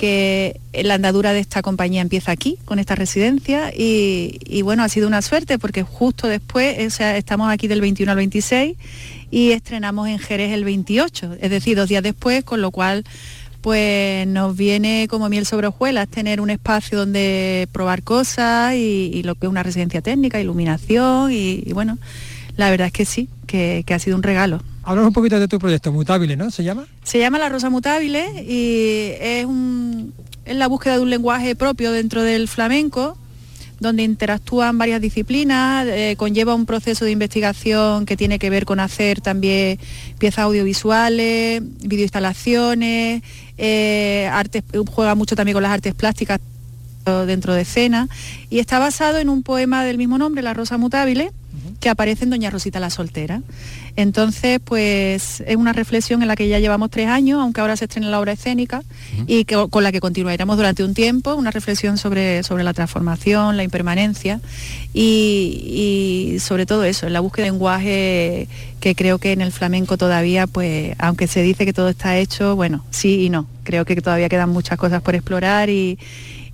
que 0.00 0.58
la 0.72 0.94
andadura 0.94 1.34
de 1.34 1.40
esta 1.40 1.60
compañía 1.60 2.00
empieza 2.00 2.32
aquí, 2.32 2.56
con 2.64 2.78
esta 2.78 2.94
residencia, 2.94 3.70
y, 3.76 4.62
bueno, 4.62 4.82
ha 4.82 4.88
sido 4.88 5.06
una 5.06 5.20
suerte 5.20 5.58
porque 5.58 5.82
justo 5.82 6.26
después, 6.26 6.86
o 6.86 6.88
sea, 6.88 7.18
estamos 7.18 7.52
aquí 7.52 7.68
del 7.68 7.82
21 7.82 8.10
al 8.10 8.16
26 8.16 8.78
y 9.30 9.50
estrenamos 9.50 10.08
en 10.08 10.18
Jerez 10.18 10.52
el 10.52 10.64
28, 10.64 11.36
es 11.38 11.50
decir, 11.50 11.76
dos 11.76 11.90
días 11.90 12.02
después, 12.02 12.44
con 12.44 12.62
lo 12.62 12.70
cual 12.70 13.04
pues 13.60 14.26
nos 14.26 14.56
viene 14.56 15.06
como 15.06 15.28
miel 15.28 15.44
sobre 15.44 15.66
hojuelas 15.66 16.08
tener 16.08 16.40
un 16.40 16.48
espacio 16.48 16.96
donde 16.96 17.68
probar 17.70 18.02
cosas 18.02 18.74
y, 18.76 19.22
lo 19.22 19.34
que 19.34 19.44
es 19.44 19.50
una 19.50 19.62
residencia 19.62 20.00
técnica, 20.00 20.40
iluminación 20.40 21.30
y, 21.30 21.70
bueno, 21.74 21.98
la 22.60 22.70
verdad 22.70 22.86
es 22.86 22.92
que 22.92 23.04
sí, 23.04 23.28
que 23.46 23.84
ha 23.88 23.98
sido 23.98 24.16
un 24.16 24.22
regalo. 24.22 24.60
Háblanos 24.82 25.08
un 25.08 25.12
poquito 25.14 25.38
de 25.38 25.46
tu 25.46 25.58
proyecto, 25.58 25.92
Mutable, 25.92 26.36
¿no? 26.36 26.50
¿Se 26.50 26.64
llama? 26.64 26.86
Se 27.04 27.18
llama 27.18 27.38
La 27.38 27.48
Rosa 27.48 27.68
Mutable 27.68 28.44
y 28.46 29.12
es, 29.20 29.46
la 30.46 30.68
búsqueda 30.68 30.96
de 30.96 31.00
un 31.00 31.10
lenguaje 31.10 31.54
propio 31.54 31.92
dentro 31.92 32.22
del 32.22 32.48
flamenco, 32.48 33.16
donde 33.78 34.02
interactúan 34.02 34.78
varias 34.78 35.00
disciplinas, 35.00 35.86
eh, 35.86 36.14
conlleva 36.16 36.54
un 36.54 36.66
proceso 36.66 37.04
de 37.04 37.10
investigación 37.10 38.06
que 38.06 38.16
tiene 38.16 38.38
que 38.38 38.50
ver 38.50 38.64
con 38.64 38.80
hacer 38.80 39.20
también 39.20 39.78
piezas 40.18 40.44
audiovisuales, 40.44 41.62
videoinstalaciones, 41.82 43.22
eh, 43.58 44.30
juega 44.90 45.14
mucho 45.14 45.36
también 45.36 45.54
con 45.54 45.62
las 45.62 45.72
artes 45.72 45.94
plásticas 45.94 46.40
dentro 47.26 47.54
de 47.54 47.62
escena 47.62 48.08
y 48.50 48.58
está 48.58 48.78
basado 48.78 49.18
en 49.18 49.28
un 49.28 49.42
poema 49.42 49.84
del 49.84 49.98
mismo 49.98 50.18
nombre, 50.18 50.42
La 50.42 50.54
Rosa 50.54 50.78
Mutable, 50.78 51.32
que 51.80 51.88
aparece 51.88 52.24
en 52.24 52.30
Doña 52.30 52.50
Rosita 52.50 52.78
la 52.78 52.90
Soltera. 52.90 53.40
Entonces, 53.96 54.60
pues 54.62 55.42
es 55.46 55.56
una 55.56 55.72
reflexión 55.72 56.20
en 56.20 56.28
la 56.28 56.36
que 56.36 56.46
ya 56.46 56.58
llevamos 56.58 56.90
tres 56.90 57.08
años, 57.08 57.40
aunque 57.40 57.62
ahora 57.62 57.74
se 57.76 57.86
estrena 57.86 58.08
la 58.10 58.20
obra 58.20 58.32
escénica, 58.32 58.82
y 59.26 59.44
que, 59.44 59.66
con 59.70 59.82
la 59.82 59.90
que 59.90 60.00
continuaremos 60.00 60.56
durante 60.56 60.84
un 60.84 60.92
tiempo, 60.92 61.34
una 61.34 61.50
reflexión 61.50 61.96
sobre, 61.96 62.42
sobre 62.42 62.64
la 62.64 62.74
transformación, 62.74 63.56
la 63.56 63.64
impermanencia 63.64 64.40
y, 64.92 66.36
sobre 66.40 66.66
todo 66.66 66.84
eso, 66.84 67.06
en 67.06 67.14
la 67.14 67.20
búsqueda 67.20 67.46
de 67.46 67.50
lenguaje 67.52 68.48
que 68.78 68.94
creo 68.94 69.18
que 69.18 69.32
en 69.32 69.40
el 69.40 69.50
flamenco 69.50 69.96
todavía, 69.96 70.46
pues, 70.46 70.94
aunque 70.98 71.26
se 71.26 71.42
dice 71.42 71.64
que 71.64 71.72
todo 71.72 71.88
está 71.88 72.18
hecho, 72.18 72.56
bueno, 72.56 72.84
sí 72.90 73.24
y 73.24 73.30
no. 73.30 73.46
Creo 73.64 73.84
que 73.84 73.96
todavía 73.96 74.28
quedan 74.28 74.50
muchas 74.50 74.78
cosas 74.78 75.02
por 75.02 75.14
explorar 75.14 75.70
y 75.70 75.98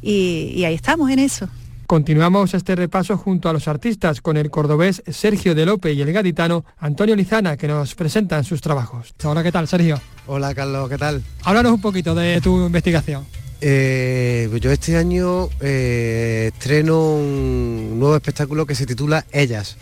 ahí 0.02 0.74
estamos 0.74 1.10
en 1.10 1.18
eso. 1.18 1.48
Continuamos 1.86 2.52
este 2.54 2.74
repaso 2.74 3.16
junto 3.16 3.48
a 3.48 3.52
los 3.52 3.68
artistas 3.68 4.20
con 4.20 4.36
el 4.36 4.50
cordobés 4.50 5.04
Sergio 5.06 5.54
de 5.54 5.64
Lope 5.64 5.92
y 5.92 6.02
el 6.02 6.12
gaditano 6.12 6.64
Antonio 6.78 7.14
Lizana 7.14 7.56
que 7.56 7.68
nos 7.68 7.94
presentan 7.94 8.42
sus 8.42 8.60
trabajos. 8.60 9.14
Hola, 9.22 9.44
¿qué 9.44 9.52
tal, 9.52 9.68
Sergio? 9.68 10.00
Hola, 10.26 10.52
Carlos, 10.52 10.88
¿qué 10.88 10.98
tal? 10.98 11.22
Háblanos 11.44 11.72
un 11.74 11.80
poquito 11.80 12.12
de 12.16 12.40
tu 12.40 12.66
investigación. 12.66 13.24
Eh, 13.60 14.50
yo 14.60 14.72
este 14.72 14.96
año 14.96 15.48
eh, 15.60 16.50
estreno 16.52 17.14
un 17.14 18.00
nuevo 18.00 18.16
espectáculo 18.16 18.66
que 18.66 18.74
se 18.74 18.84
titula 18.84 19.24
Ellas, 19.30 19.76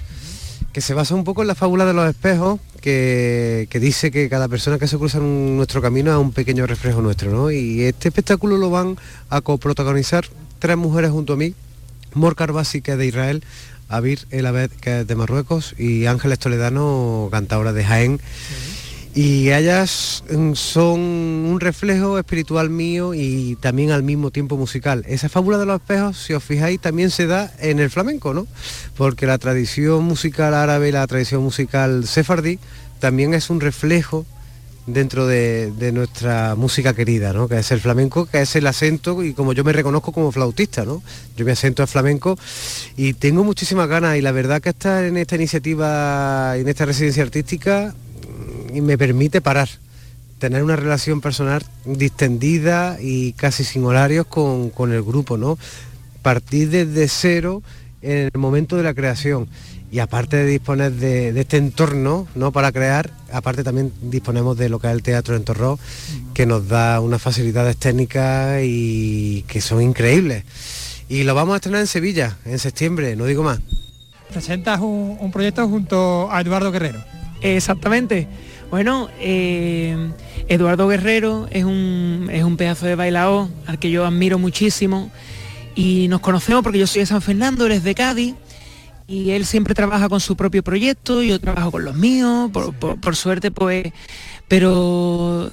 que 0.75 0.83
se 0.83 0.93
basa 0.93 1.15
un 1.15 1.25
poco 1.25 1.41
en 1.41 1.49
la 1.49 1.55
fábula 1.55 1.87
de 1.87 1.95
los 1.95 2.07
espejos, 2.07 2.61
que, 2.83 3.67
dice 3.81 4.11
que 4.11 4.29
cada 4.29 4.49
persona 4.49 4.79
que 4.79 4.87
se 4.89 4.99
cruza 4.99 5.17
en 5.17 5.57
nuestro 5.57 5.81
camino 5.81 6.13
es 6.13 6.19
un 6.19 6.33
pequeño 6.33 6.67
reflejo 6.67 7.01
nuestro, 7.01 7.31
¿no? 7.31 7.51
Y 7.51 7.85
este 7.85 8.09
espectáculo 8.09 8.59
lo 8.59 8.69
van 8.69 8.99
a 9.31 9.41
coprotagonizar 9.41 10.27
tres 10.59 10.77
mujeres 10.77 11.11
junto 11.11 11.33
a 11.33 11.37
mí, 11.37 11.55
Morcar 12.15 12.53
Básica 12.53 12.97
de 12.97 13.07
Israel, 13.07 13.45
Abir 13.89 14.27
El 14.31 14.47
Abed, 14.47 14.71
que 14.71 15.01
es 15.01 15.07
de 15.07 15.15
Marruecos, 15.15 15.75
y 15.79 16.07
Ángeles 16.07 16.39
Toledano, 16.39 17.29
cantadora 17.31 17.73
de 17.73 17.85
Jaén. 17.85 18.21
Y 19.15 19.53
ellas 19.53 20.25
mm, 20.29 20.55
son 20.55 21.01
un 21.01 21.61
reflejo 21.61 22.19
espiritual 22.19 22.69
mío 22.69 23.15
y 23.15 23.57
también 23.61 23.93
al 23.93 24.03
mismo 24.03 24.33
tiempo 24.33 24.57
musical. 24.57 25.05
Esa 25.07 25.29
fábula 25.29 25.57
de 25.57 25.67
los 25.67 25.81
espejos, 25.81 26.19
si 26.19 26.33
os 26.33 26.43
fijáis, 26.43 26.81
también 26.81 27.11
se 27.11 27.29
da 27.29 27.53
en 27.61 27.79
el 27.79 27.91
flamenco, 27.91 28.35
¿no? 28.35 28.49
Porque 28.97 29.27
la 29.27 29.39
tradición 29.39 30.03
musical 30.03 30.53
árabe 30.53 30.89
y 30.89 30.93
la 30.93 31.07
tradición 31.07 31.45
musical 31.45 32.09
sefardí 32.09 32.59
también 32.99 33.35
es 33.35 33.51
un 33.51 33.61
reflejo 33.61 34.27
dentro 34.87 35.27
de, 35.27 35.73
de 35.73 35.93
nuestra 35.93 36.55
música 36.57 36.95
querida, 36.95 37.33
¿no? 37.33 37.49
que 37.49 37.59
es 37.59 37.71
el 37.71 37.81
flamenco, 37.81 38.27
que 38.27 38.43
es 38.43 38.55
el 38.57 38.67
acento 38.67 39.23
y 39.23 39.33
como 39.33 39.53
yo 39.53 39.65
me 39.65 39.73
reconozco 39.73 40.13
como 40.13 40.31
flautista, 40.31 40.85
¿no? 40.85 41.03
yo 41.37 41.45
me 41.45 41.53
acento 41.53 41.83
al 41.83 41.89
flamenco 41.89 42.39
y 42.97 43.15
tengo 43.15 43.45
muchísimas 43.45 43.89
ganas 43.89 44.17
y 44.17 44.21
la 44.21 44.33
verdad 44.33 44.61
que 44.61 44.71
estar 44.71 45.05
en 45.05 45.17
esta 45.17 45.37
iniciativa, 45.37 46.57
en 46.57 46.69
esta 46.69 46.85
residencia 46.85 47.23
artística, 47.23 47.95
mm, 48.73 48.81
me 48.83 48.99
permite 48.99 49.41
parar, 49.41 49.69
tener 50.39 50.63
una 50.63 50.77
relación 50.77 51.21
personal 51.21 51.65
distendida 51.87 52.99
y 53.01 53.33
casi 53.33 53.65
sin 53.65 53.85
horarios 53.85 54.27
con, 54.27 54.69
con 54.69 54.93
el 54.93 55.03
grupo, 55.03 55.39
¿no? 55.39 55.59
partir 56.21 56.71
desde 56.71 57.09
cero 57.09 57.63
en 58.03 58.31
el 58.33 58.41
momento 58.41 58.77
de 58.77 58.83
la 58.83 58.95
creación 58.95 59.49
y 59.95 60.01
aparte 60.01 60.39
de 60.39 60.47
disponer 60.47 60.91
de, 60.91 61.41
este 61.41 61.57
entorno 61.57 62.27
¿no? 62.35 62.51
para 62.51 62.73
crear, 62.73 63.13
aparte 63.33 63.63
también 63.63 63.93
disponemos 64.03 64.59
de 64.59 64.69
lo 64.69 64.81
que 64.81 64.89
es 64.89 64.93
el 64.93 65.05
Teatro 65.05 65.37
en 65.37 65.45
Torró, 65.45 65.79
que 66.35 66.47
nos 66.47 66.67
da 66.67 66.99
unas 66.99 67.23
facilidades 67.23 67.77
técnicas 67.77 68.59
y 68.65 69.45
que 69.47 69.61
son 69.61 69.81
increíbles. 69.81 70.43
Y 71.09 71.23
lo 71.23 71.37
vamos 71.37 71.53
a 71.53 71.57
estrenar 71.59 71.81
en 71.81 71.87
Sevilla, 71.87 72.39
en 72.45 72.59
septiembre, 72.59 73.15
no 73.15 73.25
digo 73.27 73.45
más. 73.45 73.61
Presentas 74.33 74.81
un, 74.81 75.31
proyecto 75.33 75.69
junto 75.69 76.29
a 76.29 76.41
Eduardo 76.41 76.73
Guerrero. 76.73 76.99
Exactamente. 77.41 78.27
Bueno, 78.73 79.11
eh, 79.21 80.11
Eduardo 80.49 80.89
Guerrero 80.89 81.47
es 81.53 81.63
un, 81.63 82.31
es 82.33 82.43
un 82.43 82.57
pedazo 82.57 82.87
de 82.87 82.97
bailaor 82.97 83.47
al 83.69 83.79
que 83.79 83.93
yo 83.93 84.05
admiro 84.05 84.41
muchísimo 84.41 85.13
y 85.77 86.09
nos 86.09 86.21
conocemos 86.21 86.65
porque 86.65 86.81
yo 86.81 86.89
soy 86.89 87.03
de 87.03 87.07
San 87.07 87.23
Fernando, 87.23 87.67
eres 87.67 87.85
de 87.85 87.95
Cádiz 87.95 88.35
y 89.07 89.31
él 89.31 89.45
siempre 89.45 89.75
trabaja 89.75 90.09
con 90.09 90.21
su 90.21 90.37
propio 90.37 90.63
proyecto, 90.63 91.23
yo 91.23 91.39
trabajo 91.39 91.71
con 91.73 91.85
los 91.85 91.95
míos, 91.95 92.51
por, 92.53 93.17
suerte 93.17 93.51
pues, 93.51 93.93
pero 94.49 95.51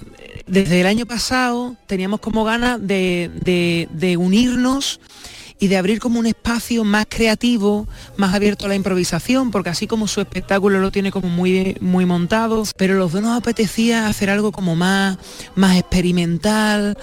desde 0.48 0.82
el 0.82 0.88
año 0.88 1.06
pasado 1.06 1.76
teníamos 1.88 2.22
como 2.22 2.44
ganas 2.44 2.80
de, 2.82 4.18
unirnos 4.18 5.02
y 5.60 5.68
de 5.68 5.78
abrir 5.78 6.00
como 6.00 6.20
un 6.20 6.26
espacio 6.26 6.84
más 6.84 7.06
creativo, 7.08 7.88
más 8.16 8.34
abierto 8.34 8.66
a 8.66 8.70
la 8.70 8.76
improvisación, 8.76 9.52
porque 9.52 9.70
así 9.70 9.86
como 9.86 10.08
su 10.08 10.22
espectáculo 10.22 10.80
lo 10.80 10.92
tiene 10.92 11.12
como 11.12 11.28
muy, 11.28 11.78
muy 11.82 12.06
montado, 12.06 12.64
pero 12.78 12.96
los 12.96 13.12
dos 13.12 13.22
nos 13.22 13.38
apetecía 13.38 14.08
hacer 14.08 14.30
algo 14.30 14.52
como 14.52 14.76
más, 14.76 15.18
más 15.56 15.78
experimental. 15.78 16.98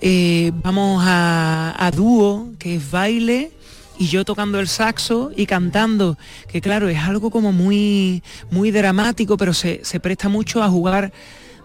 Eh, 0.00 0.52
vamos 0.62 1.02
a, 1.04 1.74
a 1.76 1.90
dúo, 1.90 2.52
que 2.58 2.76
es 2.76 2.90
baile, 2.90 3.50
y 3.98 4.06
yo 4.06 4.24
tocando 4.24 4.60
el 4.60 4.68
saxo 4.68 5.32
y 5.36 5.46
cantando, 5.46 6.16
que 6.46 6.60
claro, 6.60 6.88
es 6.88 6.98
algo 6.98 7.30
como 7.30 7.52
muy, 7.52 8.22
muy 8.50 8.70
dramático, 8.70 9.36
pero 9.36 9.52
se, 9.52 9.82
presta 10.00 10.28
mucho 10.28 10.62
a 10.62 10.68
jugar, 10.68 11.12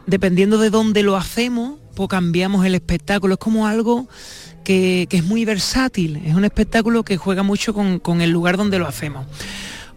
dependiendo 0.08 0.58
de 0.58 0.70
dónde 0.70 1.04
lo 1.04 1.16
hacemos, 1.16 1.80
pues 1.96 2.10
cambiamos 2.10 2.66
el 2.66 2.76
espectáculo. 2.76 3.36
Es 3.36 3.40
como 3.40 3.68
algo 3.68 4.08
que, 4.64 5.08
es 5.10 5.24
muy 5.24 5.46
versátil, 5.46 6.22
es 6.26 6.34
un 6.34 6.44
espectáculo 6.44 7.04
que 7.04 7.18
juega 7.18 7.44
mucho 7.44 7.74
con, 7.74 8.00
con 8.00 8.22
el 8.22 8.32
lugar 8.32 8.58
donde 8.58 8.80
lo 8.80 8.88
hacemos. 8.88 9.28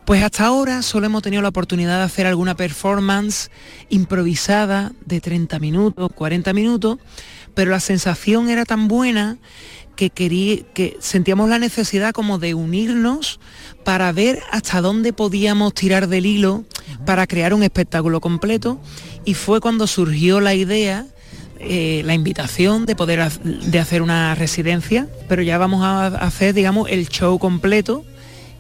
Pues 0.05 0.23
hasta 0.23 0.47
ahora 0.47 0.83
solo 0.83 1.07
hemos 1.07 1.23
tenido 1.23 1.43
la 1.43 1.49
oportunidad 1.49 1.99
de 1.99 2.05
hacer 2.05 2.27
alguna 2.27 2.55
performance 2.55 3.51
improvisada 3.89 4.93
de 5.05 5.21
30 5.21 5.59
minutos, 5.59 6.11
40 6.15 6.53
minutos, 6.53 6.99
pero 7.55 7.73
la 7.73 7.81
sensación 7.81 8.49
era 8.49 8.65
tan 8.65 8.87
buena 8.87 9.39
que, 9.97 10.11
que 10.11 10.97
sentíamos 11.01 11.49
la 11.49 11.59
necesidad 11.59 12.13
como 12.13 12.39
de 12.39 12.55
unirnos 12.55 13.41
para 13.85 14.13
ver 14.13 14.41
hasta 14.53 14.81
dónde 14.81 15.13
podíamos 15.13 15.75
tirar 15.75 16.09
del 16.09 16.27
hilo 16.27 16.65
para 17.05 17.27
crear 17.27 17.55
un 17.55 17.63
espectáculo 17.63 18.21
completo. 18.21 18.81
Y 19.25 19.35
fue 19.35 19.61
cuando 19.61 19.87
surgió 19.87 20.41
la 20.41 20.55
idea 20.55 21.07
eh, 21.59 22.03
la 22.05 22.15
invitación 22.15 22.85
de 22.85 22.95
poder 22.95 23.33
de 23.33 23.79
hacer 23.81 24.03
una 24.03 24.35
residencia, 24.35 25.09
pero 25.27 25.41
ya 25.41 25.57
vamos 25.57 25.83
a 25.83 26.07
hacer, 26.07 26.53
digamos, 26.53 26.91
el 26.91 27.09
show 27.09 27.39
completo 27.39 28.05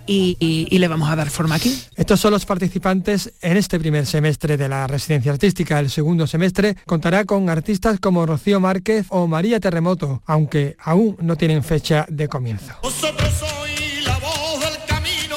y, 0.06 0.78
le 0.78 0.88
vamos 0.88 1.10
a 1.10 1.16
dar 1.16 1.30
forma 1.30 1.56
aquí. 1.56 1.76
Estos 1.96 2.20
son 2.20 2.32
los 2.32 2.46
participantes 2.46 3.32
en 3.40 3.56
este 3.56 3.78
primer 3.78 4.06
semestre 4.06 4.56
de 4.56 4.68
la 4.68 4.86
residencia 4.86 5.32
artística. 5.32 5.78
El 5.80 5.90
segundo 5.90 6.26
semestre 6.26 6.76
contará 6.86 7.24
con 7.24 7.48
artistas 7.48 7.98
como 8.00 8.26
Rocío 8.26 8.60
Márquez 8.60 9.06
o 9.10 9.26
María 9.26 9.60
Terremoto, 9.60 10.22
aunque 10.26 10.76
aún 10.78 11.16
no 11.20 11.36
tienen 11.36 11.62
fecha 11.62 12.06
de 12.08 12.28
comienzo. 12.28 12.74
Vosotros 12.82 13.30
sois 13.38 14.06
la 14.06 14.18
voz 14.18 14.60
del 14.60 14.84
camino, 14.86 15.36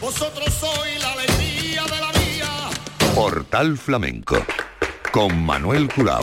vosotros 0.00 0.52
sois 0.54 1.00
la 1.00 1.12
alegría 1.12 1.84
de 1.84 2.00
la 2.00 2.12
vida. 2.12 2.70
Portal 3.14 3.76
Flamenco 3.76 4.44
con 5.12 5.44
Manuel 5.44 5.88
Curao. 5.92 6.22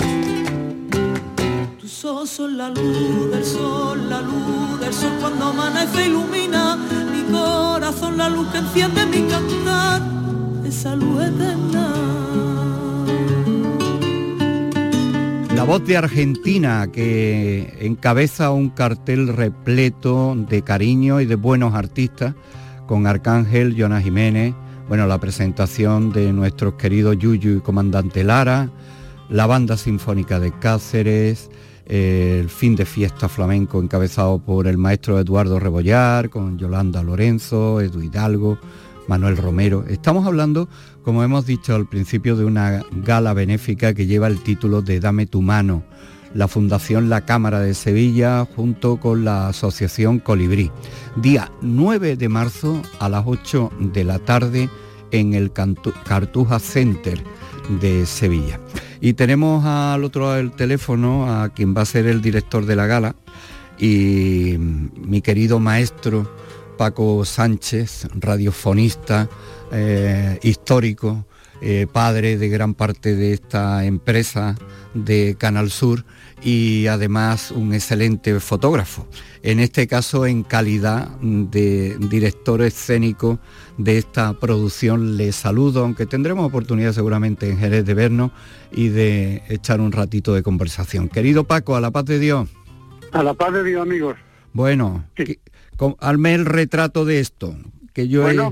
Tu 1.80 1.88
sos 1.88 2.39
la 2.39 2.70
luz 2.70 3.32
del 3.32 3.43
sol, 3.43 4.09
la 4.09 4.22
luz 4.22 4.80
del 4.80 4.93
sol 4.93 5.11
cuando 5.20 5.47
amanece 5.47 6.05
ilumina 6.05 6.78
corazón 7.32 8.17
la 8.17 8.30
luz 8.30 8.47
que 8.51 8.59
enciende 8.59 9.05
mi 9.05 9.28
cantar, 9.28 10.01
esa 10.65 10.95
luz 10.95 11.23
eterna. 11.23 11.93
La 15.55 15.63
voz 15.63 15.84
de 15.86 15.97
Argentina 15.97 16.88
que 16.91 17.78
encabeza 17.82 18.51
un 18.51 18.69
cartel 18.69 19.28
repleto 19.28 20.36
de 20.36 20.61
cariño 20.61 21.19
y 21.19 21.25
de 21.25 21.36
buenos 21.36 21.73
artistas 21.73 22.36
con 22.86 23.07
Arcángel, 23.07 23.75
Jonas 23.75 24.03
Jiménez, 24.03 24.53
bueno, 24.88 25.07
la 25.07 25.19
presentación 25.19 26.13
de 26.13 26.32
nuestros 26.32 26.75
queridos 26.75 27.17
Yuyu 27.17 27.57
y 27.57 27.61
Comandante 27.61 28.23
Lara, 28.23 28.69
la 29.30 29.45
Banda 29.47 29.78
Sinfónica 29.78 30.39
de 30.39 30.51
Cáceres, 30.51 31.49
el 31.88 32.49
fin 32.49 32.75
de 32.75 32.85
fiesta 32.85 33.29
flamenco 33.29 33.81
encabezado 33.81 34.39
por 34.39 34.67
el 34.67 34.77
maestro 34.77 35.19
Eduardo 35.19 35.59
Rebollar, 35.59 36.29
con 36.29 36.57
Yolanda 36.57 37.01
Lorenzo, 37.01 37.79
Edu 37.79 38.01
Hidalgo, 38.01 38.59
Manuel 39.07 39.38
Romero. 39.38 39.85
Estamos 39.88 40.27
hablando, 40.27 40.67
como 41.01 41.23
hemos 41.23 41.45
dicho 41.45 41.75
al 41.75 41.88
principio, 41.88 42.35
de 42.35 42.43
una 42.43 42.83
gala 42.91 43.33
benéfica 43.33 43.93
que 43.93 44.05
lleva 44.05 44.27
el 44.27 44.43
título 44.43 44.81
de 44.81 44.99
Dame 44.99 45.27
tu 45.27 45.41
mano, 45.41 45.83
la 46.33 46.49
Fundación 46.49 47.07
La 47.09 47.21
Cámara 47.21 47.61
de 47.61 47.73
Sevilla 47.73 48.45
junto 48.53 48.99
con 48.99 49.23
la 49.23 49.47
Asociación 49.47 50.19
Colibrí. 50.19 50.69
Día 51.15 51.49
9 51.61 52.17
de 52.17 52.27
marzo 52.27 52.81
a 52.99 53.07
las 53.07 53.23
8 53.25 53.71
de 53.79 54.03
la 54.03 54.19
tarde 54.19 54.69
en 55.11 55.33
el 55.33 55.53
Cartuja 55.53 56.59
Center 56.59 57.23
de 57.70 58.05
Sevilla. 58.05 58.59
Y 59.01 59.13
tenemos 59.13 59.65
al 59.65 60.03
otro 60.03 60.24
lado 60.24 60.36
del 60.36 60.51
teléfono 60.51 61.32
a 61.32 61.49
quien 61.49 61.76
va 61.76 61.82
a 61.82 61.86
ser 61.86 62.07
el 62.07 62.22
director 62.22 62.65
de 62.65 62.76
la 62.76 62.88
gala 62.88 63.15
y 63.80 64.55
mi 64.57 65.22
querido 65.22 65.59
maestro 65.59 66.30
Paco 66.78 67.26
Sánchez, 67.26 68.07
radiofonista, 68.15 69.30
eh, 69.72 70.39
histórico, 70.43 71.26
eh, 71.59 71.88
padre 71.91 72.38
de 72.38 72.49
gran 72.49 72.76
parte 72.76 73.15
de 73.15 73.34
esta 73.34 73.84
empresa 73.84 74.55
de 74.93 75.36
Canal 75.39 75.72
Sur 75.72 76.05
y 76.43 76.86
además 76.86 77.49
un 77.49 77.74
excelente 77.74 78.39
fotógrafo. 78.39 79.07
En 79.41 79.59
este 79.59 79.88
caso 79.88 80.28
en 80.28 80.43
calidad 80.43 81.09
de 81.20 81.97
director 81.99 82.61
escénico 82.61 83.39
de 83.78 83.97
esta 83.97 84.34
producción 84.34 85.17
le 85.17 85.32
saludo, 85.32 85.84
aunque 85.84 86.05
tendremos 86.05 86.45
oportunidad 86.45 86.93
seguramente 86.93 87.49
en 87.49 87.57
Jerez 87.57 87.86
de 87.86 87.93
vernos 87.93 88.32
y 88.71 88.89
de 88.89 89.43
echar 89.49 89.80
un 89.82 89.91
ratito 89.91 90.34
de 90.34 90.43
conversación. 90.43 91.09
Querido 91.09 91.43
Paco, 91.43 91.75
a 91.75 91.82
la 91.82 91.91
paz 91.91 92.05
de 92.05 92.19
Dios. 92.19 92.49
A 93.11 93.23
la 93.23 93.34
paz 93.34 93.53
de 93.53 93.63
Dios, 93.63 93.82
amigos. 93.82 94.15
Bueno, 94.53 95.05
alme 95.99 96.34
el 96.34 96.45
retrato 96.45 97.05
de 97.05 97.19
esto, 97.19 97.55
que 97.93 98.07
yo 98.07 98.23
bueno, 98.23 98.51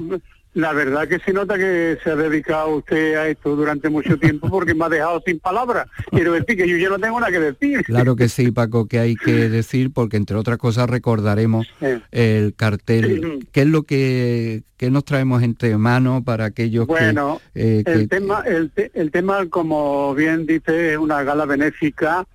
la 0.55 0.71
verdad 0.71 1.07
que 1.07 1.19
se 1.19 1.33
nota 1.33 1.57
que 1.57 1.97
se 2.01 2.09
ha 2.09 2.15
dedicado 2.15 2.77
usted 2.77 3.15
a 3.15 3.27
esto 3.27 3.55
durante 3.55 3.89
mucho 3.89 4.17
tiempo 4.19 4.49
porque 4.49 4.73
me 4.73 4.85
ha 4.85 4.89
dejado 4.89 5.21
sin 5.25 5.39
palabras. 5.39 5.87
Quiero 6.09 6.31
decir 6.31 6.57
que 6.57 6.67
yo 6.67 6.77
ya 6.77 6.89
no 6.89 6.97
tengo 6.97 7.19
nada 7.19 7.31
que 7.31 7.39
decir. 7.39 7.83
Claro 7.83 8.15
que 8.15 8.29
sí, 8.29 8.51
Paco, 8.51 8.87
que 8.87 8.99
hay 8.99 9.15
que 9.15 9.49
decir 9.49 9.91
porque 9.91 10.17
entre 10.17 10.37
otras 10.37 10.57
cosas 10.57 10.89
recordaremos 10.89 11.67
el 12.11 12.55
cartel. 12.55 13.45
¿Qué 13.51 13.61
es 13.61 13.67
lo 13.67 13.83
que, 13.83 14.63
nos 14.89 15.03
traemos 15.03 15.43
entre 15.43 15.77
manos 15.77 16.23
para 16.23 16.45
aquellos 16.45 16.87
bueno, 16.87 17.41
eh, 17.53 17.83
que, 17.85 17.91
el 17.91 18.07
tema, 18.07 18.43
el, 18.45 18.71
el, 18.93 19.11
tema, 19.11 19.47
como 19.47 20.13
bien 20.13 20.45
dice, 20.45 20.93
es 20.93 20.97
una 20.97 21.23
gala 21.23 21.45
benéfica. 21.45 22.25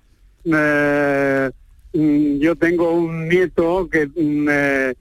Eh, 0.43 1.49
mm, 1.93 2.37
yo 2.39 2.55
tengo 2.55 2.91
un 2.91 3.29
nieto 3.29 3.89
que 3.89 4.05
mm, 4.07 4.47
eh, 4.51 4.93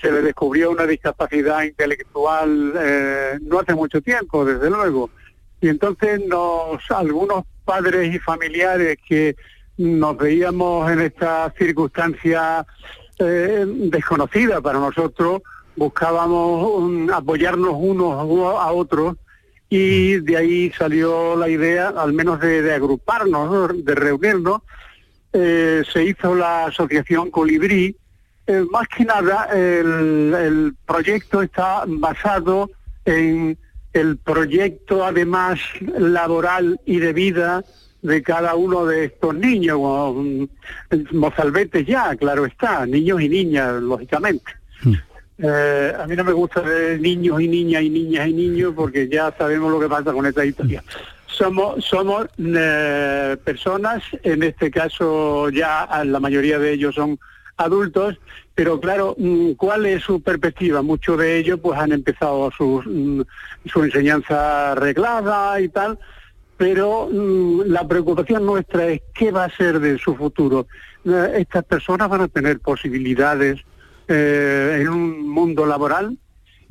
se 0.00 0.10
le 0.12 0.22
descubrió 0.22 0.70
una 0.70 0.86
discapacidad 0.86 1.62
intelectual 1.62 2.72
eh, 2.78 3.38
no 3.42 3.60
hace 3.60 3.74
mucho 3.74 4.00
tiempo, 4.00 4.44
desde 4.44 4.70
luego. 4.70 5.10
Y 5.60 5.68
entonces 5.68 6.20
nos, 6.26 6.80
algunos 6.90 7.44
padres 7.64 8.14
y 8.14 8.18
familiares 8.18 8.96
que 9.06 9.36
nos 9.76 10.16
veíamos 10.16 10.90
en 10.90 11.00
esta 11.00 11.52
circunstancia 11.58 12.64
eh, 13.18 13.64
desconocida 13.66 14.60
para 14.60 14.78
nosotros, 14.78 15.42
buscábamos 15.76 16.72
un- 16.74 17.10
apoyarnos 17.12 17.74
unos 17.76 18.14
a 18.58 18.72
otros 18.72 19.16
y 19.68 20.16
de 20.20 20.36
ahí 20.36 20.72
salió 20.72 21.36
la 21.36 21.48
idea, 21.48 21.88
al 21.90 22.12
menos 22.12 22.40
de, 22.40 22.60
de 22.62 22.74
agruparnos, 22.74 23.50
¿no? 23.50 23.68
de 23.68 23.94
reunirnos. 23.94 24.62
Eh, 25.32 25.82
se 25.92 26.04
hizo 26.04 26.34
la 26.34 26.64
asociación 26.66 27.30
Colibrí. 27.30 27.94
Eh, 28.50 28.66
más 28.68 28.88
que 28.88 29.04
nada, 29.04 29.48
el, 29.52 30.34
el 30.34 30.74
proyecto 30.84 31.40
está 31.40 31.84
basado 31.86 32.68
en 33.04 33.56
el 33.92 34.16
proyecto, 34.16 35.04
además, 35.04 35.60
laboral 35.96 36.80
y 36.84 36.98
de 36.98 37.12
vida 37.12 37.62
de 38.02 38.22
cada 38.24 38.56
uno 38.56 38.86
de 38.86 39.04
estos 39.04 39.36
niños, 39.36 39.78
mm, 40.16 40.44
mozalbetes 41.12 41.86
ya, 41.86 42.16
claro 42.16 42.44
está, 42.44 42.86
niños 42.86 43.20
y 43.20 43.28
niñas, 43.28 43.80
lógicamente. 43.80 44.52
Eh, 45.38 45.94
a 45.96 46.08
mí 46.08 46.16
no 46.16 46.24
me 46.24 46.32
gusta 46.32 46.60
de 46.60 46.98
niños 46.98 47.40
y 47.40 47.46
niñas 47.46 47.82
y 47.84 47.90
niñas 47.90 48.26
y 48.26 48.32
niños 48.32 48.72
porque 48.74 49.08
ya 49.08 49.32
sabemos 49.38 49.70
lo 49.70 49.78
que 49.78 49.88
pasa 49.88 50.12
con 50.12 50.26
esta 50.26 50.44
historia. 50.44 50.82
Somos, 51.28 51.84
somos 51.84 52.26
eh, 52.36 53.36
personas, 53.44 54.02
en 54.24 54.42
este 54.42 54.72
caso 54.72 55.50
ya 55.50 56.02
la 56.04 56.18
mayoría 56.18 56.58
de 56.58 56.72
ellos 56.72 56.96
son 56.96 57.16
adultos, 57.60 58.18
pero 58.54 58.80
claro, 58.80 59.14
mm, 59.18 59.52
¿cuál 59.52 59.86
es 59.86 60.02
su 60.02 60.20
perspectiva? 60.20 60.82
Muchos 60.82 61.18
de 61.18 61.38
ellos 61.38 61.60
pues 61.62 61.78
han 61.78 61.92
empezado 61.92 62.50
sus, 62.56 62.84
mm, 62.86 63.22
su 63.66 63.84
enseñanza 63.84 64.72
arreglada 64.72 65.60
y 65.60 65.68
tal, 65.68 65.98
pero 66.56 67.08
mm, 67.10 67.62
la 67.66 67.86
preocupación 67.86 68.44
nuestra 68.44 68.86
es 68.86 69.02
qué 69.14 69.30
va 69.30 69.44
a 69.44 69.56
ser 69.56 69.80
de 69.80 69.98
su 69.98 70.14
futuro. 70.16 70.66
Eh, 71.04 71.32
estas 71.38 71.64
personas 71.64 72.08
van 72.08 72.22
a 72.22 72.28
tener 72.28 72.60
posibilidades 72.60 73.60
eh, 74.08 74.78
en 74.80 74.88
un 74.88 75.28
mundo 75.28 75.64
laboral 75.66 76.18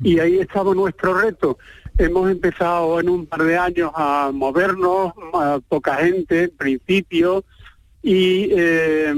y 0.02 0.18
ahí 0.18 0.38
estaba 0.38 0.74
nuestro 0.74 1.14
reto. 1.14 1.58
Hemos 1.98 2.30
empezado 2.30 3.00
en 3.00 3.08
un 3.08 3.26
par 3.26 3.42
de 3.42 3.58
años 3.58 3.90
a 3.94 4.30
movernos, 4.32 5.12
poca 5.68 5.96
gente 5.96 6.44
en 6.44 6.50
principio, 6.56 7.44
y 8.02 8.48
eh, 8.52 9.12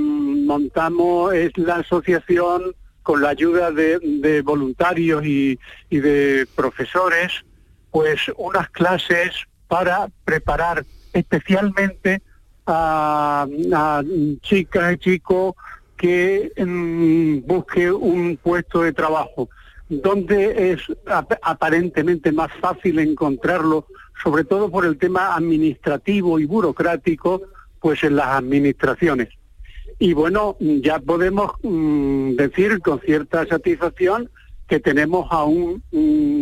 montamos 0.46 1.32
es 1.34 1.56
la 1.56 1.76
asociación 1.76 2.74
con 3.02 3.20
la 3.20 3.30
ayuda 3.30 3.70
de, 3.70 4.42
voluntarios 4.44 5.24
y, 5.24 5.58
de 5.90 6.46
profesores, 6.54 7.32
pues 7.90 8.20
unas 8.36 8.70
clases 8.70 9.32
para 9.68 10.08
preparar 10.24 10.84
especialmente 11.12 12.22
a, 12.66 13.46
chicas 14.40 14.94
y 14.94 14.98
chicos 14.98 15.54
que 15.96 16.52
mm, 16.56 17.46
busque 17.46 17.90
un 17.90 18.36
puesto 18.36 18.82
de 18.82 18.92
trabajo, 18.92 19.48
donde 19.88 20.72
es 20.72 20.80
ap- 21.06 21.38
aparentemente 21.42 22.32
más 22.32 22.52
fácil 22.60 22.98
encontrarlo, 22.98 23.86
sobre 24.22 24.44
todo 24.44 24.70
por 24.70 24.86
el 24.86 24.96
tema 24.96 25.34
administrativo 25.34 26.38
y 26.38 26.44
burocrático, 26.44 27.42
pues 27.80 28.02
en 28.04 28.16
las 28.16 28.28
administraciones. 28.28 29.28
Y 30.02 30.14
bueno, 30.14 30.56
ya 30.58 30.98
podemos 30.98 31.52
mm, 31.62 32.32
decir 32.32 32.80
con 32.80 32.98
cierta 33.02 33.46
satisfacción 33.46 34.28
que 34.66 34.80
tenemos 34.80 35.28
a 35.30 35.44
un, 35.44 35.80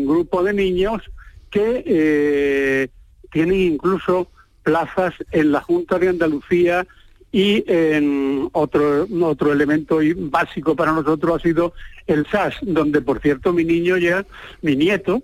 grupo 0.07 0.43
de 0.43 0.55
niños 0.55 1.03
que 1.51 1.85
eh, 1.85 2.89
tienen 3.31 3.61
incluso 3.61 4.31
plazas 4.63 5.13
en 5.31 5.53
la 5.53 5.61
Junta 5.61 5.99
de 5.99 6.09
Andalucía 6.09 6.87
y 7.33 7.63
en 7.71 8.49
otro 8.53 9.07
otro 9.21 9.53
elemento 9.53 9.99
básico 10.17 10.75
para 10.75 10.93
nosotros 10.93 11.37
ha 11.37 11.43
sido 11.43 11.75
el 12.07 12.27
SAS, 12.29 12.55
donde 12.63 13.03
por 13.03 13.21
cierto 13.21 13.53
mi 13.53 13.67
niño 13.67 13.99
ya, 13.99 14.25
mi 14.63 14.75
nieto, 14.75 15.23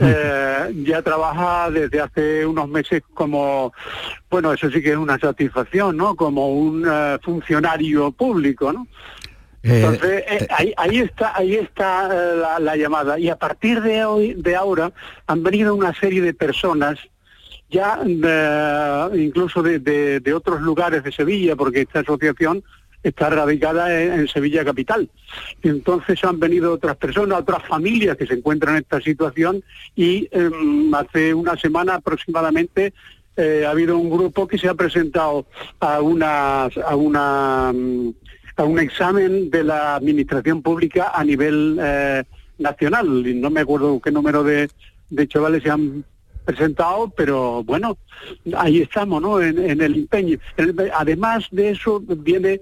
eh, 0.00 0.72
ya 0.84 1.02
trabaja 1.02 1.70
desde 1.70 2.00
hace 2.00 2.46
unos 2.46 2.68
meses 2.68 3.02
como, 3.14 3.72
bueno, 4.30 4.52
eso 4.52 4.70
sí 4.70 4.80
que 4.82 4.90
es 4.92 4.96
una 4.96 5.18
satisfacción, 5.18 5.96
¿no? 5.96 6.14
Como 6.16 6.52
un 6.54 6.84
eh, 6.90 7.18
funcionario 7.22 8.10
público, 8.12 8.72
¿no? 8.72 8.86
Entonces, 9.62 10.24
eh, 10.26 10.46
ahí, 10.50 10.72
ahí 10.78 10.98
está, 11.00 11.36
ahí 11.36 11.54
está 11.56 12.08
la, 12.08 12.58
la 12.58 12.76
llamada. 12.76 13.18
Y 13.18 13.28
a 13.28 13.36
partir 13.36 13.82
de 13.82 14.04
hoy, 14.06 14.32
de 14.34 14.56
ahora, 14.56 14.90
han 15.26 15.42
venido 15.42 15.74
una 15.74 15.92
serie 15.94 16.22
de 16.22 16.32
personas, 16.32 16.98
ya 17.68 18.00
eh, 18.06 19.08
incluso 19.18 19.62
de, 19.62 19.78
de- 19.78 20.20
de 20.20 20.32
otros 20.34 20.62
lugares 20.62 21.04
de 21.04 21.12
Sevilla, 21.12 21.56
porque 21.56 21.82
esta 21.82 22.00
asociación 22.00 22.64
está 23.02 23.30
radicada 23.30 24.02
en, 24.02 24.28
Sevilla 24.28 24.64
capital. 24.64 25.08
Y 25.62 25.68
entonces 25.68 26.22
han 26.24 26.38
venido 26.38 26.72
otras 26.72 26.96
personas, 26.96 27.40
otras 27.40 27.66
familias 27.66 28.16
que 28.16 28.26
se 28.26 28.34
encuentran 28.34 28.76
en 28.76 28.82
esta 28.82 29.00
situación 29.00 29.62
y 29.96 30.28
em, 30.30 30.92
hace 30.94 31.32
una 31.34 31.56
semana 31.56 31.94
aproximadamente 31.96 32.92
eh, 33.36 33.64
ha 33.66 33.70
habido 33.70 33.96
un 33.96 34.10
grupo 34.10 34.46
que 34.46 34.58
se 34.58 34.68
ha 34.68 34.74
presentado 34.74 35.46
a 35.78 36.00
una 36.00 36.64
a 36.64 36.96
una 36.96 37.72
mm, 37.72 38.10
a 38.56 38.64
un 38.64 38.78
examen 38.78 39.50
de 39.50 39.64
la 39.64 39.94
administración 39.94 40.60
pública 40.60 41.12
a 41.14 41.24
nivel 41.24 41.78
eh, 41.80 42.24
nacional. 42.58 43.40
No 43.40 43.48
me 43.48 43.60
acuerdo 43.60 44.00
qué 44.00 44.10
número 44.10 44.44
de, 44.44 44.68
de 45.08 45.28
chavales 45.28 45.62
se 45.62 45.70
han 45.70 46.04
presentado, 46.44 47.10
pero 47.16 47.62
bueno, 47.64 47.96
ahí 48.56 48.80
estamos, 48.82 49.20
¿no? 49.22 49.40
En, 49.40 49.58
en 49.58 49.80
el 49.80 49.94
empeño. 49.94 50.38
El- 50.56 50.90
además 50.94 51.46
de 51.50 51.70
eso 51.70 52.00
viene 52.00 52.60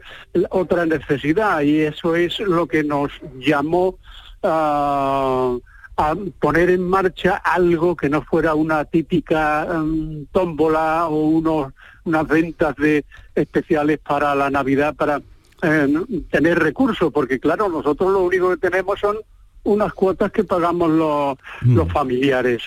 otra 0.51 0.87
necesidad 0.87 1.61
y 1.63 1.81
eso 1.81 2.15
es 2.17 2.39
lo 2.41 2.67
que 2.67 2.85
nos 2.85 3.11
llamó 3.39 3.97
ah, 4.43 5.57
a 5.97 6.15
poner 6.41 6.71
en 6.71 6.89
marcha 6.89 7.37
algo 7.37 7.97
que 7.97 8.09
no 8.09 8.23
fuera 8.23 8.55
una 8.55 8.85
típica 8.85 9.67
em, 9.71 10.27
tómbola 10.33 11.07
o 11.09 11.29
unos 11.29 11.73
unas 12.05 12.27
ventas 12.27 12.75
de 12.77 13.05
especiales 13.35 13.99
para 13.99 14.35
la 14.35 14.49
Navidad 14.49 14.95
para 14.95 15.21
eh, 15.63 15.89
tener 16.31 16.59
recursos, 16.59 17.13
porque 17.13 17.39
claro, 17.39 17.69
nosotros 17.69 18.11
lo 18.13 18.21
único 18.23 18.49
que 18.51 18.57
tenemos 18.71 18.99
son 18.99 19.19
unas 19.65 19.93
cuotas 19.93 20.33
que 20.33 20.45
pagamos 20.45 20.89
los, 20.91 21.37
los 21.67 21.93
familiares. 21.93 22.63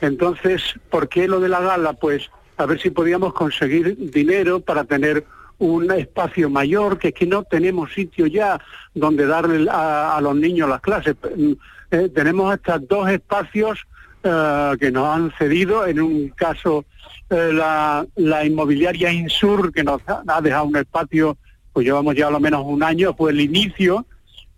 Entonces, 0.00 0.62
¿por 0.90 1.08
qué 1.08 1.28
lo 1.28 1.40
de 1.40 1.48
la 1.48 1.60
gala? 1.60 1.92
Pues 1.92 2.30
a 2.56 2.66
ver 2.66 2.80
si 2.80 2.90
podíamos 2.90 3.32
conseguir 3.32 3.96
dinero 4.10 4.60
para 4.60 4.84
tener 4.84 5.24
un 5.58 5.90
espacio 5.92 6.48
mayor, 6.48 6.98
que 6.98 7.08
es 7.08 7.14
que 7.14 7.26
no 7.26 7.44
tenemos 7.44 7.92
sitio 7.92 8.26
ya 8.26 8.60
donde 8.94 9.26
darle 9.26 9.68
a, 9.70 10.18
los 10.22 10.34
niños 10.34 10.68
las 10.68 10.80
clases. 10.80 11.14
Mm, 11.36 11.52
eh, 11.90 12.08
tenemos 12.14 12.52
hasta 12.52 12.78
dos 12.78 13.08
espacios 13.10 13.86
eh, 14.22 14.72
que 14.80 14.90
nos 14.90 15.06
han 15.08 15.32
cedido, 15.38 15.86
en 15.86 16.00
un 16.00 16.28
caso 16.30 16.84
eh, 17.28 17.52
la, 17.52 18.44
inmobiliaria 18.44 19.12
Insur, 19.12 19.72
que 19.72 19.84
nos 19.84 20.00
ha, 20.06 20.40
dejado 20.40 20.64
un 20.64 20.76
espacio, 20.76 21.36
pues 21.72 21.86
llevamos 21.86 22.14
ya 22.14 22.28
a 22.28 22.30
lo 22.30 22.40
menos 22.40 22.62
un 22.64 22.82
año, 22.82 23.14
fue 23.14 23.30
el 23.30 23.40
inicio, 23.40 24.06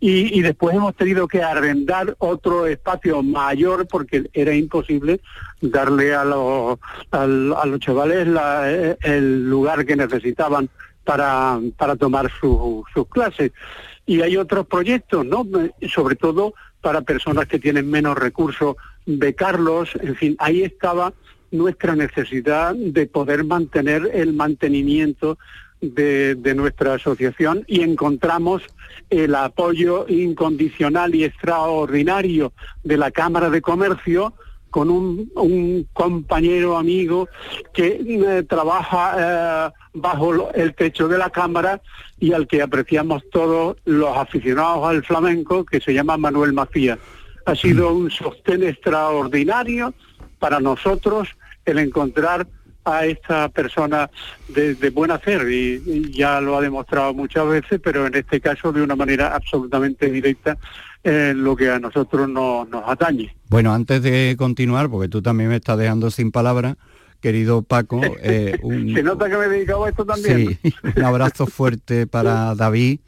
y, 0.02 0.36
y 0.36 0.42
después 0.42 0.74
hemos 0.74 0.96
tenido 0.96 1.28
que 1.28 1.42
arrendar 1.44 2.16
otro 2.18 2.66
espacio 2.66 3.22
mayor 3.22 3.86
porque 3.86 4.24
era 4.32 4.52
imposible 4.52 5.20
darle 5.60 6.12
a 6.12 6.24
los, 6.24 6.78
al- 7.12 7.54
a 7.54 7.64
los 7.66 7.78
chavales 7.78 8.26
eh, 8.66 8.96
el 9.02 9.48
lugar 9.48 9.86
que 9.86 9.94
necesitaban 9.94 10.68
para, 11.04 11.60
para 11.76 11.94
tomar 11.94 12.30
su- 12.40 12.84
sus 12.92 13.06
clases. 13.06 13.52
Y 14.04 14.20
hay 14.22 14.36
otros 14.36 14.66
proyectos, 14.66 15.24
¿no? 15.24 15.46
Sobre 15.94 16.16
todo 16.16 16.52
para 16.80 17.02
personas 17.02 17.46
que 17.46 17.60
tienen 17.60 17.88
menos 17.88 18.18
recursos, 18.18 18.74
becarlos, 19.06 19.90
en 20.00 20.16
fin, 20.16 20.36
ahí 20.40 20.64
estaba 20.64 21.12
nuestra 21.52 21.94
necesidad 21.94 22.74
de 22.74 23.06
poder 23.06 23.44
mantener 23.44 24.10
el 24.12 24.32
mantenimiento 24.32 25.38
de, 25.80 26.34
de 26.34 26.54
nuestra 26.56 26.94
asociación 26.94 27.64
y 27.68 27.82
encontramos 27.82 28.62
el 29.12 29.34
apoyo 29.34 30.06
incondicional 30.08 31.14
y 31.14 31.24
extraordinario 31.24 32.52
de 32.82 32.96
la 32.96 33.10
Cámara 33.10 33.50
de 33.50 33.60
Comercio 33.60 34.32
con 34.70 34.88
un, 34.88 35.30
un 35.34 35.86
compañero 35.92 36.78
amigo 36.78 37.28
que 37.74 38.00
eh, 38.00 38.42
trabaja 38.48 39.68
eh, 39.68 39.72
bajo 39.92 40.50
el 40.54 40.74
techo 40.74 41.08
de 41.08 41.18
la 41.18 41.28
Cámara 41.28 41.82
y 42.18 42.32
al 42.32 42.46
que 42.46 42.62
apreciamos 42.62 43.22
todos 43.30 43.76
los 43.84 44.16
aficionados 44.16 44.88
al 44.88 45.04
flamenco, 45.04 45.66
que 45.66 45.80
se 45.80 45.92
llama 45.92 46.16
Manuel 46.16 46.54
Macías. 46.54 46.98
Ha 47.44 47.54
sido 47.54 47.92
un 47.92 48.10
sostén 48.10 48.62
extraordinario 48.62 49.92
para 50.38 50.58
nosotros 50.58 51.28
el 51.66 51.78
encontrar 51.78 52.46
a 52.84 53.06
esta 53.06 53.48
persona 53.48 54.10
de, 54.48 54.74
de 54.74 54.90
buen 54.90 55.10
hacer 55.10 55.48
y, 55.50 55.82
y 55.86 56.10
ya 56.12 56.40
lo 56.40 56.56
ha 56.56 56.60
demostrado 56.60 57.14
muchas 57.14 57.46
veces, 57.48 57.80
pero 57.82 58.06
en 58.06 58.14
este 58.16 58.40
caso 58.40 58.72
de 58.72 58.82
una 58.82 58.96
manera 58.96 59.34
absolutamente 59.34 60.10
directa 60.10 60.56
eh, 61.04 61.32
lo 61.36 61.54
que 61.56 61.70
a 61.70 61.78
nosotros 61.78 62.28
no- 62.28 62.64
nos 62.64 62.82
atañe. 62.86 63.34
Bueno, 63.48 63.72
antes 63.72 64.02
de 64.02 64.34
continuar, 64.38 64.88
porque 64.88 65.08
tú 65.08 65.22
también 65.22 65.48
me 65.50 65.56
estás 65.56 65.78
dejando 65.78 66.10
sin 66.10 66.30
palabras, 66.32 66.76
querido 67.20 67.62
Paco, 67.62 68.00
eh, 68.22 68.58
un, 68.62 68.94
Se 68.94 69.02
nota 69.02 69.28
que 69.30 69.36
me 69.36 69.44
he 69.44 69.48
dedicado 69.48 69.84
a 69.84 69.88
esto 69.90 70.04
también. 70.04 70.58
Sí, 70.62 70.74
un 70.96 71.04
abrazo 71.04 71.46
fuerte 71.46 72.06
para 72.06 72.54
David, 72.56 72.98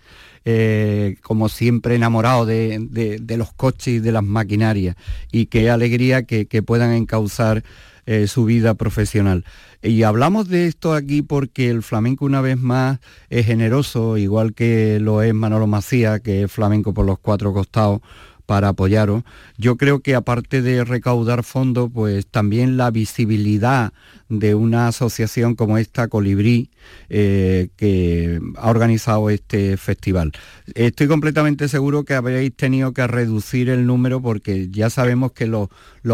eh, 0.45 1.17
como 1.23 1.49
siempre 1.49 1.95
enamorado 1.95 2.45
de, 2.47 2.79
de- 2.91 3.19
de 3.21 3.37
los 3.37 3.53
coches 3.53 3.89
y 3.95 3.99
de 4.01 4.13
las 4.13 4.23
maquinarias, 4.23 4.95
y 5.33 5.47
qué 5.47 5.71
alegría 5.71 6.25
que, 6.25 6.47
que 6.47 6.63
puedan 6.63 6.93
encauzar 6.93 7.65
eh, 8.07 8.27
su 8.27 8.45
vida 8.45 8.75
profesional. 8.75 9.45
Y 9.83 10.03
hablamos 10.03 10.49
de 10.49 10.67
esto 10.67 10.95
aquí 10.95 11.23
porque 11.23 11.71
el 11.71 11.83
flamenco 11.83 12.25
una 12.25 12.41
vez 12.41 12.59
más 12.59 13.01
es 13.29 13.47
generoso, 13.47 14.17
igual 14.17 14.55
que 14.55 14.99
lo 15.01 15.23
es 15.23 15.35
Manolo 15.35 15.67
Macía, 15.67 16.21
que 16.21 16.45
es 16.45 16.53
flamenco 16.53 16.95
por 16.95 17.05
los 17.05 17.19
cuatro 17.19 17.53
costados, 17.53 18.01
para 18.47 18.69
apoyaros. 18.69 19.23
Yo 19.57 19.77
creo 19.77 20.01
que 20.01 20.15
aparte 20.15 20.63
de 20.63 20.85
recaudar 20.85 21.45
fondos, 21.45 21.91
pues 21.93 22.27
también 22.27 22.77
la 22.77 22.91
visibilidad 22.91 23.93
de 24.29 24.55
una 24.55 24.89
asociación 24.89 25.55
como 25.55 25.79
esta, 25.79 26.09
Colibrí, 26.09 26.71
eh, 27.09 27.69
que 27.77 28.41
ha 28.57 28.71
organizado 28.71 29.31
este 29.31 29.77
festival. 29.77 30.33
Estoy 30.75 31.07
completamente 31.09 31.69
seguro 31.69 32.05
que 32.05 32.15
habréis 32.15 32.55
tenido 32.55 32.93
que 32.93 33.07
reducir 33.07 33.69
el 33.69 33.87
número 33.87 34.21
porque 34.21 34.69
ya 34.71 34.91
sabemos 34.91 35.33
que 35.33 35.47
los, 35.47 35.69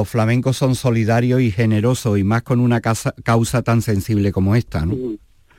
flamencos 0.05 0.57
son 0.57 0.75
solidarios 0.75 1.41
y 1.41 1.51
generosos 1.51 2.19
y 2.19 2.25
más 2.25 2.43
con 2.43 2.61
una 2.61 2.81
casa- 2.81 3.15
causa 3.25 3.63
tan 3.63 3.83
sensible 3.83 4.33
como 4.33 4.55
esta, 4.57 4.87
¿no? 4.87 4.95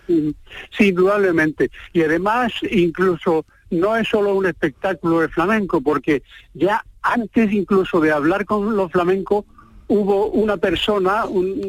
Mm, 0.07 0.31
Sí, 0.77 0.89
indudablemente. 0.89 1.71
Y 1.93 2.01
además, 2.01 2.51
incluso, 2.69 3.45
no 3.71 3.95
es 3.95 4.07
solo 4.07 4.35
un 4.35 4.45
espectáculo 4.45 5.21
de 5.21 5.29
flamenco, 5.29 5.81
porque 5.81 6.23
ya 6.53 6.85
antes 7.01 7.51
incluso 7.51 7.99
de 7.99 8.11
hablar 8.11 8.45
con 8.45 8.75
los 8.75 8.91
flamencos, 8.91 9.45
hubo 9.87 10.27
una 10.27 10.57
persona 10.57 11.25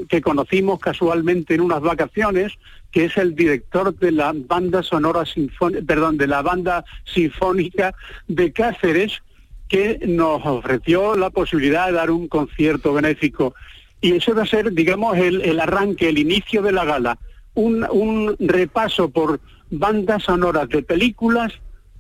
que 0.09 0.21
conocimos 0.21 0.79
casualmente 0.79 1.55
en 1.55 1.61
unas 1.61 1.81
vacaciones, 1.81 2.53
que 2.93 3.07
es 3.07 3.17
el 3.17 3.35
director 3.35 3.97
de 3.99 4.13
la 4.13 4.33
banda 4.35 4.83
sonora 4.83 5.25
sinfónica, 5.25 5.85
perdón, 5.85 6.19
de 6.19 6.27
la 6.29 6.43
banda 6.43 6.85
sinfónica 7.05 7.95
de 8.29 8.53
Cáceres, 8.53 9.23
que 9.69 9.99
nos 10.07 10.45
ofreció 10.45 11.17
la 11.17 11.31
posibilidad 11.31 11.87
de 11.87 11.95
dar 11.95 12.11
un 12.11 12.29
concierto 12.29 12.93
benéfico. 12.93 13.55
Y 14.01 14.13
ese 14.13 14.35
va 14.35 14.43
a 14.43 14.47
ser, 14.47 14.73
digamos, 14.73 15.17
el, 15.17 15.59
arranque, 15.59 16.09
el 16.09 16.19
inicio 16.19 16.63
de 16.63 16.73
la 16.73 16.85
gala. 16.85 17.19
Un 17.55 18.37
repaso 18.39 19.09
por 19.09 19.41
bandas 19.71 20.25
sonoras 20.25 20.69
de 20.69 20.83
películas, 20.83 21.55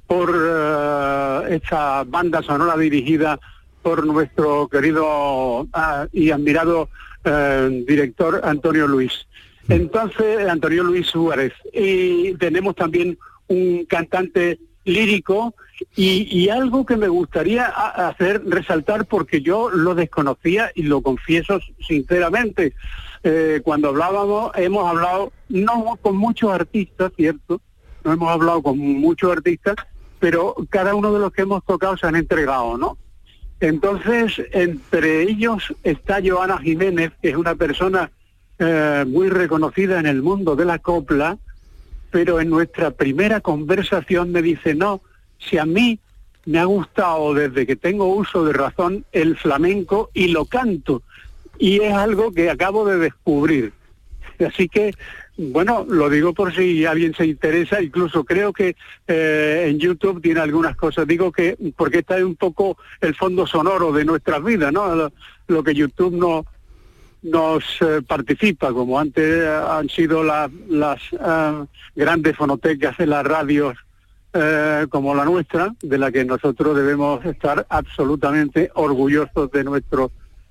por 0.06 0.30
eh, 0.34 1.54
esta 1.56 2.04
banda 2.04 2.42
sonora 2.42 2.76
dirigida 2.76 3.38
por 3.82 4.06
nuestro 4.06 4.68
querido 4.68 5.66
ah, 5.72 6.06
y 6.12 6.30
admirado 6.30 6.88
eh, 7.24 7.84
director 7.86 8.40
Antonio 8.44 8.86
Luis. 8.86 9.26
Entonces, 9.68 10.48
Antonio 10.48 10.82
Luis 10.84 11.06
Suárez. 11.06 11.52
Y 11.72 12.34
tenemos 12.34 12.74
también 12.76 13.18
un 13.48 13.84
cantante 13.86 14.58
lírico 14.84 15.54
y, 15.96 16.26
y 16.36 16.48
algo 16.48 16.84
que 16.84 16.96
me 16.96 17.08
gustaría 17.08 17.66
a- 17.66 18.08
hacer 18.08 18.42
resaltar 18.44 19.06
porque 19.06 19.40
yo 19.40 19.70
lo 19.70 19.94
desconocía 19.94 20.70
y 20.74 20.82
lo 20.82 21.00
confieso 21.00 21.60
sinceramente. 21.86 22.74
Eh, 23.24 23.60
cuando 23.62 23.88
hablábamos, 23.88 24.50
hemos 24.56 24.88
hablado 24.88 25.32
no 25.48 25.96
con 26.02 26.16
muchos 26.16 26.52
artistas, 26.52 27.12
¿cierto? 27.16 27.60
No 28.04 28.12
hemos 28.12 28.28
hablado 28.30 28.62
con 28.62 28.76
muchos 28.78 29.30
artistas, 29.30 29.76
pero 30.22 30.54
cada 30.70 30.94
uno 30.94 31.12
de 31.12 31.18
los 31.18 31.32
que 31.32 31.42
hemos 31.42 31.64
tocado 31.64 31.96
se 31.96 32.06
han 32.06 32.14
entregado, 32.14 32.78
¿no? 32.78 32.96
Entonces, 33.58 34.40
entre 34.52 35.22
ellos 35.22 35.74
está 35.82 36.20
Joana 36.24 36.58
Jiménez, 36.58 37.10
que 37.20 37.30
es 37.30 37.36
una 37.36 37.56
persona 37.56 38.08
eh, 38.60 39.04
muy 39.04 39.30
reconocida 39.30 39.98
en 39.98 40.06
el 40.06 40.22
mundo 40.22 40.54
de 40.54 40.64
la 40.64 40.78
copla, 40.78 41.38
pero 42.12 42.40
en 42.40 42.50
nuestra 42.50 42.92
primera 42.92 43.40
conversación 43.40 44.30
me 44.30 44.42
dice, 44.42 44.76
no, 44.76 45.00
si 45.40 45.58
a 45.58 45.66
mí 45.66 45.98
me 46.46 46.60
ha 46.60 46.66
gustado 46.66 47.34
desde 47.34 47.66
que 47.66 47.74
tengo 47.74 48.06
uso 48.06 48.44
de 48.44 48.52
razón 48.52 49.04
el 49.10 49.36
flamenco 49.36 50.10
y 50.14 50.28
lo 50.28 50.44
canto, 50.44 51.02
y 51.58 51.80
es 51.80 51.92
algo 51.94 52.30
que 52.30 52.48
acabo 52.48 52.84
de 52.84 52.98
descubrir. 52.98 53.72
Así 54.38 54.68
que, 54.68 54.94
bueno, 55.38 55.86
lo 55.88 56.10
digo 56.10 56.34
por 56.34 56.54
si 56.54 56.84
alguien 56.84 57.14
se 57.14 57.26
interesa, 57.26 57.80
incluso 57.82 58.22
creo 58.24 58.52
que 58.52 58.76
eh, 59.08 59.66
en 59.68 59.78
YouTube 59.78 60.20
tiene 60.20 60.40
algunas 60.40 60.76
cosas, 60.76 61.06
digo 61.06 61.32
que, 61.32 61.56
porque 61.76 62.00
está 62.00 62.16
un 62.24 62.36
poco 62.36 62.76
el 63.00 63.14
fondo 63.14 63.46
sonoro 63.46 63.92
de 63.92 64.04
nuestras 64.04 64.44
vidas, 64.44 64.72
¿no? 64.72 65.10
Lo, 65.48 65.64
que 65.64 65.74
YouTube 65.74 66.14
no 66.14 66.44
nos 67.22 67.64
eh, 67.80 68.02
participa, 68.06 68.72
como 68.72 68.98
antes 68.98 69.24
eh, 69.24 69.48
han 69.68 69.88
sido 69.88 70.22
la- 70.22 70.50
las 70.68 71.00
grandes 71.96 72.36
fonotecas 72.36 72.98
de 72.98 73.06
las 73.06 73.24
radios 73.24 73.76
como 74.88 75.14
la 75.14 75.26
nuestra, 75.26 75.74
de 75.82 75.98
la 75.98 76.10
que 76.10 76.24
nosotros 76.24 76.74
debemos 76.74 77.22
estar 77.26 77.66
absolutamente 77.68 78.70
orgullosos 78.74 79.50
de 79.50 79.62
nuestro 79.62 80.10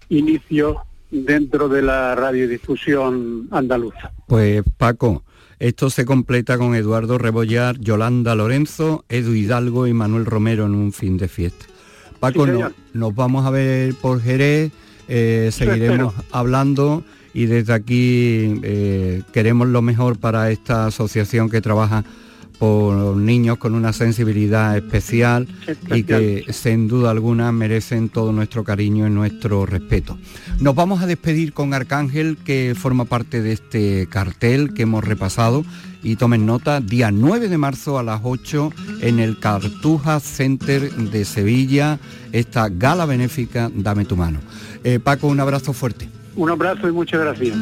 inicio 0.09 0.83
dentro 1.11 1.67
de 1.69 1.81
la 1.81 2.15
radiodifusión 2.15 3.47
andaluza. 3.51 4.11
Pues 4.27 4.63
Paco, 4.77 5.23
esto 5.59 5.89
se 5.89 6.05
completa 6.05 6.57
con 6.57 6.73
Eduardo 6.75 7.17
Rebollar, 7.17 7.77
Yolanda 7.79 8.33
Lorenzo, 8.35 9.05
Edu 9.09 9.33
Hidalgo 9.33 9.87
y 9.87 9.93
Manuel 9.93 10.25
Romero 10.25 10.65
en 10.65 10.73
un 10.75 10.93
fin 10.93 11.17
de 11.17 11.27
fiesta. 11.27 11.65
Paco, 12.19 12.45
Sí, 12.45 12.51
no- 12.53 12.71
nos 12.93 13.15
vamos 13.15 13.45
a 13.45 13.49
ver 13.49 13.93
por 13.95 14.21
Jerez, 14.21 14.71
eh, 15.07 15.49
seguiremos 15.51 16.13
hablando 16.31 17.03
y 17.33 17.45
desde 17.45 17.73
aquí 17.73 18.59
eh, 18.63 19.23
queremos 19.33 19.67
lo 19.67 19.81
mejor 19.81 20.17
para 20.19 20.51
esta 20.51 20.85
asociación 20.87 21.49
que 21.49 21.61
trabaja 21.61 22.03
por 22.61 23.17
niños 23.17 23.57
con 23.57 23.73
una 23.73 23.91
sensibilidad 23.91 24.77
especial 24.77 25.47
y 25.91 26.03
que 26.03 26.45
sin 26.53 26.87
duda 26.87 27.09
alguna 27.09 27.51
merecen 27.51 28.07
todo 28.07 28.31
nuestro 28.31 28.63
cariño 28.63 29.07
y 29.07 29.09
nuestro 29.09 29.65
respeto. 29.65 30.19
Nos 30.59 30.75
vamos 30.75 31.01
a 31.01 31.07
despedir 31.07 31.53
con 31.53 31.73
Arcángel 31.73 32.37
que 32.37 32.75
forma 32.77 33.05
parte 33.05 33.41
de 33.41 33.53
este 33.53 34.05
cartel 34.11 34.75
que 34.75 34.83
hemos 34.83 35.03
repasado 35.03 35.65
y 36.03 36.17
tomen 36.17 36.45
nota, 36.45 36.81
día 36.81 37.09
9 37.09 37.49
de 37.49 37.57
marzo 37.57 37.97
a 37.97 38.03
las 38.03 38.21
8 38.23 38.71
en 39.01 39.19
el 39.19 39.39
Cartuja 39.39 40.19
Center 40.19 40.91
de 40.93 41.25
Sevilla, 41.25 41.97
esta 42.31 42.69
gala 42.69 43.07
benéfica 43.07 43.71
Dame 43.73 44.05
tu 44.05 44.15
mano. 44.15 44.37
Eh, 44.83 44.99
Paco, 44.99 45.25
un 45.29 45.39
abrazo 45.39 45.73
fuerte. 45.73 46.07
Un 46.35 46.51
abrazo 46.51 46.87
y 46.87 46.91
muchas 46.91 47.21
gracias. 47.21 47.57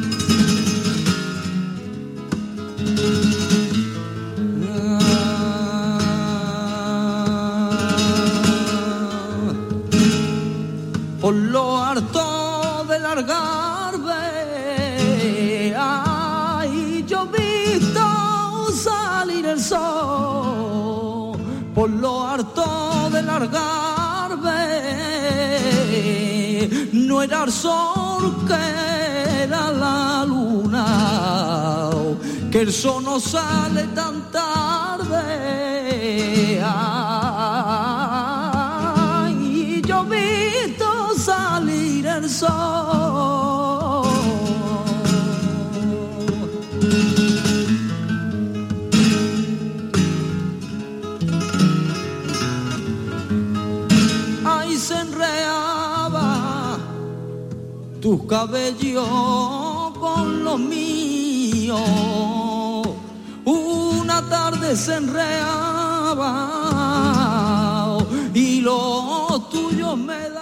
Por 11.30 11.38
lo 11.38 11.78
harto 11.78 12.84
de 12.88 12.98
largarme. 12.98 14.22
Ay, 15.78 17.04
yo 17.06 17.24
visto 17.26 18.72
salir 18.72 19.46
el 19.46 19.60
sol, 19.60 21.38
por 21.72 21.88
lo 21.88 22.26
harto 22.26 23.10
de 23.12 23.22
largarme. 23.22 24.58
No 26.94 27.22
era 27.22 27.44
el 27.44 27.52
sol 27.52 28.34
que 28.48 29.44
era 29.44 29.70
la 29.70 30.24
luna, 30.26 31.90
que 32.50 32.62
el 32.62 32.72
sol 32.72 33.04
no 33.04 33.20
sale 33.20 33.84
tan 33.94 34.32
tarde. 34.32 35.20
Ay, 36.60 37.99
el 42.16 42.28
sol. 42.28 43.70
Se 54.90 54.98
enreaba 54.98 56.78
tu 58.00 58.26
cabello 58.26 59.04
con 60.00 60.42
los 60.42 60.58
míos. 60.58 61.78
Una 63.44 64.28
tarde 64.28 64.74
se 64.74 64.96
enreaba 64.96 66.32
y 68.34 68.62
los 68.62 69.48
tuyos 69.50 69.96
me 69.98 70.30
daban. 70.30 70.39